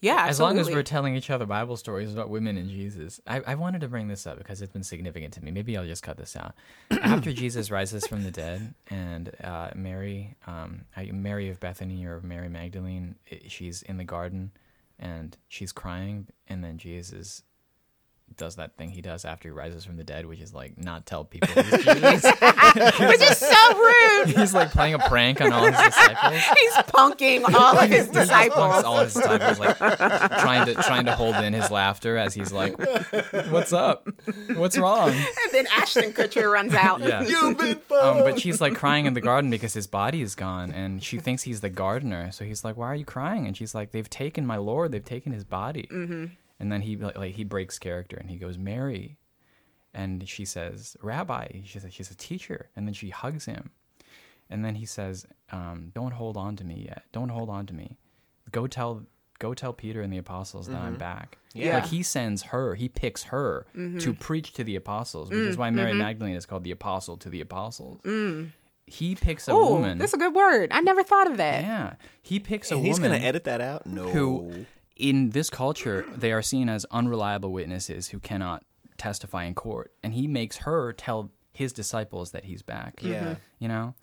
yeah 0.00 0.26
As 0.28 0.40
long 0.40 0.58
as 0.58 0.66
we're 0.74 0.82
telling 0.82 1.14
each 1.14 1.30
other 1.30 1.46
Bible 1.46 1.76
stories 1.76 2.12
about 2.12 2.28
women 2.28 2.56
and 2.56 2.68
Jesus. 2.68 3.20
I, 3.26 3.40
I 3.46 3.54
wanted 3.54 3.82
to 3.82 3.88
bring 3.88 4.08
this 4.08 4.26
up 4.26 4.36
because 4.38 4.60
it's 4.62 4.72
been 4.72 4.82
significant 4.82 5.34
to 5.34 5.44
me. 5.44 5.52
Maybe 5.52 5.76
I'll 5.76 5.86
just 5.86 6.02
cut 6.02 6.16
this 6.16 6.34
out. 6.34 6.54
After 6.90 7.32
Jesus 7.32 7.70
rises 7.70 8.04
from 8.06 8.24
the 8.24 8.32
dead 8.32 8.74
and 8.90 9.30
uh, 9.44 9.70
Mary, 9.76 10.34
um, 10.48 10.86
Mary 11.12 11.50
of 11.50 11.60
Bethany 11.60 12.04
or 12.04 12.20
Mary 12.22 12.48
Magdalene, 12.48 13.14
i- 13.30 13.42
she's 13.46 13.82
in 13.82 13.96
the 13.98 14.04
garden 14.04 14.50
and 14.98 15.36
she's 15.48 15.70
crying, 15.72 16.26
and 16.48 16.62
then 16.64 16.78
Jesus 16.78 17.42
does 18.36 18.56
that 18.56 18.76
thing 18.76 18.90
he 18.90 19.00
does 19.02 19.24
after 19.24 19.48
he 19.48 19.52
rises 19.52 19.84
from 19.84 19.96
the 19.96 20.04
dead, 20.04 20.26
which 20.26 20.40
is 20.40 20.52
like 20.52 20.78
not 20.78 21.06
tell 21.06 21.24
people 21.24 21.48
he's 21.62 21.84
Jesus. 21.84 22.24
which 23.00 23.20
is 23.22 23.38
so 23.38 23.78
rude 23.78 24.28
he's 24.28 24.54
like 24.54 24.70
playing 24.70 24.94
a 24.94 24.98
prank 24.98 25.40
on 25.40 25.52
all 25.52 25.64
his 25.64 25.76
disciples. 25.80 26.42
he's 26.60 26.72
punking 26.86 27.54
all 27.54 27.78
of 27.78 27.88
his 27.88 28.06
He 28.08 28.12
just 28.12 28.28
disciples 28.30 28.84
all 28.84 29.00
his 29.00 29.14
disciples 29.14 29.58
like 29.58 29.76
trying 29.78 30.66
to 30.66 30.74
trying 30.82 31.06
to 31.06 31.14
hold 31.14 31.36
in 31.36 31.52
his 31.52 31.70
laughter 31.70 32.16
as 32.16 32.34
he's 32.34 32.52
like, 32.52 32.78
"What's 33.50 33.72
up? 33.72 34.08
What's 34.54 34.78
wrong?" 34.78 35.10
and 35.10 35.52
then 35.52 35.66
ashton 35.76 36.12
kutcher 36.12 36.50
runs 36.50 36.74
out 36.74 37.00
Yeah. 37.00 37.22
You've 37.26 37.58
been 37.58 37.80
Um, 37.90 38.18
but 38.18 38.38
she's 38.40 38.60
like 38.60 38.74
crying 38.74 39.06
in 39.06 39.14
the 39.14 39.20
garden 39.20 39.50
because 39.50 39.74
his 39.74 39.86
body 39.86 40.22
is 40.22 40.34
gone, 40.34 40.72
and 40.72 41.02
she 41.02 41.18
thinks 41.18 41.42
he's 41.42 41.60
the 41.60 41.70
gardener. 41.70 42.30
So 42.32 42.44
he's 42.44 42.64
like, 42.64 42.76
"Why 42.76 42.86
are 42.88 42.94
you 42.94 43.04
crying?" 43.04 43.46
And 43.46 43.56
she's 43.56 43.74
like, 43.74 43.92
"They've 43.92 44.08
taken 44.08 44.46
my 44.46 44.56
lord. 44.56 44.92
They've 44.92 45.04
taken 45.04 45.32
his 45.32 45.44
body." 45.44 45.88
Mm-hmm. 45.90 46.26
And 46.62 46.70
then 46.70 46.80
he 46.80 46.96
like, 46.96 47.18
like 47.18 47.34
he 47.34 47.42
breaks 47.42 47.78
character 47.80 48.16
and 48.16 48.30
he 48.30 48.36
goes, 48.36 48.56
"Mary," 48.56 49.18
and 49.92 50.26
she 50.28 50.44
says, 50.44 50.96
"Rabbi." 51.02 51.62
She's 51.64 51.84
a, 51.84 51.90
she's 51.90 52.10
a 52.10 52.14
teacher, 52.14 52.70
and 52.76 52.86
then 52.86 52.94
she 52.94 53.10
hugs 53.10 53.46
him, 53.46 53.72
and 54.48 54.64
then 54.64 54.76
he 54.76 54.86
says, 54.86 55.26
um, 55.50 55.90
"Don't 55.92 56.12
hold 56.12 56.36
on 56.36 56.54
to 56.56 56.64
me 56.64 56.84
yet. 56.86 57.02
Don't 57.10 57.30
hold 57.30 57.50
on 57.50 57.66
to 57.66 57.74
me. 57.74 57.98
Go 58.50 58.66
tell." 58.66 59.02
Go 59.40 59.54
tell 59.54 59.72
Peter 59.72 60.02
and 60.02 60.12
the 60.12 60.18
apostles 60.18 60.68
that 60.68 60.76
I'm 60.76 60.90
mm-hmm. 60.90 60.98
back. 60.98 61.36
Yeah. 61.52 61.78
Like 61.80 61.86
he 61.86 62.04
sends 62.04 62.42
her, 62.44 62.76
he 62.76 62.88
picks 62.88 63.24
her 63.24 63.66
mm-hmm. 63.76 63.98
to 63.98 64.14
preach 64.14 64.52
to 64.52 64.62
the 64.62 64.76
apostles, 64.76 65.30
which 65.30 65.38
is 65.40 65.54
mm-hmm. 65.54 65.60
why 65.62 65.70
Mary 65.70 65.94
Magdalene 65.94 66.36
is 66.36 66.46
called 66.46 66.62
the 66.62 66.70
apostle 66.70 67.16
to 67.16 67.28
the 67.28 67.40
apostles. 67.40 68.00
Mm. 68.02 68.52
He 68.86 69.16
picks 69.16 69.48
a 69.48 69.50
Oh, 69.50 69.70
woman. 69.74 69.98
that's 69.98 70.14
a 70.14 70.16
good 70.16 70.32
word. 70.32 70.70
I 70.70 70.80
never 70.80 71.02
thought 71.02 71.28
of 71.28 71.38
that. 71.38 71.64
yeah, 71.64 71.94
he 72.22 72.38
picks 72.38 72.70
a 72.70 72.76
And 72.76 72.86
he's 72.86 73.00
woman 73.00 73.10
gonna 73.18 73.24
edit 73.24 73.42
that 73.42 73.60
out? 73.60 73.84
No. 73.84 74.04
who, 74.10 74.64
in 74.96 75.30
this 75.30 75.50
culture, 75.50 76.04
they 76.14 76.32
are 76.32 76.42
seen 76.42 76.68
as 76.68 76.84
unreliable 76.90 77.52
witnesses 77.52 78.08
who 78.08 78.18
cannot 78.18 78.64
testify 78.98 79.44
in 79.44 79.54
court, 79.54 79.92
and 80.02 80.14
he 80.14 80.26
makes 80.26 80.58
her 80.58 80.92
tell 80.92 81.30
his 81.52 81.72
disciples 81.72 82.30
that 82.32 82.44
he's 82.44 82.62
back. 82.62 83.00
Yeah. 83.02 83.22
Mm-hmm. 83.22 83.32
you 83.58 83.68
know. 83.68 83.94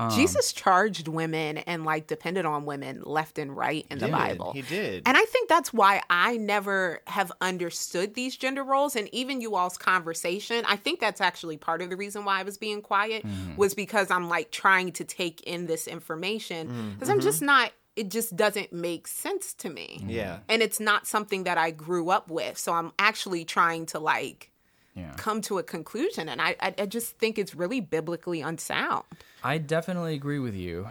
Um, 0.00 0.10
Jesus 0.12 0.54
charged 0.54 1.08
women 1.08 1.58
and 1.58 1.84
like 1.84 2.06
depended 2.06 2.46
on 2.46 2.64
women 2.64 3.02
left 3.04 3.38
and 3.38 3.54
right 3.54 3.86
in 3.90 3.98
the 3.98 4.06
did. 4.06 4.12
Bible. 4.12 4.52
He 4.54 4.62
did. 4.62 5.02
And 5.04 5.14
I 5.14 5.24
think 5.26 5.50
that's 5.50 5.74
why 5.74 6.00
I 6.08 6.38
never 6.38 7.02
have 7.06 7.30
understood 7.42 8.14
these 8.14 8.34
gender 8.34 8.64
roles 8.64 8.96
and 8.96 9.12
even 9.12 9.42
you 9.42 9.56
all's 9.56 9.76
conversation. 9.76 10.64
I 10.66 10.76
think 10.76 11.00
that's 11.00 11.20
actually 11.20 11.58
part 11.58 11.82
of 11.82 11.90
the 11.90 11.96
reason 11.98 12.24
why 12.24 12.40
I 12.40 12.44
was 12.44 12.56
being 12.56 12.80
quiet 12.80 13.26
mm-hmm. 13.26 13.56
was 13.56 13.74
because 13.74 14.10
I'm 14.10 14.30
like 14.30 14.50
trying 14.50 14.92
to 14.92 15.04
take 15.04 15.42
in 15.42 15.66
this 15.66 15.86
information 15.86 16.68
mm. 16.68 16.94
because 16.94 17.10
I'm 17.10 17.20
just 17.20 17.38
mm-hmm. 17.38 17.46
not 17.46 17.72
it 17.96 18.08
just 18.10 18.36
doesn't 18.36 18.72
make 18.72 19.06
sense 19.06 19.52
to 19.54 19.68
me. 19.70 20.02
Yeah. 20.06 20.38
And 20.48 20.62
it's 20.62 20.80
not 20.80 21.06
something 21.06 21.44
that 21.44 21.58
I 21.58 21.70
grew 21.70 22.10
up 22.10 22.30
with. 22.30 22.56
So 22.58 22.72
I'm 22.72 22.92
actually 22.98 23.44
trying 23.44 23.86
to 23.86 23.98
like 23.98 24.52
Yeah. 24.94 25.12
come 25.16 25.40
to 25.42 25.58
a 25.58 25.62
conclusion 25.62 26.28
and 26.28 26.40
I 26.40 26.56
I, 26.60 26.74
I 26.78 26.86
just 26.86 27.18
think 27.18 27.38
it's 27.38 27.54
really 27.54 27.80
biblically 27.80 28.40
unsound. 28.40 29.04
I 29.42 29.58
definitely 29.58 30.14
agree 30.14 30.38
with 30.38 30.54
you. 30.54 30.88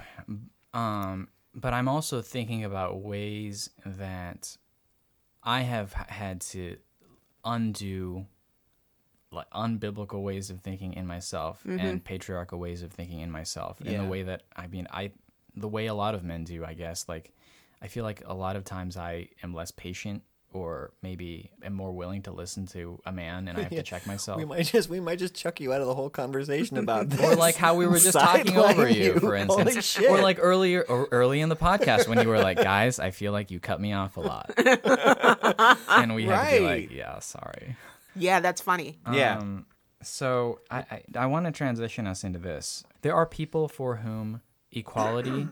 Um, 0.73 1.29
but 1.55 1.73
I'm 1.73 1.87
also 1.87 2.21
thinking 2.21 2.63
about 2.63 3.01
ways 3.01 3.69
that 3.85 4.57
I 5.43 5.61
have 5.61 5.93
had 5.93 6.41
to 6.53 6.77
undo 7.45 8.25
like 9.31 9.49
unbiblical 9.51 10.21
ways 10.23 10.49
of 10.49 10.59
thinking 10.61 10.93
in 10.93 11.05
myself 11.07 11.63
and 11.65 12.03
patriarchal 12.03 12.59
ways 12.59 12.81
of 12.81 12.91
thinking 12.91 13.19
in 13.19 13.31
myself 13.31 13.79
in 13.81 14.01
the 14.01 14.07
way 14.09 14.23
that 14.23 14.43
I 14.55 14.67
mean 14.67 14.87
I 14.91 15.11
the 15.55 15.67
way 15.67 15.87
a 15.87 15.93
lot 15.93 16.15
of 16.15 16.23
men 16.23 16.43
do, 16.43 16.63
I 16.65 16.73
guess. 16.73 17.05
Like 17.07 17.31
I 17.81 17.87
feel 17.87 18.03
like 18.03 18.23
a 18.25 18.33
lot 18.33 18.55
of 18.55 18.63
times 18.65 18.97
I 18.97 19.29
am 19.43 19.53
less 19.53 19.71
patient 19.71 20.23
or 20.51 20.91
maybe 21.03 21.51
am 21.63 21.73
more 21.73 21.91
willing 21.91 22.23
to 22.23 22.31
listen 22.31 22.65
to 22.65 22.99
a 23.05 23.11
man 23.11 23.47
and 23.47 23.55
I 23.55 23.61
have 23.61 23.69
to 23.71 23.83
check 23.83 24.07
myself. 24.07 24.39
We 24.39 24.45
might 24.45 24.65
just 24.65 24.89
we 24.89 24.99
might 24.99 25.19
just 25.19 25.35
chuck 25.35 25.59
you 25.59 25.71
out 25.73 25.81
of 25.81 25.87
the 25.87 25.93
whole 25.93 26.09
conversation 26.09 26.77
about 26.83 27.09
this. 27.09 27.21
Or 27.21 27.35
like 27.35 27.55
how 27.55 27.75
we 27.75 27.85
were 27.85 27.99
just 27.99 28.13
talking 28.19 28.57
over 28.57 28.67
Sideline 28.87 28.95
you, 28.95 29.13
for 29.19 29.37
Holy 29.37 29.61
instance. 29.61 29.85
shit. 29.85 30.09
Or 30.09 30.21
like 30.21 30.39
earlier, 30.41 30.83
or 30.89 31.07
early 31.11 31.41
in 31.41 31.49
the 31.49 31.55
podcast 31.55 32.07
when 32.07 32.19
you 32.21 32.27
were 32.27 32.39
like, 32.39 32.57
"Guys, 32.57 32.99
I 32.99 33.11
feel 33.11 33.31
like 33.31 33.51
you 33.51 33.59
cut 33.59 33.79
me 33.79 33.93
off 33.93 34.17
a 34.17 34.21
lot," 34.21 34.51
and 35.89 36.15
we 36.15 36.25
had 36.25 36.49
to 36.51 36.57
be 36.57 36.65
like, 36.65 36.91
"Yeah, 36.91 37.19
sorry." 37.19 37.75
Yeah, 38.15 38.39
that's 38.39 38.59
funny. 38.61 38.97
yeah. 39.11 39.37
Um, 39.37 39.67
so 40.01 40.61
I 40.71 40.77
I, 40.79 41.03
I 41.15 41.25
want 41.27 41.45
to 41.45 41.51
transition 41.51 42.07
us 42.07 42.23
into 42.23 42.39
this. 42.39 42.83
There 43.03 43.13
are 43.13 43.27
people 43.27 43.67
for 43.67 43.97
whom 43.97 44.41
equality, 44.71 45.47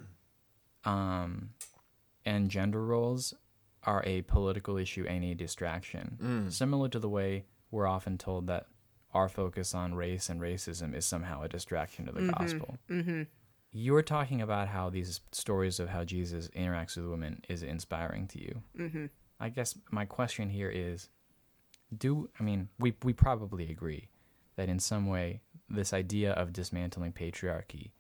um, 0.85 1.49
and 2.25 2.49
gender 2.49 2.83
roles 2.83 3.33
are 3.83 4.03
a 4.05 4.21
political 4.23 4.77
issue 4.77 5.05
and 5.07 5.23
a 5.23 5.33
distraction, 5.33 6.17
similar 6.51 6.89
to 6.89 6.99
the 6.99 7.09
way 7.09 7.45
we're 7.71 7.87
often 7.87 8.17
told 8.17 8.47
that 8.47 8.67
our 9.13 9.29
focus 9.29 9.73
on 9.73 9.95
race 9.95 10.29
and 10.29 10.41
racism 10.41 10.95
is 10.95 11.05
somehow 11.05 11.41
a 11.41 11.47
distraction 11.47 12.05
to 12.05 12.11
the 12.11 12.31
gospel. 12.31 12.77
Mm-hmm. 12.89 13.23
You 13.71 13.93
were 13.93 14.03
talking 14.03 14.41
about 14.41 14.67
how 14.67 14.89
these 14.89 15.21
stories 15.31 15.79
of 15.79 15.89
how 15.89 16.03
Jesus 16.03 16.49
interacts 16.49 16.97
with 16.97 17.05
women 17.07 17.41
is 17.49 17.63
inspiring 17.63 18.27
to 18.27 18.41
you. 18.41 18.61
Mm-hmm. 18.77 19.05
I 19.39 19.49
guess 19.49 19.77
my 19.91 20.05
question 20.05 20.49
here 20.49 20.69
is 20.69 21.09
do 21.95 22.29
I 22.39 22.43
mean 22.43 22.69
we 22.79 22.95
we 23.03 23.13
probably 23.13 23.69
agree 23.69 24.09
that 24.55 24.67
in 24.67 24.79
some 24.79 25.07
way 25.07 25.41
this 25.69 25.93
idea 25.93 26.31
of 26.33 26.51
dismantling 26.51 27.13
patriarchy 27.13 27.91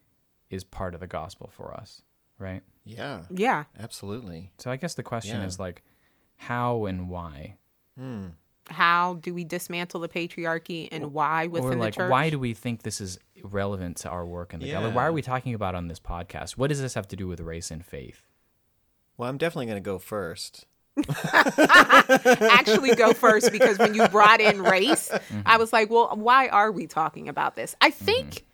is 0.49 0.63
part 0.63 0.93
of 0.93 0.99
the 0.99 1.07
gospel 1.07 1.49
for 1.53 1.73
us, 1.73 2.01
right? 2.39 2.61
yeah. 2.85 3.23
Yeah. 3.29 3.65
Absolutely. 3.79 4.51
So 4.57 4.71
I 4.71 4.77
guess 4.77 4.93
the 4.93 5.03
question 5.03 5.41
Yeah. 5.41 5.45
is 5.47 5.59
like 5.59 5.83
how 6.37 6.85
and 6.85 7.09
why? 7.09 7.57
How 8.69 9.15
do 9.15 9.33
we 9.33 9.43
dismantle 9.43 10.01
the 10.01 10.09
patriarchy 10.09 10.87
and 10.91 11.13
why 11.13 11.47
within 11.47 11.73
or 11.73 11.75
like 11.75 11.93
the 11.95 12.01
church? 12.01 12.11
why 12.11 12.29
do 12.29 12.37
we 12.37 12.53
think 12.53 12.83
this 12.83 12.99
is 13.01 13.17
relevant 13.43 13.97
to 13.97 14.09
our 14.09 14.25
work 14.25 14.53
in 14.53 14.59
the 14.59 14.71
God? 14.71 14.83
Like, 14.83 14.95
why 14.95 15.05
are 15.07 15.13
we 15.13 15.21
talking 15.21 15.53
about 15.53 15.73
it 15.73 15.77
on 15.77 15.87
this 15.87 15.99
podcast? 15.99 16.51
What 16.57 16.67
does 16.69 16.79
this 16.81 16.93
have 16.93 17.07
to 17.09 17.15
do 17.15 17.27
with 17.27 17.39
race 17.39 17.71
and 17.71 17.83
faith? 17.85 18.23
Well, 19.17 19.29
I'm 19.29 19.37
definitely 19.37 19.65
going 19.67 19.77
to 19.81 19.85
go 19.85 19.97
first. 19.99 20.65
actually 21.57 22.95
go 22.95 23.13
first 23.13 23.51
because 23.51 23.77
when 23.79 23.93
you 23.93 24.07
brought 24.09 24.41
in 24.41 24.61
race, 24.61 25.09
Mm-hmm. 25.27 25.41
I 25.45 25.57
was 25.57 25.73
like, 25.73 25.89
well, 25.89 26.11
why 26.15 26.47
are 26.47 26.71
we 26.71 26.87
talking 26.87 27.27
about 27.27 27.55
this? 27.55 27.75
I 27.81 27.89
think 27.89 28.45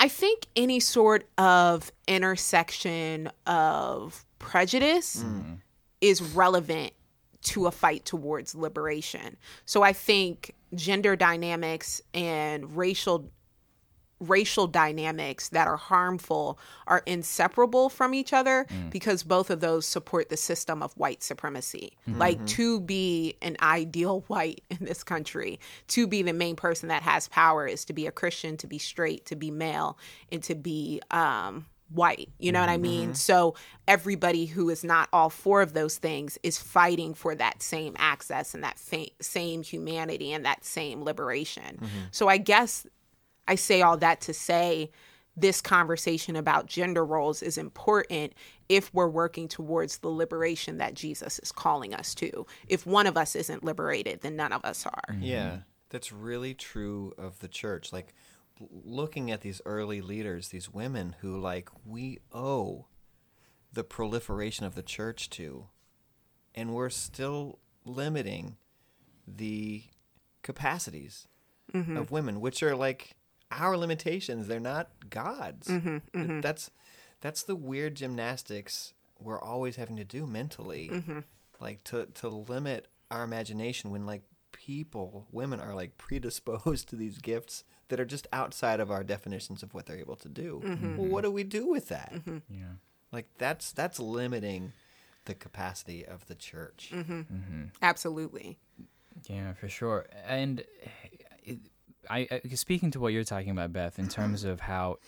I 0.00 0.08
think 0.08 0.46
any 0.56 0.80
sort 0.80 1.28
of 1.36 1.92
intersection 2.08 3.30
of 3.46 4.24
prejudice 4.38 5.22
mm. 5.22 5.58
is 6.00 6.22
relevant 6.22 6.94
to 7.42 7.66
a 7.66 7.70
fight 7.70 8.06
towards 8.06 8.54
liberation. 8.54 9.36
So 9.66 9.82
I 9.82 9.92
think 9.92 10.54
gender 10.74 11.16
dynamics 11.16 12.00
and 12.14 12.74
racial 12.78 13.30
racial 14.20 14.66
dynamics 14.66 15.48
that 15.48 15.66
are 15.66 15.76
harmful 15.76 16.58
are 16.86 17.02
inseparable 17.06 17.88
from 17.88 18.14
each 18.14 18.32
other 18.32 18.66
mm. 18.70 18.90
because 18.90 19.22
both 19.22 19.50
of 19.50 19.60
those 19.60 19.86
support 19.86 20.28
the 20.28 20.36
system 20.36 20.82
of 20.82 20.92
white 20.94 21.22
supremacy. 21.22 21.92
Mm-hmm. 22.08 22.18
Like 22.18 22.46
to 22.46 22.80
be 22.80 23.36
an 23.42 23.56
ideal 23.62 24.20
white 24.28 24.62
in 24.70 24.78
this 24.80 25.02
country, 25.02 25.58
to 25.88 26.06
be 26.06 26.22
the 26.22 26.32
main 26.32 26.56
person 26.56 26.88
that 26.88 27.02
has 27.02 27.28
power 27.28 27.66
is 27.66 27.84
to 27.86 27.92
be 27.92 28.06
a 28.06 28.12
Christian, 28.12 28.56
to 28.58 28.66
be 28.66 28.78
straight, 28.78 29.26
to 29.26 29.36
be 29.36 29.50
male, 29.50 29.98
and 30.30 30.42
to 30.44 30.54
be 30.54 31.00
um 31.10 31.66
white. 31.90 32.28
You 32.38 32.52
know 32.52 32.60
what 32.60 32.68
I 32.68 32.74
mm-hmm. 32.74 32.82
mean? 32.82 33.14
So 33.14 33.54
everybody 33.88 34.46
who 34.46 34.70
is 34.70 34.84
not 34.84 35.08
all 35.12 35.28
four 35.28 35.60
of 35.60 35.72
those 35.72 35.98
things 35.98 36.38
is 36.42 36.58
fighting 36.58 37.14
for 37.14 37.34
that 37.34 37.62
same 37.62 37.96
access 37.98 38.54
and 38.54 38.62
that 38.62 38.78
fa- 38.78 39.10
same 39.20 39.62
humanity 39.62 40.32
and 40.32 40.44
that 40.44 40.64
same 40.64 41.02
liberation. 41.02 41.78
Mm-hmm. 41.78 41.98
So 42.12 42.28
I 42.28 42.36
guess 42.36 42.86
I 43.46 43.54
say 43.54 43.82
all 43.82 43.96
that 43.98 44.20
to 44.22 44.34
say 44.34 44.90
this 45.36 45.60
conversation 45.60 46.36
about 46.36 46.66
gender 46.66 47.04
roles 47.04 47.42
is 47.42 47.56
important 47.56 48.32
if 48.68 48.92
we're 48.92 49.08
working 49.08 49.48
towards 49.48 49.98
the 49.98 50.08
liberation 50.08 50.78
that 50.78 50.94
Jesus 50.94 51.38
is 51.38 51.52
calling 51.52 51.94
us 51.94 52.14
to. 52.16 52.46
If 52.68 52.86
one 52.86 53.06
of 53.06 53.16
us 53.16 53.34
isn't 53.34 53.64
liberated, 53.64 54.20
then 54.20 54.36
none 54.36 54.52
of 54.52 54.64
us 54.64 54.86
are. 54.86 55.02
Mm-hmm. 55.10 55.22
Yeah, 55.22 55.58
that's 55.88 56.12
really 56.12 56.54
true 56.54 57.14
of 57.16 57.38
the 57.40 57.48
church. 57.48 57.92
Like 57.92 58.14
looking 58.84 59.30
at 59.30 59.40
these 59.40 59.62
early 59.64 60.00
leaders, 60.00 60.48
these 60.48 60.70
women 60.70 61.16
who 61.20 61.38
like 61.38 61.70
we 61.84 62.18
owe 62.32 62.86
the 63.72 63.84
proliferation 63.84 64.66
of 64.66 64.74
the 64.74 64.82
church 64.82 65.30
to, 65.30 65.66
and 66.54 66.74
we're 66.74 66.90
still 66.90 67.58
limiting 67.84 68.56
the 69.26 69.84
capacities 70.42 71.28
mm-hmm. 71.72 71.96
of 71.96 72.10
women, 72.10 72.40
which 72.40 72.62
are 72.62 72.76
like 72.76 73.16
our 73.50 73.76
limitations. 73.76 74.46
They're 74.46 74.60
not 74.60 74.90
God's. 75.08 75.68
Mm-hmm, 75.68 75.96
mm-hmm. 76.14 76.40
That's 76.40 76.70
that's 77.20 77.42
the 77.42 77.56
weird 77.56 77.96
gymnastics 77.96 78.94
we're 79.18 79.40
always 79.40 79.76
having 79.76 79.96
to 79.96 80.04
do 80.04 80.26
mentally, 80.26 80.90
mm-hmm. 80.92 81.20
like 81.60 81.84
to 81.84 82.06
to 82.06 82.28
limit 82.28 82.88
our 83.10 83.22
imagination 83.22 83.90
when 83.90 84.06
like 84.06 84.22
people, 84.52 85.26
women 85.32 85.60
are 85.60 85.74
like 85.74 85.98
predisposed 85.98 86.88
to 86.88 86.96
these 86.96 87.18
gifts 87.18 87.64
that 87.88 88.00
are 88.00 88.04
just 88.04 88.26
outside 88.32 88.80
of 88.80 88.90
our 88.90 89.02
definitions 89.02 89.62
of 89.62 89.74
what 89.74 89.86
they're 89.86 89.98
able 89.98 90.16
to 90.16 90.28
do. 90.28 90.60
Well, 90.96 91.08
what 91.08 91.24
do 91.24 91.30
we 91.30 91.42
do 91.42 91.66
with 91.66 91.88
that? 91.88 92.12
Yeah. 92.48 92.74
Like 93.12 93.26
that's 93.38 93.72
that's 93.72 93.98
limiting 93.98 94.72
the 95.24 95.34
capacity 95.34 96.06
of 96.06 96.26
the 96.26 96.34
church. 96.34 96.92
Absolutely. 97.82 98.58
Yeah, 99.28 99.52
for 99.54 99.68
sure. 99.68 100.06
And 100.26 100.60
it, 100.60 100.68
I, 102.08 102.28
I 102.30 102.54
speaking 102.54 102.90
to 102.92 103.00
what 103.00 103.12
you're 103.12 103.24
talking 103.24 103.50
about, 103.50 103.72
Beth, 103.72 103.98
in 103.98 104.08
terms 104.08 104.44
of 104.44 104.60
how 104.60 104.98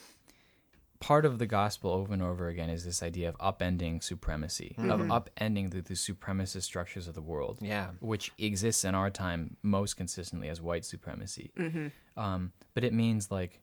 part 1.00 1.24
of 1.24 1.38
the 1.38 1.46
gospel 1.46 1.90
over 1.90 2.12
and 2.12 2.22
over 2.22 2.46
again 2.48 2.70
is 2.70 2.84
this 2.84 3.02
idea 3.02 3.28
of 3.28 3.36
upending 3.38 4.02
supremacy, 4.02 4.76
of 4.78 5.00
mm-hmm. 5.00 5.10
upending 5.10 5.70
the, 5.70 5.80
the 5.80 5.94
supremacist 5.94 6.62
structures 6.62 7.08
of 7.08 7.14
the 7.14 7.20
world, 7.20 7.58
Yeah. 7.60 7.88
which 8.00 8.30
exists 8.38 8.84
in 8.84 8.94
our 8.94 9.10
time 9.10 9.56
most 9.62 9.96
consistently 9.96 10.48
as 10.48 10.60
white 10.60 10.84
supremacy. 10.84 11.50
Mm-hmm. 11.58 12.20
Um, 12.20 12.52
but 12.74 12.84
it 12.84 12.92
means 12.92 13.32
like 13.32 13.60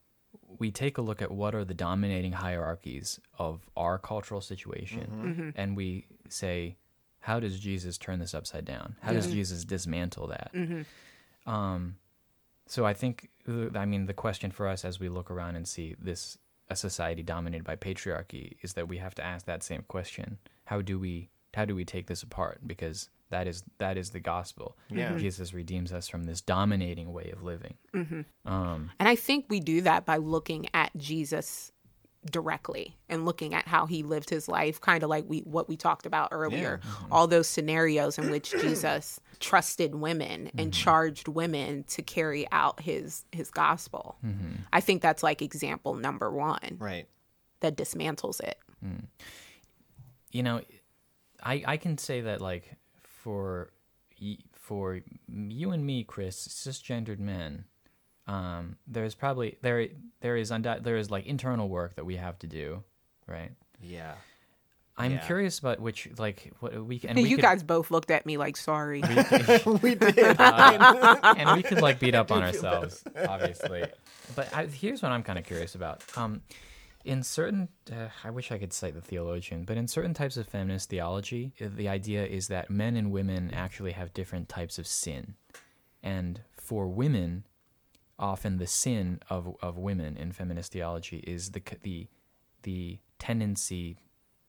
we 0.57 0.69
take 0.69 0.97
a 0.97 1.01
look 1.01 1.21
at 1.21 1.31
what 1.31 1.55
are 1.55 1.63
the 1.63 1.73
dominating 1.73 2.33
hierarchies 2.33 3.19
of 3.37 3.61
our 3.77 3.97
cultural 3.97 4.41
situation, 4.41 5.09
mm-hmm. 5.09 5.49
and 5.55 5.77
we 5.77 6.07
say, 6.27 6.75
how 7.19 7.39
does 7.39 7.59
Jesus 7.59 7.97
turn 7.97 8.19
this 8.19 8.33
upside 8.33 8.65
down? 8.65 8.95
How 9.01 9.13
does 9.13 9.27
Jesus 9.27 9.63
dismantle 9.63 10.27
that? 10.27 10.51
Um, 11.45 11.95
so 12.69 12.85
I 12.85 12.93
think, 12.93 13.29
I 13.75 13.85
mean, 13.85 14.05
the 14.05 14.13
question 14.13 14.51
for 14.51 14.67
us 14.67 14.85
as 14.85 14.99
we 14.99 15.09
look 15.09 15.29
around 15.31 15.55
and 15.55 15.67
see 15.67 15.95
this 15.99 16.37
a 16.69 16.75
society 16.75 17.23
dominated 17.23 17.63
by 17.63 17.75
patriarchy 17.75 18.55
is 18.61 18.73
that 18.73 18.87
we 18.87 18.97
have 18.97 19.15
to 19.15 19.23
ask 19.25 19.47
that 19.47 19.63
same 19.63 19.83
question: 19.87 20.37
How 20.65 20.81
do 20.81 20.99
we 20.99 21.29
how 21.55 21.65
do 21.65 21.75
we 21.75 21.83
take 21.83 22.05
this 22.05 22.21
apart? 22.21 22.59
Because 22.65 23.09
that 23.31 23.47
is 23.47 23.63
that 23.79 23.97
is 23.97 24.11
the 24.11 24.19
gospel. 24.19 24.77
Yeah. 24.89 25.17
Jesus 25.17 25.51
redeems 25.51 25.91
us 25.91 26.07
from 26.07 26.25
this 26.25 26.41
dominating 26.41 27.11
way 27.11 27.31
of 27.31 27.41
living. 27.43 27.75
Um, 28.45 28.91
And 28.99 29.09
I 29.09 29.15
think 29.15 29.45
we 29.49 29.59
do 29.59 29.81
that 29.81 30.05
by 30.05 30.17
looking 30.17 30.67
at 30.73 30.91
Jesus 30.95 31.71
directly 32.25 32.97
and 33.07 33.25
looking 33.25 33.53
at 33.53 33.67
how 33.67 33.85
he 33.85 34.03
lived 34.03 34.29
his 34.29 34.47
life, 34.47 34.81
kind 34.81 35.03
of 35.03 35.09
like 35.09 35.25
we 35.27 35.39
what 35.39 35.69
we 35.69 35.77
talked 35.77 36.05
about 36.05 36.29
earlier. 36.31 36.79
Mm-hmm. 36.83 37.13
All 37.13 37.27
those 37.27 37.47
scenarios 37.47 38.17
in 38.17 38.29
which 38.29 38.51
Jesus 38.61 39.19
trusted 39.39 39.95
women 39.95 40.47
and 40.57 40.71
mm-hmm. 40.71 40.81
charged 40.81 41.27
women 41.27 41.83
to 41.85 42.01
carry 42.01 42.47
out 42.51 42.81
his 42.81 43.25
his 43.31 43.49
gospel. 43.51 44.17
Mm-hmm. 44.25 44.63
I 44.73 44.81
think 44.81 45.01
that's 45.01 45.23
like 45.23 45.41
example 45.41 45.95
number 45.95 46.31
1 46.31 46.77
Right. 46.79 47.07
that 47.61 47.77
dismantles 47.77 48.41
it. 48.41 48.57
Mm. 48.85 49.05
you 50.31 50.43
know, 50.43 50.61
I 51.43 51.63
I 51.65 51.77
can 51.77 51.97
say 51.97 52.21
that 52.21 52.41
like 52.41 52.75
for 53.03 53.71
for 54.53 54.99
you 55.27 55.71
and 55.71 55.85
me, 55.85 56.03
Chris, 56.03 56.47
cisgendered 56.47 57.19
men, 57.19 57.65
um, 58.29 58.75
there's 58.87 59.15
probably 59.15 59.57
there 59.61 59.87
there 60.21 60.37
is 60.37 60.51
undou- 60.51 60.83
there 60.83 60.97
is 60.97 61.09
like 61.09 61.25
internal 61.25 61.67
work 61.67 61.95
that 61.95 62.05
we 62.05 62.15
have 62.17 62.37
to 62.39 62.47
do, 62.47 62.83
right? 63.27 63.51
Yeah. 63.81 64.13
I'm 64.97 65.13
Yeah. 65.13 65.25
curious 65.25 65.59
about 65.59 65.79
which 65.79 66.09
like 66.17 66.51
what 66.59 66.73
we 66.85 66.99
and 67.07 67.17
you 67.17 67.37
could, 67.37 67.41
guys 67.43 67.63
both 67.63 67.89
looked 67.89 68.11
at 68.11 68.25
me 68.25 68.37
like 68.37 68.57
sorry. 68.57 69.01
we 69.81 69.95
did. 69.95 70.39
and 70.39 71.55
we 71.57 71.63
could 71.63 71.81
like 71.81 71.99
beat 71.99 72.15
up 72.15 72.31
on 72.31 72.43
ourselves, 72.47 73.03
obviously. 73.27 73.85
But 74.35 74.53
I, 74.53 74.65
here's 74.65 75.01
what 75.01 75.11
I'm 75.11 75.23
kind 75.23 75.39
of 75.39 75.45
curious 75.45 75.73
about. 75.75 76.03
Um, 76.17 76.41
in 77.05 77.23
certain, 77.23 77.69
uh, 77.91 78.09
I 78.25 78.29
wish 78.29 78.51
I 78.51 78.57
could 78.57 78.73
cite 78.73 78.93
the 78.93 79.01
theologian, 79.01 79.63
but 79.63 79.77
in 79.77 79.87
certain 79.87 80.13
types 80.13 80.35
of 80.35 80.47
feminist 80.47 80.89
theology, 80.89 81.53
uh, 81.61 81.69
the 81.73 81.87
idea 81.87 82.25
is 82.25 82.49
that 82.49 82.69
men 82.69 82.97
and 82.97 83.09
women 83.09 83.51
actually 83.53 83.93
have 83.93 84.13
different 84.13 84.49
types 84.49 84.77
of 84.77 84.85
sin, 84.85 85.35
and 86.03 86.41
for 86.51 86.87
women, 86.87 87.45
often 88.19 88.57
the 88.57 88.67
sin 88.67 89.19
of 89.29 89.55
of 89.61 89.77
women 89.77 90.17
in 90.17 90.31
feminist 90.31 90.71
theology 90.73 91.17
is 91.25 91.51
the 91.51 91.61
the 91.83 92.07
the 92.63 92.99
tendency 93.17 93.97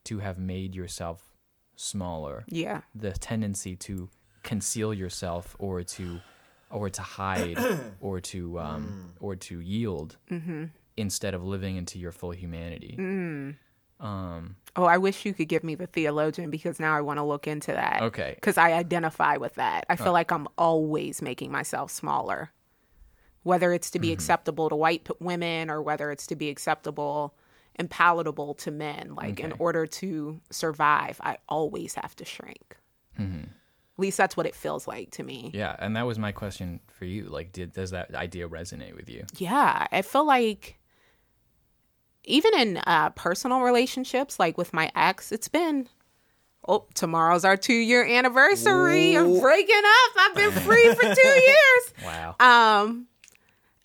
to 0.04 0.18
have 0.18 0.38
made 0.38 0.74
yourself 0.74 1.36
smaller 1.76 2.44
yeah. 2.48 2.82
the 2.94 3.12
tendency 3.12 3.76
to 3.76 4.08
conceal 4.42 4.92
yourself 4.92 5.56
or 5.58 5.82
to 5.82 6.20
or 6.70 6.90
to 6.90 7.02
hide 7.02 7.58
or 8.00 8.20
to 8.20 8.58
um 8.58 9.14
or 9.20 9.36
to 9.36 9.60
yield 9.60 10.16
instead 10.96 11.32
of 11.32 11.44
living 11.44 11.76
into 11.76 11.98
your 11.98 12.12
full 12.12 12.32
humanity 12.32 12.96
um 14.00 14.56
Oh, 14.76 14.84
I 14.84 14.98
wish 14.98 15.24
you 15.24 15.34
could 15.34 15.48
give 15.48 15.64
me 15.64 15.74
the 15.74 15.86
theologian 15.86 16.48
because 16.48 16.78
now 16.78 16.96
I 16.96 17.00
want 17.00 17.18
to 17.18 17.24
look 17.24 17.48
into 17.48 17.72
that. 17.72 18.02
Okay. 18.02 18.32
Because 18.36 18.56
I 18.56 18.72
identify 18.72 19.36
with 19.36 19.56
that. 19.56 19.84
I 19.88 19.96
feel 19.96 20.12
like 20.12 20.30
I'm 20.30 20.46
always 20.56 21.20
making 21.20 21.50
myself 21.50 21.90
smaller. 21.90 22.52
Whether 23.42 23.72
it's 23.72 23.90
to 23.92 23.98
be 23.98 24.12
acceptable 24.12 24.68
to 24.68 24.76
white 24.76 25.08
women 25.20 25.70
or 25.70 25.80
whether 25.82 26.10
it's 26.10 26.26
to 26.28 26.36
be 26.36 26.48
acceptable 26.50 27.34
and 27.76 27.88
palatable 27.88 28.54
to 28.54 28.70
men. 28.70 29.14
Like, 29.14 29.40
in 29.40 29.52
order 29.58 29.86
to 29.86 30.40
survive, 30.50 31.18
I 31.22 31.38
always 31.48 31.94
have 31.94 32.14
to 32.16 32.24
shrink. 32.24 32.76
At 33.18 34.02
least 34.02 34.16
that's 34.18 34.36
what 34.36 34.46
it 34.46 34.54
feels 34.54 34.88
like 34.88 35.10
to 35.12 35.22
me. 35.22 35.50
yeah 35.52 35.76
and 35.78 35.94
that 35.96 36.06
was 36.06 36.18
my 36.18 36.32
question 36.32 36.80
for 36.86 37.04
you 37.04 37.24
like 37.24 37.52
did 37.52 37.74
does 37.74 37.90
that 37.90 38.14
idea 38.14 38.48
resonate 38.48 38.96
with 38.96 39.10
you 39.10 39.24
Yeah, 39.36 39.86
I 39.92 40.00
feel 40.00 40.24
like 40.26 40.78
even 42.24 42.54
in 42.54 42.76
uh, 42.86 43.10
personal 43.10 43.60
relationships, 43.60 44.38
like 44.38 44.56
with 44.58 44.72
my 44.72 44.90
ex, 44.94 45.32
it's 45.32 45.48
been. 45.48 45.88
Oh, 46.68 46.84
tomorrow's 46.94 47.44
our 47.46 47.56
two 47.56 47.72
year 47.74 48.04
anniversary 48.04 49.16
of 49.16 49.26
breaking 49.40 49.82
up. 49.84 50.12
I've 50.18 50.34
been 50.34 50.52
free 50.52 50.94
for 50.94 51.14
two 51.14 51.28
years. 51.50 51.94
wow 52.04 52.36
Um, 52.38 53.06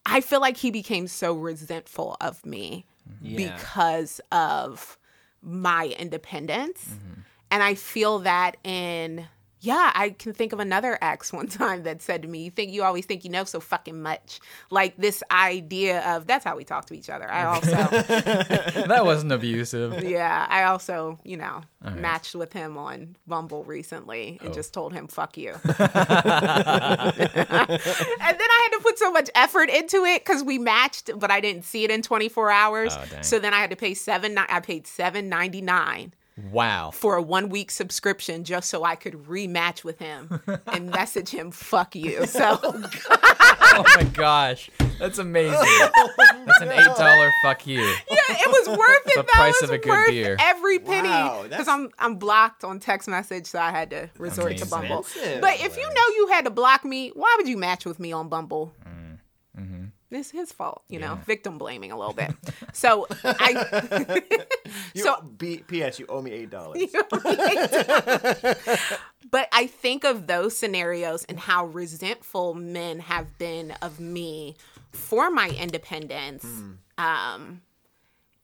I 0.05 0.21
feel 0.21 0.39
like 0.41 0.57
he 0.57 0.71
became 0.71 1.07
so 1.07 1.33
resentful 1.33 2.17
of 2.21 2.45
me 2.45 2.85
Yeah. 3.21 3.37
because 3.55 4.21
of 4.31 4.97
my 5.41 5.95
independence. 5.99 6.85
Mm-hmm. 6.85 7.21
And 7.51 7.63
I 7.63 7.75
feel 7.75 8.19
that 8.19 8.57
in, 8.63 9.27
yeah, 9.65 9.91
I 9.95 10.11
can 10.11 10.33
think 10.33 10.53
of 10.53 10.59
another 10.59 10.97
ex 11.01 11.33
one 11.39 11.47
time 11.47 11.83
that 11.83 12.01
said 12.01 12.21
to 12.21 12.27
me, 12.27 12.43
You 12.43 12.51
think 12.51 12.71
you 12.71 12.83
always 12.83 13.05
think 13.05 13.23
you 13.23 13.29
know 13.29 13.43
so 13.43 13.59
fucking 13.59 14.01
much. 14.01 14.39
Like 14.69 14.95
this 14.97 15.23
idea 15.31 16.01
of 16.15 16.27
that's 16.27 16.45
how 16.45 16.55
we 16.55 16.63
talk 16.63 16.85
to 16.87 16.93
each 16.93 17.09
other. 17.09 17.29
I 17.29 17.45
also, 17.45 17.71
that 18.87 19.01
wasn't 19.03 19.31
abusive 19.31 20.03
yeah, 20.03 20.45
I 20.49 20.63
also, 20.63 21.19
you 21.23 21.37
know, 21.37 21.61
matched 21.81 22.35
with 22.35 22.53
him 22.53 22.77
on 22.77 23.15
Bumble 23.27 23.63
recently 23.63 24.37
and 24.41 24.51
oh. 24.51 24.53
just 24.53 24.73
told 24.73 24.93
him, 24.93 25.07
fuck 25.07 25.37
you. 25.37 25.51
and 25.63 25.63
then 25.65 25.87
I 28.19 28.69
had 28.69 28.77
to 28.77 28.79
put 28.81 28.99
so 28.99 29.11
much 29.11 29.29
effort 29.35 29.69
into 29.69 30.03
it 30.05 30.23
because 30.25 30.43
we 30.43 30.57
matched, 30.57 31.11
but 31.17 31.31
I 31.31 31.39
didn't 31.39 31.63
see 31.63 31.83
it 31.83 31.91
in 31.91 32.01
24 32.01 32.51
hours. 32.51 32.95
Oh, 32.97 33.05
so 33.21 33.39
then 33.39 33.53
I 33.53 33.59
had 33.59 33.69
to 33.71 33.75
pay 33.75 33.93
seven. 33.93 34.37
I 34.37 34.59
paid 34.59 34.87
seven 34.87 35.29
ninety 35.29 35.61
nine 35.61 36.13
Wow. 36.51 36.91
for 36.91 37.15
a 37.15 37.21
one 37.21 37.47
week 37.49 37.71
subscription 37.71 38.43
just 38.43 38.69
so 38.69 38.83
I 38.83 38.95
could 38.95 39.13
rematch 39.13 39.83
with 39.85 39.99
him 39.99 40.41
and 40.67 40.89
message 40.91 41.29
him, 41.29 41.51
fuck 41.51 41.95
you. 41.95 42.25
So 42.35 42.59
Oh 43.77 43.83
my 43.95 44.03
gosh. 44.13 44.69
That's 44.99 45.17
amazing. 45.17 45.55
Oh 45.97 46.09
that's 46.45 46.61
an 46.61 46.71
eight 46.71 46.95
dollar 46.97 47.31
fuck 47.43 47.65
you. 47.67 47.79
yeah, 47.81 48.17
it 48.29 48.47
was 48.47 48.77
worth 48.77 49.07
it. 49.07 49.15
The 49.15 49.21
though. 49.23 49.27
price 49.33 49.55
it 49.57 49.63
of 49.65 49.69
was 49.69 49.75
a 49.75 49.77
good 49.79 49.89
worth 49.89 50.09
beer. 50.09 50.37
Every 50.39 50.79
penny. 50.79 51.07
Because 51.09 51.49
that's- 51.49 51.67
I'm 51.67 51.89
I'm 51.99 52.15
blocked 52.15 52.63
on 52.63 52.79
text 52.79 53.07
message, 53.07 53.45
so 53.47 53.59
I 53.59 53.71
had 53.71 53.89
to 53.91 54.09
resort 54.17 54.47
Amazing. 54.51 54.65
to 54.67 54.71
Bumble. 54.71 54.99
Expensive. 54.99 55.41
But 55.41 55.59
if 55.61 55.75
you 55.77 55.83
know 55.83 56.07
you 56.15 56.27
had 56.31 56.45
to 56.45 56.51
block 56.51 56.83
me, 56.85 57.09
why 57.15 57.33
would 57.37 57.47
you 57.47 57.57
match 57.57 57.85
with 57.85 57.99
me 57.99 58.11
on 58.11 58.29
Bumble? 58.29 58.73
Mm. 58.85 59.04
It's 60.15 60.31
his 60.31 60.51
fault, 60.51 60.83
you 60.89 60.99
know, 60.99 61.15
victim 61.25 61.57
blaming 61.57 61.91
a 61.91 61.97
little 61.97 62.13
bit. 62.13 62.31
So 62.73 63.07
I 63.23 64.11
You, 64.93 65.03
So- 65.03 65.21
B, 65.37 65.63
P.S. 65.67 65.99
You 65.99 66.05
owe 66.07 66.21
me 66.21 66.31
eight 66.31 66.49
dollars. 66.49 66.81
But 69.31 69.49
I 69.51 69.67
think 69.67 70.03
of 70.03 70.27
those 70.27 70.55
scenarios 70.55 71.25
and 71.25 71.39
how 71.39 71.65
resentful 71.65 72.53
men 72.53 72.99
have 72.99 73.37
been 73.37 73.71
of 73.81 73.99
me 73.99 74.55
for 74.91 75.29
my 75.31 75.49
independence. 75.49 76.45
Um, 76.97 77.61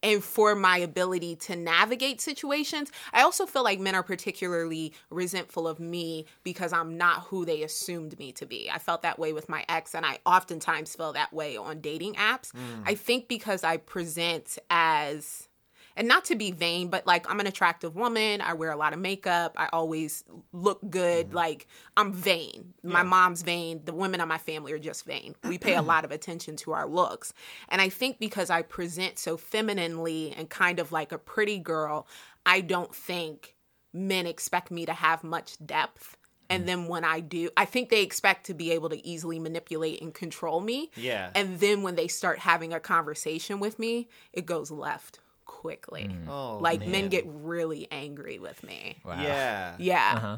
and 0.04 0.24
for 0.24 0.56
my 0.56 0.78
ability 0.78 1.36
to 1.36 1.56
navigate 1.56 2.22
situations. 2.22 2.92
I 3.14 3.22
also 3.22 3.46
feel 3.46 3.64
like 3.64 3.80
men 3.80 3.96
are 3.96 4.04
particularly 4.04 4.94
resentful 5.10 5.68
of 5.68 5.80
me 5.80 6.26
because 6.44 6.74
I'm 6.74 6.98
not 6.98 7.24
who 7.24 7.46
they 7.46 7.64
assumed 7.64 8.18
me 8.20 8.32
to 8.34 8.46
be. 8.46 8.70
I 8.70 8.80
felt 8.80 9.02
that 9.04 9.20
way 9.20 9.34
with 9.34 9.50
my 9.50 9.66
ex, 9.70 9.96
and 9.96 10.06
I 10.06 10.20
oftentimes 10.26 10.96
feel 10.96 11.14
that 11.14 11.34
way 11.34 11.58
on 11.58 11.82
dating 11.82 12.16
apps. 12.16 12.52
Mm. 12.52 12.84
I 12.86 12.96
think 12.96 13.28
because 13.28 13.64
I 13.64 13.78
present 13.78 14.58
as 14.70 15.48
and 15.96 16.08
not 16.08 16.26
to 16.26 16.36
be 16.36 16.52
vain, 16.52 16.90
but 16.90 17.06
like 17.06 17.30
I'm 17.30 17.40
an 17.40 17.48
attractive 17.48 17.96
woman. 17.96 18.42
I 18.42 18.54
wear 18.54 18.72
a 18.72 18.76
lot 18.76 18.94
of 18.94 19.00
makeup. 19.00 19.54
I 19.58 19.70
always 19.74 20.24
look 20.52 20.80
good. 20.90 21.28
Mm-hmm. 21.28 21.36
Like 21.36 21.68
I'm 21.98 22.14
vain. 22.14 22.74
My 22.84 23.04
mom's 23.04 23.42
vain. 23.42 23.82
The 23.86 23.94
women 23.94 24.22
in 24.22 24.28
my 24.28 24.38
family 24.38 24.72
are 24.74 24.80
just 24.80 25.06
vain. 25.06 25.36
We 25.44 25.58
pay 25.58 25.76
a 25.76 25.82
lot 25.82 26.06
of 26.06 26.12
attention 26.12 26.56
to 26.58 26.74
our 26.74 26.88
looks. 26.88 27.34
And 27.70 27.82
I 27.82 27.90
think 27.90 28.20
because 28.20 28.50
I 28.50 28.62
present 28.62 29.20
so 29.20 29.38
femininely 29.38 30.34
and 30.38 30.50
kind 30.50 30.80
of 30.80 30.92
like 30.92 31.12
a 31.12 31.18
pretty 31.18 31.58
girl, 31.58 32.08
I 32.46 32.62
don't 32.62 32.94
think 32.94 33.56
men 33.94 34.26
expect 34.26 34.72
me 34.72 34.86
to 34.86 34.94
have 34.94 35.24
much 35.24 35.58
depth. 35.66 36.18
And 36.50 36.64
mm. 36.64 36.68
then 36.68 36.88
when 36.88 37.04
I 37.04 37.20
do, 37.20 37.50
I 37.56 37.66
think 37.66 37.90
they 37.90 38.04
expect 38.04 38.46
to 38.48 38.54
be 38.54 38.72
able 38.72 38.90
to 38.90 39.06
easily 39.06 39.40
manipulate 39.40 40.02
and 40.02 40.14
control 40.14 40.60
me. 40.60 40.92
Yeah. 40.96 41.32
And 41.36 41.60
then 41.60 41.82
when 41.82 41.96
they 41.96 42.08
start 42.08 42.40
having 42.40 42.74
a 42.74 42.80
conversation 42.80 43.60
with 43.60 43.80
me, 43.80 44.10
it 44.34 44.46
goes 44.46 44.72
left 44.72 45.20
quickly. 45.62 46.10
Mm. 46.12 46.28
Oh, 46.28 46.58
like 46.58 46.88
men 46.88 47.08
get 47.08 47.24
really 47.28 47.88
angry 47.92 48.40
with 48.40 48.64
me. 48.64 48.98
Wow. 49.06 49.22
Yeah. 49.22 49.76
Yeah. 49.78 50.14
Uh-huh. 50.16 50.38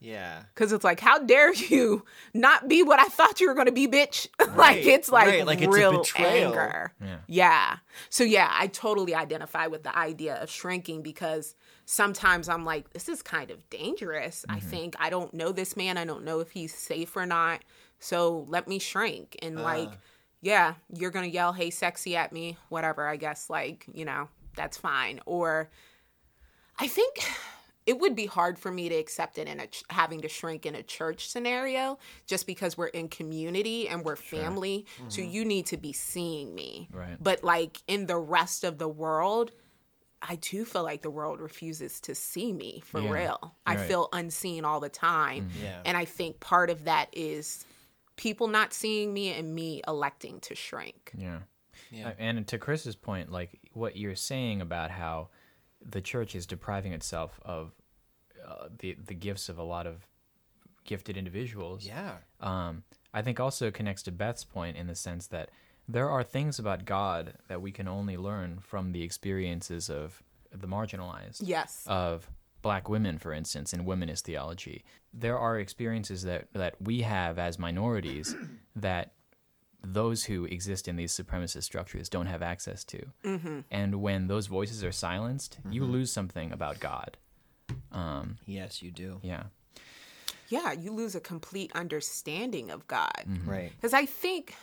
Yeah. 0.00 0.42
Cause 0.56 0.72
it's 0.72 0.82
like, 0.82 0.98
how 0.98 1.20
dare 1.20 1.54
you 1.54 2.04
not 2.34 2.66
be 2.66 2.82
what 2.82 2.98
I 2.98 3.04
thought 3.04 3.40
you 3.40 3.46
were 3.46 3.54
gonna 3.54 3.70
be, 3.70 3.86
bitch? 3.86 4.26
like 4.56 4.84
it's 4.84 5.12
like, 5.12 5.28
right, 5.28 5.46
like 5.46 5.62
it's 5.62 5.68
a 5.68 5.78
real 5.78 5.98
betrayal. 5.98 6.48
anger. 6.48 6.92
Yeah. 7.00 7.18
Yeah. 7.28 7.76
So 8.10 8.24
yeah, 8.24 8.50
I 8.50 8.66
totally 8.66 9.14
identify 9.14 9.68
with 9.68 9.84
the 9.84 9.96
idea 9.96 10.42
of 10.42 10.50
shrinking 10.50 11.02
because 11.02 11.54
sometimes 11.84 12.48
I'm 12.48 12.64
like, 12.64 12.92
this 12.92 13.08
is 13.08 13.22
kind 13.22 13.52
of 13.52 13.70
dangerous. 13.70 14.44
I 14.48 14.58
mm-hmm. 14.58 14.68
think 14.68 14.96
I 14.98 15.08
don't 15.08 15.32
know 15.32 15.52
this 15.52 15.76
man. 15.76 15.98
I 15.98 16.04
don't 16.04 16.24
know 16.24 16.40
if 16.40 16.50
he's 16.50 16.74
safe 16.74 17.16
or 17.16 17.26
not. 17.26 17.62
So 18.00 18.44
let 18.48 18.66
me 18.66 18.80
shrink 18.80 19.36
and 19.40 19.56
uh. 19.56 19.62
like, 19.62 19.92
yeah, 20.40 20.74
you're 20.92 21.12
gonna 21.12 21.28
yell, 21.28 21.52
"Hey, 21.52 21.70
sexy" 21.70 22.16
at 22.16 22.32
me, 22.32 22.58
whatever. 22.68 23.06
I 23.06 23.16
guess 23.16 23.48
like 23.48 23.86
you 23.94 24.04
know 24.04 24.28
that's 24.54 24.76
fine. 24.76 25.20
Or 25.26 25.70
I 26.78 26.88
think 26.88 27.18
it 27.86 27.98
would 27.98 28.16
be 28.16 28.26
hard 28.26 28.58
for 28.58 28.70
me 28.72 28.88
to 28.88 28.94
accept 28.94 29.38
it 29.38 29.46
in 29.46 29.60
a 29.60 29.66
ch- 29.66 29.84
having 29.90 30.22
to 30.22 30.28
shrink 30.28 30.64
in 30.66 30.74
a 30.74 30.82
church 30.82 31.28
scenario 31.28 31.98
just 32.26 32.46
because 32.46 32.76
we're 32.78 32.86
in 32.88 33.08
community 33.08 33.88
and 33.88 34.04
we're 34.04 34.16
family 34.16 34.86
so 35.08 35.20
mm-hmm. 35.20 35.30
you 35.30 35.44
need 35.44 35.66
to 35.66 35.76
be 35.76 35.92
seeing 35.92 36.54
me 36.54 36.88
Right. 36.92 37.16
but 37.20 37.44
like 37.44 37.82
in 37.86 38.06
the 38.06 38.16
rest 38.16 38.64
of 38.64 38.78
the 38.78 38.88
world 38.88 39.50
i 40.22 40.36
do 40.36 40.64
feel 40.64 40.82
like 40.82 41.02
the 41.02 41.10
world 41.10 41.40
refuses 41.40 42.00
to 42.00 42.14
see 42.14 42.52
me 42.52 42.82
for 42.86 43.00
Yeah. 43.00 43.10
real 43.10 43.54
i 43.66 43.76
Right. 43.76 43.86
feel 43.86 44.08
unseen 44.12 44.64
all 44.64 44.80
the 44.80 44.88
time 44.88 45.50
mm-hmm. 45.50 45.64
Yeah. 45.64 45.80
and 45.84 45.96
i 45.96 46.04
think 46.06 46.40
part 46.40 46.70
of 46.70 46.84
that 46.84 47.08
is 47.12 47.66
people 48.16 48.46
not 48.48 48.72
seeing 48.72 49.12
me 49.12 49.32
and 49.32 49.54
me 49.54 49.82
electing 49.86 50.40
to 50.40 50.54
shrink 50.54 51.12
Yeah. 51.16 51.40
Yeah. 51.90 52.08
Uh, 52.08 52.12
And 52.18 52.46
to 52.48 52.58
Chris's 52.58 52.96
point, 52.96 53.30
like 53.30 53.60
what 53.72 53.96
you're 53.96 54.14
saying 54.16 54.60
about 54.60 54.90
how 54.90 55.28
the 55.80 56.00
church 56.00 56.34
is 56.34 56.46
depriving 56.46 56.92
itself 56.92 57.40
of 57.44 57.72
uh, 58.46 58.68
the 58.78 58.96
the 59.06 59.14
gifts 59.14 59.48
of 59.48 59.58
a 59.58 59.62
lot 59.62 59.86
of 59.86 60.06
gifted 60.84 61.16
individuals. 61.16 61.84
Yeah. 61.86 62.16
Um, 62.40 62.84
I 63.12 63.22
think 63.22 63.40
also 63.40 63.70
connects 63.70 64.02
to 64.04 64.12
Beth's 64.12 64.44
point 64.44 64.76
in 64.76 64.86
the 64.86 64.94
sense 64.94 65.26
that 65.28 65.50
there 65.88 66.10
are 66.10 66.22
things 66.22 66.58
about 66.58 66.84
God 66.84 67.34
that 67.48 67.60
we 67.60 67.70
can 67.70 67.88
only 67.88 68.16
learn 68.16 68.58
from 68.60 68.92
the 68.92 69.02
experiences 69.02 69.90
of 69.90 70.22
the 70.50 70.66
marginalized 70.66 71.40
yes 71.42 71.84
of 71.86 72.28
black 72.62 72.88
women, 72.88 73.18
for 73.18 73.32
instance, 73.32 73.74
in 73.74 73.84
womanist 73.84 74.22
theology. 74.22 74.84
There 75.12 75.38
are 75.38 75.58
experiences 75.58 76.22
that, 76.22 76.48
that 76.54 76.80
we 76.80 77.02
have 77.02 77.38
as 77.38 77.58
minorities 77.58 78.34
that 78.76 79.12
those 79.84 80.24
who 80.24 80.44
exist 80.46 80.88
in 80.88 80.96
these 80.96 81.12
supremacist 81.16 81.64
structures 81.64 82.08
don't 82.08 82.26
have 82.26 82.42
access 82.42 82.84
to. 82.84 83.06
Mm-hmm. 83.24 83.60
And 83.70 83.96
when 84.02 84.26
those 84.28 84.46
voices 84.46 84.82
are 84.82 84.92
silenced, 84.92 85.58
you 85.70 85.84
lose 85.84 86.10
something 86.10 86.52
about 86.52 86.80
God. 86.80 87.16
Um, 87.92 88.38
Yes, 88.46 88.82
you 88.82 88.90
do. 88.90 89.20
yeah. 89.22 89.44
yeah 90.48 90.72
you 90.72 90.92
lose 90.92 91.14
a 91.14 91.20
complete 91.20 91.70
understanding 91.74 92.70
of 92.70 92.86
god 92.86 93.24
Right. 93.46 93.72
Because 93.76 93.94
I 93.94 94.04
think 94.06 94.54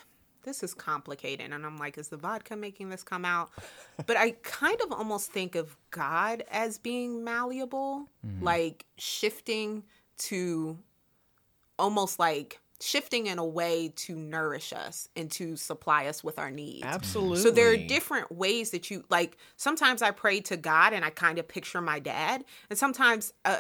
this 0.44 0.64
is 0.64 0.74
complicated. 0.74 1.52
And 1.52 1.66
I'm 1.66 1.78
like, 1.78 1.98
is 1.98 2.10
the 2.10 2.18
vodka 2.18 2.56
making 2.56 2.90
this 2.90 3.04
come 3.04 3.26
out? 3.26 3.52
but 4.08 4.18
I 4.18 4.32
kind 4.42 4.80
of 4.82 4.92
almost 4.92 5.32
think 5.32 5.56
of 5.56 5.78
God 5.92 6.44
as 6.52 6.78
being 6.78 7.24
malleable, 7.24 8.08
like 8.42 8.86
shifting 8.98 9.84
to 10.20 10.78
almost 11.78 12.20
like 12.20 12.60
shifting 12.82 13.28
in 13.28 13.38
a 13.38 13.46
way 13.46 13.94
to 13.96 14.16
nourish 14.16 14.74
us 14.74 15.08
and 15.16 15.30
to 15.32 15.56
supply 15.56 16.08
us 16.08 16.24
with 16.24 16.40
our 16.40 16.52
needs. 16.52 16.84
Absolutely. 16.84 17.38
So 17.38 17.52
there 17.52 17.72
are 17.72 17.78
different 17.78 18.32
ways 18.32 18.72
that 18.72 18.90
you 18.90 19.04
like. 19.10 19.38
Sometimes 19.56 20.02
I 20.02 20.12
pray 20.12 20.42
to 20.42 20.58
God 20.58 20.94
and 20.94 21.06
I 21.06 21.12
kind 21.12 21.38
of 21.38 21.48
picture 21.48 21.82
my 21.82 22.00
dad, 22.00 22.44
and 22.70 22.78
sometimes, 22.78 23.34
uh, 23.46 23.58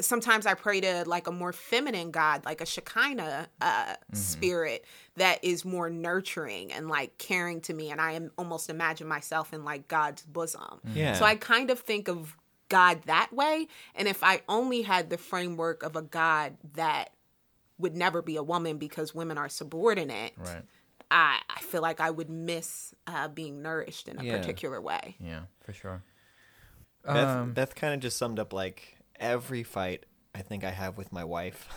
sometimes 0.00 0.46
I 0.46 0.54
pray 0.54 0.80
to 0.80 1.04
like 1.06 1.26
a 1.26 1.32
more 1.32 1.52
feminine 1.52 2.10
God, 2.10 2.44
like 2.44 2.60
a 2.60 2.66
Shekinah 2.66 3.48
uh, 3.60 3.94
spirit 4.12 4.84
that 5.16 5.42
is 5.42 5.64
more 5.64 5.88
nurturing 5.88 6.72
and 6.72 6.88
like 6.88 7.16
caring 7.18 7.60
to 7.62 7.74
me, 7.74 7.90
and 7.90 8.00
I 8.00 8.12
am 8.12 8.30
almost 8.36 8.70
imagine 8.70 9.06
myself 9.06 9.52
in 9.52 9.64
like 9.64 9.88
God's 9.88 10.22
bosom. 10.22 10.80
Yeah. 10.94 11.14
So 11.14 11.24
I 11.24 11.36
kind 11.36 11.70
of 11.70 11.80
think 11.80 12.08
of 12.08 12.36
God 12.68 13.02
that 13.06 13.32
way, 13.32 13.68
and 13.94 14.08
if 14.08 14.22
I 14.22 14.42
only 14.48 14.82
had 14.82 15.08
the 15.10 15.18
framework 15.18 15.82
of 15.82 15.94
a 15.94 16.02
God 16.02 16.56
that 16.74 17.10
would 17.78 17.96
never 17.96 18.22
be 18.22 18.36
a 18.36 18.42
woman 18.42 18.78
because 18.78 19.14
women 19.14 19.36
are 19.38 19.48
subordinate. 19.48 20.32
Right. 20.38 20.62
I, 21.10 21.38
I 21.48 21.60
feel 21.60 21.82
like 21.82 22.00
I 22.00 22.10
would 22.10 22.30
miss 22.30 22.94
uh, 23.06 23.28
being 23.28 23.62
nourished 23.62 24.08
in 24.08 24.18
a 24.18 24.24
Yeah. 24.24 24.38
particular 24.38 24.80
way. 24.80 25.16
Yeah, 25.20 25.42
for 25.64 25.72
sure. 25.72 26.02
Beth, 27.04 27.28
Um, 27.28 27.52
Beth 27.52 27.74
kind 27.74 27.94
of 27.94 28.00
just 28.00 28.16
summed 28.16 28.38
up 28.40 28.52
like 28.52 28.96
every 29.20 29.62
fight 29.62 30.06
I 30.34 30.42
think 30.42 30.64
I 30.64 30.70
have 30.70 30.98
with 30.98 31.12
my 31.12 31.24
wife. 31.24 31.68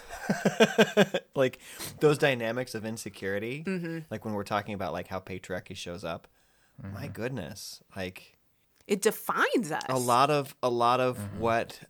like 1.36 1.60
those 2.00 2.18
dynamics 2.18 2.76
of 2.76 2.86
insecurity, 2.86 3.64
Mm-hmm. 3.66 4.00
like 4.10 4.26
when 4.26 4.34
we're 4.34 4.43
talking 4.43 4.74
about 4.74 4.93
like 4.93 5.08
how 5.08 5.20
patriarchy 5.20 5.76
shows 5.76 6.04
up. 6.04 6.28
My 6.93 7.08
goodness, 7.08 7.84
like 7.95 8.38
It 8.88 9.02
defines 9.02 9.70
us. 9.72 9.84
a 9.89 10.00
lot 10.00 10.30
of 10.30 10.56
a 10.64 10.70
lot 10.70 11.02
of 11.02 11.18
what 11.38 11.82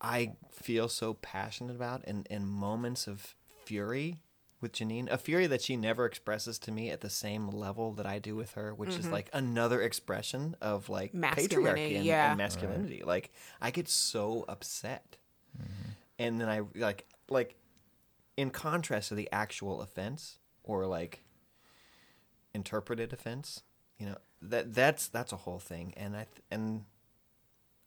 I 0.00 0.32
feel 0.50 0.88
so 0.88 1.14
passionate 1.14 1.76
about 1.76 2.02
in 2.06 2.24
in 2.30 2.46
moments 2.46 3.06
of 3.06 3.34
fury 3.68 4.22
with 4.60 4.72
Janine, 4.72 5.10
a 5.10 5.18
fury 5.18 5.46
that 5.46 5.62
she 5.62 5.76
never 5.76 6.06
expresses 6.06 6.58
to 6.60 6.72
me 6.72 6.90
at 6.90 7.02
the 7.02 7.10
same 7.10 7.48
level 7.48 7.92
that 7.92 8.06
I 8.06 8.18
do 8.18 8.34
with 8.34 8.52
her, 8.52 8.74
which 8.74 8.90
is 8.90 9.04
mm-hmm. 9.04 9.12
like 9.12 9.30
another 9.32 9.82
expression 9.82 10.56
of 10.60 10.88
like 10.88 11.12
patriarchy 11.12 11.96
and, 11.96 12.04
yeah. 12.04 12.30
and 12.30 12.38
masculinity. 12.38 13.02
Like 13.04 13.30
I 13.60 13.70
get 13.70 13.88
so 13.88 14.46
upset, 14.48 15.18
mm-hmm. 15.56 15.90
and 16.18 16.40
then 16.40 16.48
I 16.48 16.62
like 16.74 17.06
like 17.28 17.56
in 18.36 18.50
contrast 18.50 19.10
to 19.10 19.14
the 19.14 19.28
actual 19.30 19.82
offense 19.82 20.38
or 20.64 20.86
like 20.86 21.22
interpreted 22.54 23.12
offense, 23.12 23.62
you 23.98 24.06
know 24.06 24.16
that 24.40 24.74
that's 24.74 25.08
that's 25.08 25.32
a 25.32 25.36
whole 25.36 25.58
thing, 25.58 25.92
and 25.96 26.16
I 26.16 26.24
th- 26.24 26.42
and 26.50 26.84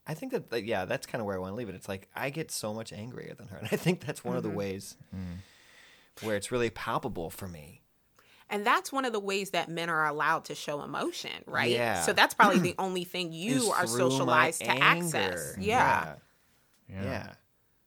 I 0.07 0.13
think 0.13 0.31
that, 0.31 0.51
that 0.51 0.63
yeah, 0.63 0.85
that's 0.85 1.05
kind 1.05 1.21
of 1.21 1.25
where 1.25 1.35
I 1.35 1.39
want 1.39 1.51
to 1.51 1.55
leave 1.55 1.69
it. 1.69 1.75
It's 1.75 1.89
like 1.89 2.07
I 2.15 2.29
get 2.29 2.51
so 2.51 2.73
much 2.73 2.93
angrier 2.93 3.33
than 3.33 3.47
her, 3.49 3.57
and 3.57 3.67
I 3.71 3.75
think 3.75 4.05
that's 4.05 4.23
one 4.23 4.37
of 4.37 4.43
the 4.43 4.49
mm-hmm. 4.49 4.57
ways 4.57 4.95
mm. 5.13 5.39
Where 6.21 6.35
it's 6.35 6.51
really 6.51 6.69
palpable 6.69 7.29
for 7.29 7.47
me. 7.47 7.81
And 8.49 8.65
that's 8.65 8.91
one 8.91 9.05
of 9.05 9.13
the 9.13 9.19
ways 9.19 9.51
that 9.51 9.69
men 9.69 9.89
are 9.89 10.05
allowed 10.05 10.45
to 10.45 10.55
show 10.55 10.83
emotion, 10.83 11.31
right? 11.47 11.71
Yeah. 11.71 12.01
So 12.01 12.11
that's 12.11 12.33
probably 12.33 12.59
the 12.59 12.75
only 12.79 13.05
thing 13.05 13.31
you 13.31 13.71
are 13.71 13.87
socialized 13.87 14.59
to 14.61 14.69
access. 14.69 15.15
anger. 15.15 15.55
Yeah. 15.59 16.13
Yeah. 16.89 17.03
Yeah. 17.03 17.27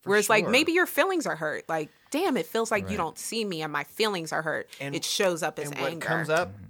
For 0.00 0.10
Whereas, 0.10 0.30
like, 0.30 0.48
maybe 0.48 0.72
your 0.72 0.86
feelings 0.86 1.26
are 1.26 1.36
hurt. 1.36 1.68
Like, 1.68 1.90
damn, 2.10 2.36
it 2.38 2.46
feels 2.46 2.70
like 2.70 2.84
Right. 2.84 2.92
you 2.92 2.96
don't 2.96 3.18
see 3.18 3.44
me 3.44 3.60
and 3.62 3.72
my 3.72 3.84
feelings 3.84 4.32
are 4.32 4.42
hurt. 4.42 4.68
And- 4.80 4.94
it 4.94 5.04
shows 5.04 5.42
up 5.42 5.58
as 5.58 5.70
and 5.70 5.80
what 5.80 5.92
anger. 5.92 6.06
comes 6.06 6.30
up 6.30 6.54
mm-hmm. 6.54 6.64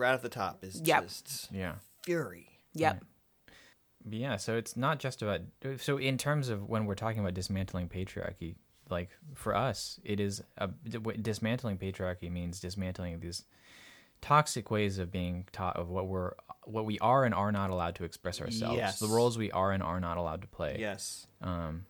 right 0.00 0.14
at 0.14 0.22
the 0.22 0.28
top 0.30 0.64
is 0.64 0.80
Yep. 0.82 1.02
just 1.04 1.48
Yeah. 1.52 1.74
fury. 2.02 2.48
Yep. 2.74 3.04
But 4.06 4.18
yeah, 4.18 4.36
so 4.36 4.56
it's 4.56 4.76
not 4.76 4.98
just 4.98 5.22
about. 5.22 5.40
So 5.78 5.96
in 5.98 6.18
terms 6.18 6.50
of 6.50 6.68
when 6.68 6.84
we're 6.84 6.94
talking 6.94 7.20
about 7.20 7.32
dismantling 7.34 7.88
patriarchy, 7.88 8.56
like 8.90 9.10
for 9.34 9.54
us, 9.54 9.98
it 10.04 10.20
is 10.20 10.42
a, 10.58 10.68
dismantling 10.68 11.78
patriarchy 11.78 12.30
means 12.30 12.60
dismantling 12.60 13.20
these 13.20 13.44
toxic 14.20 14.70
ways 14.70 14.98
of 14.98 15.10
being 15.10 15.46
taught 15.52 15.76
of 15.76 15.88
what 15.90 16.06
we're 16.06 16.32
what 16.64 16.84
we 16.86 16.98
are 17.00 17.24
and 17.24 17.34
are 17.34 17.52
not 17.52 17.68
allowed 17.70 17.94
to 17.96 18.04
express 18.04 18.40
ourselves, 18.40 18.76
Yes. 18.76 18.98
the 18.98 19.06
roles 19.08 19.36
we 19.36 19.50
are 19.52 19.72
and 19.72 19.82
are 19.82 20.00
not 20.00 20.16
allowed 20.16 20.40
to 20.42 20.48
play. 20.48 20.76
Yes. 20.78 21.26
Um, 21.42 21.84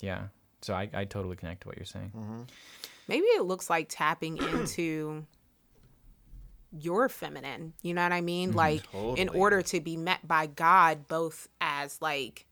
yeah. 0.00 0.28
So 0.62 0.72
I, 0.72 0.88
I 0.94 1.04
totally 1.04 1.36
connect 1.36 1.62
to 1.62 1.68
what 1.68 1.76
you're 1.76 1.84
saying. 1.84 2.12
Mm-hmm. 2.16 2.42
Maybe 3.06 3.26
it 3.26 3.42
looks 3.44 3.68
like 3.68 3.88
tapping 3.90 4.38
into 4.52 5.26
your 6.72 7.08
feminine. 7.08 7.74
You 7.82 7.94
know 7.94 8.02
what 8.02 8.12
I 8.12 8.20
mean? 8.22 8.52
Like 8.52 8.82
in 8.94 9.28
Mm-hmm. 9.28 9.36
Order 9.38 9.62
to 9.62 9.80
be 9.80 9.96
met 9.96 10.26
by 10.26 10.46
God 10.46 11.06
both 11.06 11.48
as 11.60 12.00
like 12.00 12.46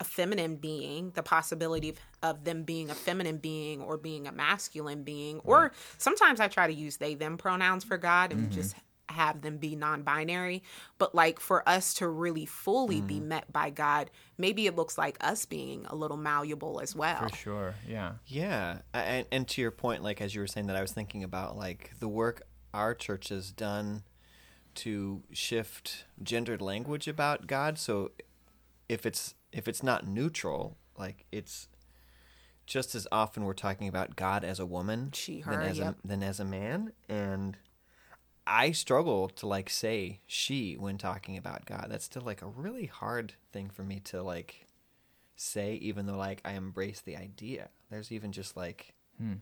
a 0.00 0.04
feminine 0.04 0.56
being, 0.56 1.10
the 1.14 1.22
possibility 1.22 1.90
of, 1.90 1.96
of 2.22 2.44
them 2.44 2.62
being 2.62 2.90
a 2.90 2.94
feminine 2.94 3.38
being 3.38 3.80
or 3.80 3.96
being 3.96 4.26
a 4.26 4.32
masculine 4.32 5.02
being, 5.02 5.40
or 5.40 5.72
sometimes 5.98 6.40
I 6.40 6.48
try 6.48 6.66
to 6.66 6.72
use 6.72 6.96
they 6.96 7.14
them 7.14 7.36
pronouns 7.36 7.84
for 7.84 7.98
God 7.98 8.32
and 8.32 8.42
mm-hmm. 8.42 8.52
just 8.52 8.76
have 9.10 9.40
them 9.40 9.56
be 9.56 9.74
non-binary 9.74 10.62
but 10.98 11.14
like 11.14 11.40
for 11.40 11.66
us 11.66 11.94
to 11.94 12.06
really 12.06 12.44
fully 12.44 13.00
be 13.00 13.18
mm. 13.18 13.24
met 13.24 13.50
by 13.50 13.70
god 13.70 14.10
maybe 14.36 14.66
it 14.66 14.76
looks 14.76 14.98
like 14.98 15.16
us 15.22 15.46
being 15.46 15.86
a 15.88 15.94
little 15.94 16.18
malleable 16.18 16.78
as 16.78 16.94
well 16.94 17.26
For 17.28 17.36
sure. 17.36 17.74
Yeah. 17.86 18.12
Yeah, 18.26 18.78
and, 18.92 19.26
and 19.32 19.48
to 19.48 19.60
your 19.60 19.70
point, 19.70 20.02
like 20.02 20.20
as 20.20 20.34
you 20.34 20.40
were 20.40 20.46
saying 20.46 20.66
that, 20.66 20.76
I 20.76 20.82
was 20.82 20.92
thinking 20.92 21.24
about 21.24 21.56
like 21.56 21.92
the 21.98 22.08
work 22.08 22.42
our 22.74 22.94
church 22.94 23.28
has 23.28 23.50
done 23.50 24.02
to 24.76 25.22
shift 25.32 26.04
gendered 26.22 26.62
language 26.62 27.08
about 27.08 27.46
God. 27.46 27.78
So 27.78 28.12
if 28.88 29.06
it's 29.06 29.34
if 29.52 29.68
it's 29.68 29.82
not 29.82 30.06
neutral, 30.06 30.76
like 30.98 31.26
it's 31.32 31.68
just 32.66 32.94
as 32.94 33.06
often 33.10 33.44
we're 33.44 33.54
talking 33.54 33.88
about 33.88 34.16
God 34.16 34.44
as 34.44 34.60
a 34.60 34.66
woman 34.66 35.10
She, 35.12 35.40
than 35.40 35.62
as 35.62 35.78
yep. 35.78 35.96
a 36.04 36.06
than 36.06 36.22
as 36.22 36.40
a 36.40 36.44
man, 36.44 36.92
and 37.08 37.56
I 38.46 38.72
struggle 38.72 39.28
to 39.28 39.46
like 39.46 39.70
say 39.70 40.20
she 40.26 40.74
when 40.74 40.98
talking 40.98 41.36
about 41.36 41.66
God. 41.66 41.86
That's 41.88 42.04
still 42.04 42.22
like 42.22 42.42
a 42.42 42.46
really 42.46 42.86
hard 42.86 43.34
thing 43.52 43.70
for 43.70 43.82
me 43.82 44.00
to 44.06 44.22
like 44.22 44.66
say 45.36 45.74
even 45.76 46.06
though 46.06 46.16
like 46.16 46.40
I 46.44 46.52
embrace 46.52 47.00
the 47.00 47.16
idea. 47.16 47.70
There's 47.90 48.12
even 48.12 48.32
just 48.32 48.56
like 48.56 48.94
hmm. 49.18 49.34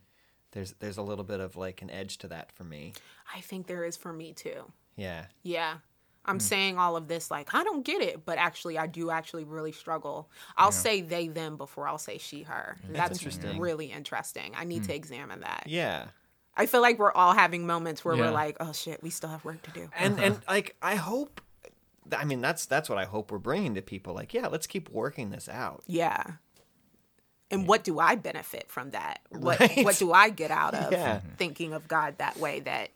there's 0.52 0.72
there's 0.78 0.98
a 0.98 1.02
little 1.02 1.24
bit 1.24 1.40
of 1.40 1.56
like 1.56 1.82
an 1.82 1.90
edge 1.90 2.18
to 2.18 2.28
that 2.28 2.52
for 2.52 2.64
me. 2.64 2.92
i 3.34 3.40
think 3.40 3.66
there 3.66 3.84
is 3.84 3.96
for 3.96 4.12
me 4.12 4.32
too 4.32 4.72
Yeah. 4.96 5.26
Yeah. 5.42 5.78
I'm 6.26 6.38
mm. 6.38 6.42
saying 6.42 6.78
all 6.78 6.96
of 6.96 7.08
this 7.08 7.30
like 7.30 7.54
I 7.54 7.64
don't 7.64 7.84
get 7.84 8.02
it, 8.02 8.24
but 8.24 8.38
actually 8.38 8.78
I 8.78 8.86
do 8.86 9.10
actually 9.10 9.44
really 9.44 9.72
struggle. 9.72 10.28
I'll 10.56 10.72
say 10.72 11.00
they 11.00 11.28
them 11.28 11.56
before 11.56 11.88
I'll 11.88 11.98
say 11.98 12.18
she 12.18 12.42
her. 12.42 12.76
That's, 12.88 13.12
interesting. 13.12 13.58
really 13.58 13.86
interesting. 13.86 14.52
I 14.56 14.64
need 14.64 14.84
to 14.84 14.92
mm. 14.92 14.96
examine 14.96 15.40
that. 15.40 15.64
Yeah. 15.66 16.06
I 16.56 16.66
feel 16.66 16.80
like 16.80 16.98
we're 16.98 17.12
all 17.12 17.34
having 17.34 17.66
moments 17.66 18.04
where 18.04 18.16
Yeah. 18.16 18.22
we're 18.22 18.30
like, 18.30 18.56
"Oh 18.60 18.72
shit, 18.72 19.02
we 19.02 19.10
still 19.10 19.28
have 19.28 19.44
work 19.44 19.62
to 19.62 19.70
do." 19.70 19.88
And 19.98 20.18
and 20.22 20.40
like 20.48 20.76
I 20.82 20.96
hope 20.96 21.40
I 22.16 22.24
mean 22.24 22.40
that's 22.40 22.66
that's 22.66 22.88
what 22.88 22.98
I 22.98 23.04
hope 23.04 23.30
we're 23.30 23.38
bringing 23.38 23.74
to 23.74 23.82
people 23.82 24.14
like 24.14 24.32
yeah, 24.34 24.46
let's 24.48 24.66
keep 24.66 24.88
working 24.90 25.30
this 25.30 25.48
out. 25.48 25.82
Yeah. 25.86 26.22
And 27.48 27.68
what 27.68 27.84
do 27.84 28.00
I 28.00 28.16
benefit 28.16 28.70
from 28.70 28.90
that? 28.90 29.20
What 29.30 29.60
Right. 29.60 29.84
what 29.84 29.96
do 29.96 30.12
I 30.12 30.30
get 30.30 30.50
out 30.50 30.74
of 30.74 30.92
Yeah. 30.92 31.20
thinking 31.36 31.72
of 31.72 31.86
God 31.88 32.18
that 32.18 32.38
way 32.38 32.60
that 32.60 32.90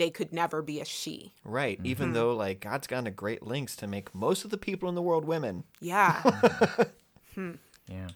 they 0.00 0.10
could 0.10 0.32
never 0.32 0.62
be 0.62 0.80
a 0.80 0.84
she? 0.84 1.34
Right. 1.44 1.78
Even 1.84 2.12
though 2.14 2.34
like 2.34 2.60
God's 2.60 2.86
gone 2.86 3.04
to 3.04 3.10
great 3.10 3.46
lengths 3.46 3.76
to 3.76 3.86
make 3.86 4.14
most 4.14 4.44
of 4.44 4.50
the 4.50 4.56
people 4.58 4.88
in 4.88 4.94
the 4.94 5.02
world 5.02 5.24
women. 5.24 5.64
Yeah. 5.80 6.22
Yeah. 7.88 8.08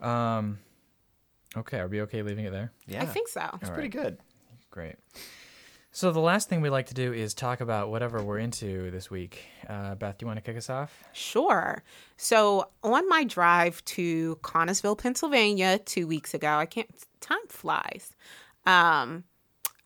Um. 0.00 0.58
Okay. 1.56 1.78
Are 1.78 1.88
we 1.88 2.00
okay 2.02 2.22
leaving 2.22 2.44
it 2.44 2.50
there? 2.50 2.72
Yeah. 2.86 3.02
I 3.02 3.06
think 3.06 3.28
so. 3.28 3.48
it's 3.60 3.70
pretty 3.70 3.88
good. 3.88 4.18
Great. 4.70 4.96
So 5.90 6.10
the 6.10 6.20
last 6.20 6.48
thing 6.48 6.62
we 6.62 6.70
like 6.70 6.86
to 6.86 6.94
do 6.94 7.12
is 7.12 7.34
talk 7.34 7.60
about 7.60 7.90
whatever 7.90 8.22
we're 8.22 8.38
into 8.38 8.90
this 8.90 9.10
week. 9.10 9.44
Uh, 9.68 9.94
Beth, 9.94 10.16
do 10.16 10.24
you 10.24 10.26
want 10.26 10.38
to 10.38 10.42
kick 10.42 10.56
us 10.56 10.70
off? 10.70 11.04
Sure. 11.12 11.82
So 12.16 12.68
on 12.82 13.06
my 13.10 13.24
drive 13.24 13.84
to 13.86 14.36
Connellsville, 14.42 14.96
Pennsylvania, 14.96 15.78
two 15.78 16.06
weeks 16.06 16.32
ago, 16.32 16.48
I 16.48 16.66
can't. 16.66 16.88
Time 17.20 17.46
flies. 17.48 18.14
Um, 18.64 19.24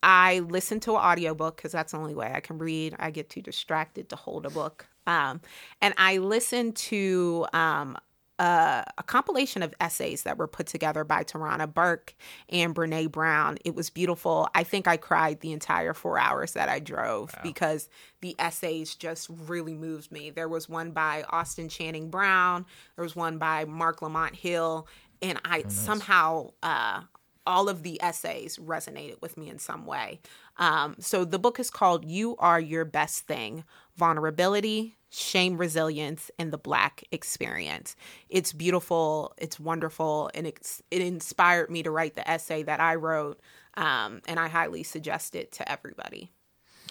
I 0.03 0.39
listen 0.39 0.79
to 0.81 0.91
an 0.91 1.01
audiobook 1.01 1.57
because 1.57 1.71
that's 1.71 1.91
the 1.91 1.97
only 1.97 2.15
way 2.15 2.31
I 2.33 2.39
can 2.39 2.57
read. 2.57 2.95
I 2.99 3.11
get 3.11 3.29
too 3.29 3.41
distracted 3.41 4.09
to 4.09 4.15
hold 4.15 4.45
a 4.45 4.49
book. 4.49 4.87
Um, 5.07 5.41
and 5.81 5.93
I 5.97 6.17
listened 6.17 6.75
to 6.75 7.47
um, 7.53 7.97
a, 8.39 8.83
a 8.97 9.03
compilation 9.03 9.63
of 9.63 9.73
essays 9.79 10.23
that 10.23 10.37
were 10.37 10.47
put 10.47 10.67
together 10.67 11.03
by 11.03 11.23
Tarana 11.23 11.71
Burke 11.71 12.13
and 12.49 12.75
Brene 12.75 13.11
Brown. 13.11 13.57
It 13.65 13.73
was 13.75 13.89
beautiful. 13.89 14.49
I 14.53 14.63
think 14.63 14.87
I 14.87 14.97
cried 14.97 15.39
the 15.39 15.51
entire 15.51 15.93
four 15.93 16.19
hours 16.19 16.53
that 16.53 16.69
I 16.69 16.79
drove 16.79 17.33
because 17.41 17.89
the 18.21 18.35
essays 18.37 18.95
just 18.95 19.29
really 19.47 19.73
moved 19.73 20.11
me. 20.11 20.29
There 20.29 20.49
was 20.49 20.69
one 20.69 20.91
by 20.91 21.23
Austin 21.29 21.69
Channing 21.69 22.09
Brown, 22.09 22.65
there 22.95 23.03
was 23.03 23.15
one 23.15 23.37
by 23.37 23.65
Marc 23.65 24.01
Lamont 24.01 24.35
Hill, 24.35 24.87
and 25.21 25.39
I 25.43 25.63
somehow 25.67 26.51
uh, 26.61 27.01
all 27.47 27.69
of 27.69 27.81
the 27.81 27.99
essays 28.03 28.57
resonated 28.57 29.21
with 29.21 29.37
me 29.37 29.49
in 29.49 29.57
some 29.57 29.85
way. 29.85 30.19
Um, 30.57 30.97
so 30.99 31.25
the 31.25 31.39
book 31.39 31.59
is 31.59 31.71
called 31.71 32.05
You 32.05 32.35
Are 32.37 32.59
Your 32.59 32.85
Best 32.85 33.25
Thing 33.25 33.63
Vulnerability, 33.95 34.97
Shame, 35.09 35.57
Resilience, 35.57 36.29
and 36.37 36.51
the 36.51 36.57
Black 36.57 37.03
Experience. 37.11 37.95
It's 38.29 38.53
beautiful, 38.53 39.33
it's 39.37 39.59
wonderful, 39.59 40.29
and 40.35 40.45
it's, 40.45 40.83
it 40.91 41.01
inspired 41.01 41.71
me 41.71 41.81
to 41.83 41.89
write 41.89 42.15
the 42.15 42.29
essay 42.29 42.61
that 42.63 42.79
I 42.79 42.95
wrote. 42.95 43.39
Um, 43.75 44.21
and 44.27 44.39
I 44.39 44.49
highly 44.49 44.83
suggest 44.83 45.33
it 45.33 45.51
to 45.53 45.71
everybody. 45.71 46.31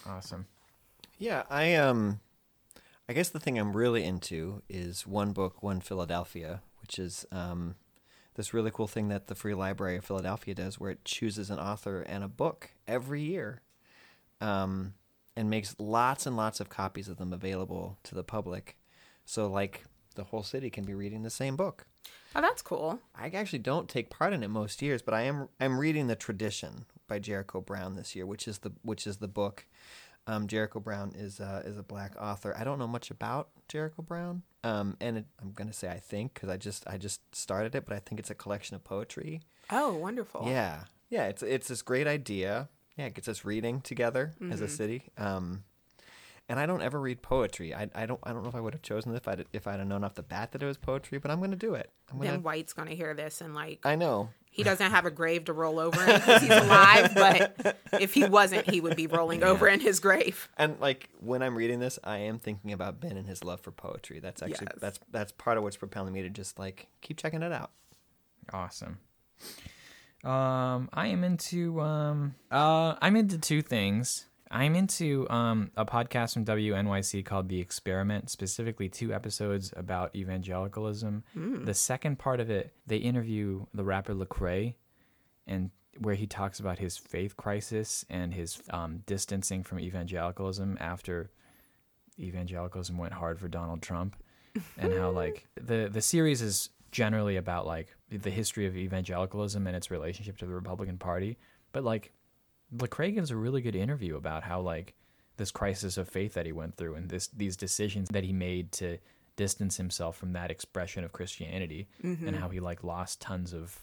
Awesome. 0.07 0.47
Yeah, 1.19 1.43
I 1.51 1.75
um 1.75 2.21
I 3.09 3.13
guess 3.13 3.29
the 3.29 3.41
thing 3.41 3.59
I'm 3.59 3.77
really 3.77 4.05
into 4.05 4.63
is 4.69 5.07
One 5.07 5.33
Book, 5.33 5.63
One 5.63 5.81
Philadelphia, 5.81 6.63
which 6.81 6.99
is 6.99 7.27
um 7.33 7.77
this 8.37 8.55
really 8.55 8.71
cool 8.71 8.87
thing 8.87 9.09
that 9.09 9.27
the 9.27 9.35
Free 9.35 9.55
Library 9.55 9.97
of 9.97 10.05
Philadelphia 10.05 10.55
does 10.55 10.79
where 10.79 10.91
it 10.91 11.05
chooses 11.05 11.51
an 11.51 11.59
author 11.59 12.03
and 12.03 12.23
a 12.23 12.29
book 12.29 12.71
every 12.87 13.23
year. 13.23 13.63
Um 14.41 14.95
and 15.37 15.51
makes 15.51 15.77
lots 15.79 16.27
and 16.27 16.37
lots 16.37 16.61
of 16.61 16.71
copies 16.71 17.09
of 17.09 17.19
them 17.19 17.33
available 17.33 17.99
to 18.05 18.15
the 18.15 18.25
public. 18.25 18.79
So 19.27 19.47
like 19.49 19.85
the 20.15 20.25
whole 20.25 20.43
city 20.43 20.71
can 20.71 20.85
be 20.85 20.95
reading 20.95 21.23
the 21.23 21.31
same 21.31 21.57
book. 21.57 21.87
Oh, 22.35 22.41
that's 22.41 22.63
cool. 22.63 23.01
I 23.15 23.29
actually 23.29 23.61
don't 23.61 23.89
take 23.89 24.11
part 24.11 24.33
in 24.33 24.43
it 24.43 24.49
most 24.49 24.83
years, 24.83 25.03
but 25.03 25.15
I 25.15 25.23
am 25.23 25.49
I'm 25.61 25.79
reading 25.79 26.07
the 26.07 26.17
tradition 26.17 26.87
by 27.07 27.19
Jericho 27.19 27.61
Brown 27.61 27.97
this 27.97 28.17
year, 28.17 28.27
which 28.27 28.49
is 28.49 28.59
the 28.59 28.73
which 28.83 29.07
is 29.07 29.19
the 29.19 29.29
book. 29.29 29.67
Um, 30.29 30.49
Jericho 30.49 30.81
Brown 30.81 31.13
is 31.17 31.39
uh, 31.41 31.63
is 31.65 31.79
a 31.79 31.83
black 31.83 32.15
author. 32.21 32.55
I 32.59 32.65
don't 32.65 32.79
know 32.79 32.89
much 32.89 33.11
about 33.11 33.49
Jericho 33.69 34.03
Brown, 34.03 34.43
um, 34.65 34.97
and 35.01 35.19
it, 35.19 35.27
I'm 35.41 35.53
gonna 35.53 35.73
say 35.73 35.89
I 35.89 35.99
think 35.99 36.35
because 36.35 36.49
I 36.49 36.57
just 36.57 36.85
I 36.89 36.99
just 36.99 37.21
started 37.35 37.75
it, 37.75 37.85
but 37.87 37.95
I 37.95 38.01
think 38.01 38.19
it's 38.19 38.31
a 38.31 38.35
collection 38.35 38.75
of 38.75 38.83
poetry. 38.83 39.43
Oh, 39.71 39.95
wonderful. 39.95 40.45
Yeah, 40.47 40.85
yeah, 41.11 41.27
it's 41.29 41.43
it's 41.43 41.69
this 41.69 41.83
great 41.83 42.07
idea. 42.07 42.69
Yeah, 42.97 43.07
it 43.07 43.15
gets 43.15 43.29
us 43.29 43.45
reading 43.45 43.83
together 43.83 44.35
as 44.51 44.61
a 44.63 44.69
city. 44.69 45.03
Um, 45.19 45.65
and 46.49 46.59
I 46.59 46.67
don't 46.67 46.81
ever 46.83 47.01
read 47.01 47.23
poetry. 47.23 47.75
I, 47.75 47.89
I 47.95 48.07
don't 48.07 48.21
I 48.23 48.33
don't 48.33 48.43
know 48.43 48.49
if 48.49 48.55
I 48.55 48.61
would 48.61 48.73
have 48.73 48.83
chosen 48.83 49.13
it 49.13 49.17
if 49.17 49.29
I 49.29 49.37
if 49.53 49.67
I'd 49.67 49.79
have 49.81 49.89
known 49.89 50.03
off 50.03 50.15
the 50.15 50.23
bat 50.23 50.53
that 50.53 50.63
it 50.63 50.67
was 50.67 50.77
poetry, 50.77 51.19
but 51.19 51.31
I'm 51.31 51.41
gonna 51.41 51.57
do 51.57 51.75
it. 51.75 51.91
I'm 52.11 52.19
gonna. 52.19 52.31
Ben 52.33 52.43
White's 52.43 52.73
going 52.73 52.89
to 52.89 52.95
hear 52.95 53.15
this 53.15 53.41
and, 53.41 53.55
like, 53.55 53.81
I 53.85 53.97
know. 53.97 54.31
He 54.57 54.63
doesn't 54.63 54.91
have 54.91 55.05
a 55.05 55.11
grave 55.11 55.45
to 55.45 55.53
roll 55.53 55.79
over 55.79 56.01
in 56.03 56.15
because 56.15 56.41
he's 56.43 56.51
alive, 56.51 57.13
but 57.15 57.79
if 58.01 58.15
he 58.15 58.25
wasn't, 58.25 58.69
he 58.69 58.81
would 58.81 58.97
be 58.97 59.07
rolling 59.07 59.43
over 59.45 59.69
in 59.69 59.81
his 59.81 60.01
grave. 60.01 60.49
And 60.57 60.81
like 60.81 61.11
when 61.21 61.43
I'm 61.43 61.55
reading 61.55 61.79
this, 61.79 61.99
I 62.03 62.19
am 62.19 62.39
thinking 62.39 62.73
about 62.73 62.99
Ben 62.99 63.17
and 63.19 63.27
his 63.29 63.45
love 63.45 63.61
for 63.61 63.71
poetry. 63.71 64.19
That's 64.19 64.43
actually 64.43 64.69
Yes. 64.73 64.79
that's 64.81 65.01
that's 65.11 65.33
part 65.33 65.59
of 65.59 65.63
what's 65.63 65.77
propelling 65.77 66.13
me 66.15 66.23
to 66.23 66.31
just 66.31 66.59
like 66.59 66.89
keep 67.03 67.19
checking 67.19 67.43
it 67.43 67.53
out. 67.53 67.71
Awesome. 68.53 68.99
Um, 70.25 70.89
I 70.93 71.09
am 71.09 71.23
into 71.23 71.81
um, 71.81 72.35
uh, 72.51 72.95
I'm 73.01 73.15
into 73.17 73.39
two 73.39 73.63
things. 73.63 74.27
I'm 74.51 74.75
into 74.77 75.29
um 75.31 75.71
a 75.77 75.85
podcast 75.85 76.35
from 76.35 76.45
WNYC 76.45 77.25
called 77.25 77.49
The 77.49 77.61
Experiment, 77.61 78.31
specifically 78.31 78.89
two 78.89 79.13
episodes 79.13 79.73
about 79.77 80.15
evangelicalism. 80.15 81.25
The 81.65 81.75
second 81.75 82.19
part 82.19 82.41
of 82.41 82.51
it, 82.51 82.73
they 82.87 82.99
interview 82.99 83.67
the 83.75 83.85
rapper 83.85 84.15
Lecrae, 84.15 84.75
and 85.47 85.71
where 85.99 86.15
he 86.15 86.27
talks 86.27 86.61
about 86.61 86.79
his 86.79 86.97
faith 86.97 87.37
crisis 87.37 88.05
and 88.11 88.35
his 88.35 88.63
um, 88.71 89.03
distancing 89.07 89.63
from 89.63 89.81
evangelicalism 89.81 90.77
after 90.81 91.31
evangelicalism 92.19 92.97
went 92.99 93.15
hard 93.15 93.39
for 93.41 93.49
Donald 93.49 93.83
Trump, 93.83 94.17
and 94.79 94.93
how 94.93 95.11
like 95.11 95.49
the 95.61 95.89
the 95.91 96.03
series 96.03 96.41
is 96.43 96.71
generally 96.93 97.37
about 97.37 97.67
like 97.67 97.89
the 98.11 98.31
history 98.31 98.67
of 98.67 98.77
evangelicalism 98.77 99.67
and 99.67 99.77
its 99.77 99.91
relationship 99.91 100.39
to 100.39 100.47
the 100.47 100.55
Republican 100.55 100.99
Party, 100.99 101.37
but 101.73 101.83
like 101.85 102.13
Lecrae 102.75 103.15
gives 103.15 103.31
a 103.31 103.37
really 103.37 103.61
good 103.61 103.77
interview 103.77 104.17
about 104.17 104.43
how 104.43 104.61
like 104.61 104.95
this 105.37 105.51
crisis 105.51 105.97
of 105.97 106.09
faith 106.09 106.35
that 106.35 106.47
he 106.47 106.53
went 106.53 106.77
through 106.77 106.95
and 106.95 107.09
this 107.09 107.29
these 107.29 107.57
decisions 107.57 108.09
that 108.11 108.25
he 108.25 108.33
made 108.33 108.73
to 108.73 108.99
distance 109.37 109.77
himself 109.77 110.17
from 110.17 110.33
that 110.33 110.51
expression 110.51 111.05
of 111.05 111.13
Christianity 111.13 111.89
and 112.27 112.35
how 112.37 112.49
he 112.49 112.59
like 112.61 112.83
lost 112.83 113.21
tons 113.21 113.53
of 113.53 113.79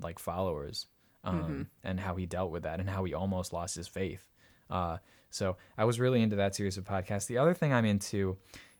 like 0.00 0.18
followers 0.18 0.86
um, 1.24 1.68
and 1.84 2.00
how 2.00 2.14
he 2.14 2.26
dealt 2.26 2.50
with 2.50 2.62
that 2.62 2.80
and 2.80 2.88
how 2.88 3.04
he 3.04 3.12
almost 3.14 3.52
lost 3.52 3.74
his 3.74 3.88
faith. 3.88 4.24
Uh, 4.70 4.98
so 5.30 5.56
I 5.76 5.84
was 5.84 5.98
really 5.98 6.22
into 6.22 6.36
that 6.36 6.54
series 6.54 6.78
of 6.78 6.84
podcasts. 6.84 7.26
The 7.26 7.38
other 7.38 7.54
thing 7.54 7.72
I'm 7.72 7.84
into 7.84 8.36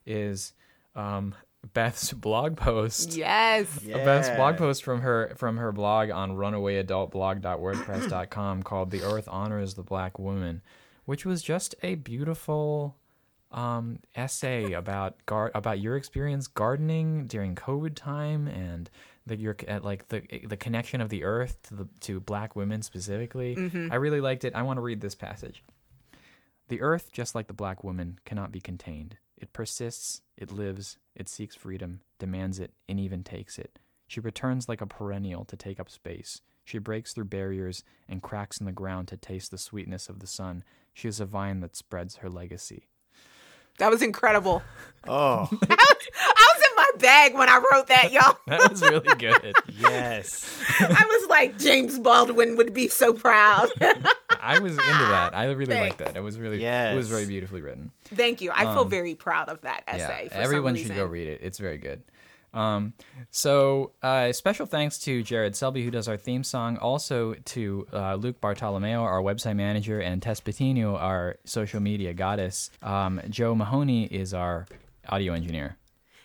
is 0.07 0.53
um, 0.95 1.35
Beth's 1.75 2.13
blog 2.13 2.57
post. 2.57 3.17
Yes. 3.17 3.85
A 3.85 4.05
Beth's 4.05 4.31
blog 4.37 4.57
post 4.57 4.85
from 4.85 5.01
her 5.01 5.33
from 5.37 5.57
her 5.57 5.73
blog 5.73 6.11
on 6.11 6.33
runawayadultblog.wordpress.com 6.33 8.63
called 8.63 8.91
"The 8.91 9.03
Earth 9.03 9.29
Honors 9.31 9.75
the 9.75 9.83
Black 9.83 10.19
Woman," 10.19 10.63
which 11.05 11.25
was 11.25 11.43
just 11.43 11.75
a 11.83 11.97
beautiful 11.97 12.97
um, 13.51 13.99
essay 14.15 14.73
about 14.73 15.17
gar- 15.27 15.51
about 15.55 15.81
your 15.81 15.97
experience 15.97 16.47
gardening 16.47 17.27
during 17.27 17.55
COVID 17.55 17.95
time 17.95 18.49
and 18.49 18.91
the 19.27 19.37
your 19.37 19.57
at 19.69 19.85
like 19.85 20.09
the 20.09 20.23
the 20.47 20.57
connection 20.57 21.01
of 21.01 21.09
the 21.09 21.25
earth 21.25 21.59
to 21.65 21.75
the 21.75 21.89
to 22.01 22.21
black 22.21 22.57
women 22.57 22.83
specifically. 22.83 23.57
I 23.91 23.97
really 23.97 24.21
liked 24.21 24.45
it. 24.45 24.55
I 24.55 24.63
want 24.63 24.79
to 24.79 24.83
read 24.83 25.01
this 25.01 25.15
passage. 25.15 25.63
The 26.69 26.81
earth, 26.81 27.11
just 27.13 27.35
like 27.35 27.49
the 27.49 27.53
black 27.53 27.85
woman, 27.85 28.19
cannot 28.25 28.51
be 28.51 28.61
contained. 28.61 29.17
It 29.43 29.53
persists, 29.53 30.23
it 30.39 30.53
lives, 30.53 30.99
it 31.17 31.29
seeks 31.29 31.57
freedom, 31.57 32.03
demands 32.21 32.61
it, 32.61 32.73
and 32.89 33.01
even 33.01 33.25
takes 33.25 33.59
it. 33.59 33.81
She 34.07 34.21
returns 34.21 34.69
like 34.69 34.81
a 34.81 34.87
perennial 34.87 35.45
to 35.47 35.57
take 35.57 35.81
up 35.81 35.91
space. 35.91 36.43
She 36.65 36.79
breaks 36.79 37.13
through 37.13 37.25
barriers 37.25 37.83
and 38.09 38.23
cracks 38.23 38.59
in 38.59 38.67
the 38.67 38.73
ground 38.73 39.09
to 39.09 39.17
taste 39.17 39.51
the 39.51 39.59
sweetness 39.59 40.09
of 40.09 40.21
the 40.21 40.29
sun. 40.29 40.63
She 40.95 41.09
is 41.09 41.19
a 41.19 41.27
vine 41.27 41.59
that 41.59 41.75
spreads 41.75 42.17
her 42.17 42.31
legacy. 42.31 42.87
That 43.79 43.91
was 43.91 44.01
incredible. 44.01 44.63
Oh, 45.09 45.49
I 45.51 45.57
was 45.61 45.61
in 45.61 45.69
my 45.69 45.95
bag 47.03 47.35
when 47.35 47.49
I 47.49 47.61
wrote 47.73 47.89
that, 47.89 48.13
y'all. 48.13 48.39
That 48.47 48.71
was 48.71 48.81
really 48.81 49.15
good. 49.17 49.55
yes. 49.79 50.49
I 50.81 51.05
was 51.07 51.29
like, 51.29 51.59
James 51.59 51.99
Baldwin 51.99 52.57
would 52.57 52.73
be 52.73 52.89
so 52.89 53.13
proud. 53.13 53.69
I 54.41 54.59
was 54.59 54.73
into 54.73 54.83
that. 54.87 55.35
I 55.37 55.47
really 55.53 55.75
liked 55.75 55.99
that. 55.99 56.17
It 56.17 56.21
was 56.23 56.39
really 56.39 56.65
it 56.65 56.97
was 56.97 57.09
very 57.11 57.27
beautifully 57.27 57.61
written. 57.61 57.91
Thank 58.05 58.41
you. 58.41 58.51
I 58.55 58.73
feel 58.73 58.85
very 58.85 59.15
proud 59.15 59.49
of 59.51 59.61
that 59.63 59.85
essay. 59.87 60.29
For 60.31 60.37
Um, 60.37 60.43
everyone 60.43 60.77
some 60.77 60.87
should 60.87 60.97
go 60.97 61.05
read 61.05 61.29
it. 61.29 61.41
It's 61.43 61.59
very 61.59 61.79
good. 61.79 62.03
Um, 62.55 62.93
so 63.31 63.93
uh, 64.03 64.33
special 64.33 64.67
thanks 64.67 64.99
to 65.01 65.23
Jared 65.23 65.57
Selby 65.57 65.83
who 65.85 65.91
does 65.91 66.07
our 66.07 66.17
theme 66.19 66.45
song. 66.45 66.77
Also 66.77 67.33
to 67.35 67.87
uh, 67.93 68.15
Luke 68.17 68.41
Bartolomeo, 68.43 69.01
our 69.03 69.23
website 69.23 69.57
manager, 69.57 70.01
and 70.01 70.21
Tess 70.21 70.41
Patino, 70.41 70.97
our 70.97 71.37
social 71.45 71.81
media 71.81 72.13
goddess. 72.13 72.71
Um, 72.83 73.21
Joe 73.31 73.55
Mahoney 73.55 74.05
is 74.05 74.35
our 74.35 74.67
audio 75.09 75.33
engineer. 75.33 75.77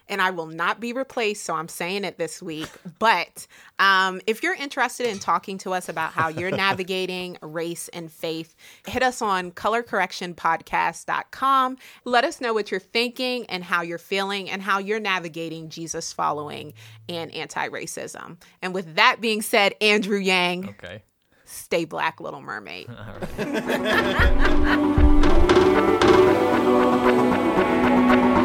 And 0.09 0.21
I 0.21 0.29
will 0.31 0.47
not 0.47 0.79
be 0.79 0.93
replaced. 0.93 1.43
So 1.45 1.53
I'm 1.55 1.67
saying 1.67 2.03
it 2.03 2.17
this 2.17 2.41
week. 2.41 2.69
But 2.99 3.45
um, 3.77 4.21
if 4.25 4.41
you're 4.41 4.55
interested 4.55 5.05
in 5.07 5.19
talking 5.19 5.59
to 5.59 5.71
us 5.73 5.87
about 5.87 6.13
how 6.13 6.29
you're 6.29 6.49
navigating 6.65 7.37
race 7.41 7.89
and 7.89 8.11
faith, 8.11 8.55
hit 8.87 9.03
us 9.03 9.21
on 9.21 9.51
colorcorrectionpodcast.com. 9.51 11.77
Let 12.05 12.23
us 12.23 12.41
know 12.41 12.53
what 12.53 12.71
you're 12.71 12.79
thinking 12.79 13.45
and 13.47 13.63
how 13.63 13.83
you're 13.83 13.99
feeling 13.99 14.49
and 14.49 14.63
how 14.63 14.79
you're 14.79 14.99
navigating 14.99 15.69
Jesus 15.69 16.11
following 16.11 16.73
and 17.07 17.31
anti 17.35 17.69
racism. 17.69 18.37
And 18.63 18.73
with 18.73 18.95
that 18.95 19.21
being 19.21 19.43
said, 19.43 19.75
Andrew 19.79 20.17
Yang, 20.17 20.69
Okay. 20.69 21.03
stay 21.45 21.85
black, 21.85 22.19
Little 22.19 22.41
Mermaid. 22.41 22.89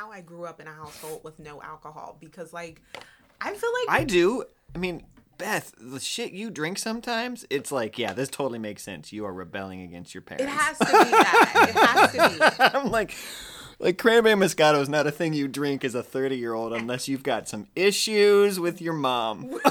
how 0.00 0.10
I 0.10 0.22
grew 0.22 0.46
up 0.46 0.60
in 0.60 0.66
a 0.66 0.72
household 0.72 1.22
with 1.24 1.38
no 1.38 1.60
alcohol 1.60 2.16
because, 2.20 2.54
like, 2.54 2.80
I 3.40 3.52
feel 3.52 3.70
like 3.86 4.00
I 4.00 4.04
do. 4.04 4.44
I 4.74 4.78
mean, 4.78 5.04
Beth, 5.36 5.74
the 5.78 6.00
shit 6.00 6.32
you 6.32 6.50
drink 6.50 6.78
sometimes, 6.78 7.44
it's 7.50 7.70
like, 7.70 7.98
yeah, 7.98 8.14
this 8.14 8.30
totally 8.30 8.58
makes 8.58 8.82
sense. 8.82 9.12
You 9.12 9.26
are 9.26 9.32
rebelling 9.32 9.82
against 9.82 10.14
your 10.14 10.22
parents. 10.22 10.44
it 10.44 10.56
has 10.56 10.78
to 10.78 10.86
be 10.86 10.92
that. 10.92 11.66
It 11.68 11.76
has 11.76 12.12
to 12.12 12.18
be. 12.30 12.78
I'm 12.78 12.90
like, 12.90 13.14
like 13.78 13.98
cranberry 13.98 14.36
moscato 14.36 14.80
is 14.80 14.88
not 14.88 15.06
a 15.06 15.10
thing 15.10 15.34
you 15.34 15.48
drink 15.48 15.84
as 15.84 15.94
a 15.94 16.02
30 16.02 16.36
year 16.36 16.54
old 16.54 16.72
unless 16.72 17.06
you've 17.06 17.22
got 17.22 17.46
some 17.46 17.66
issues 17.76 18.58
with 18.58 18.80
your 18.80 18.94
mom. 18.94 19.50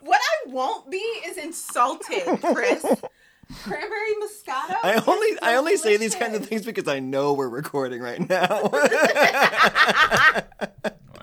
What 0.00 0.20
I 0.22 0.50
won't 0.50 0.90
be 0.90 0.96
is 0.96 1.36
insulted, 1.36 2.40
Chris. 2.40 2.82
Cranberry 3.54 4.14
Moscato. 4.22 4.76
I 4.82 5.02
only 5.06 5.38
I 5.42 5.54
only 5.56 5.76
say 5.76 5.96
these 5.96 6.14
kinds 6.14 6.36
of 6.36 6.46
things 6.46 6.64
because 6.64 6.86
I 6.86 7.00
know 7.00 7.32
we're 7.32 7.48
recording 7.48 8.00
right 8.02 8.28
now. 8.28 8.70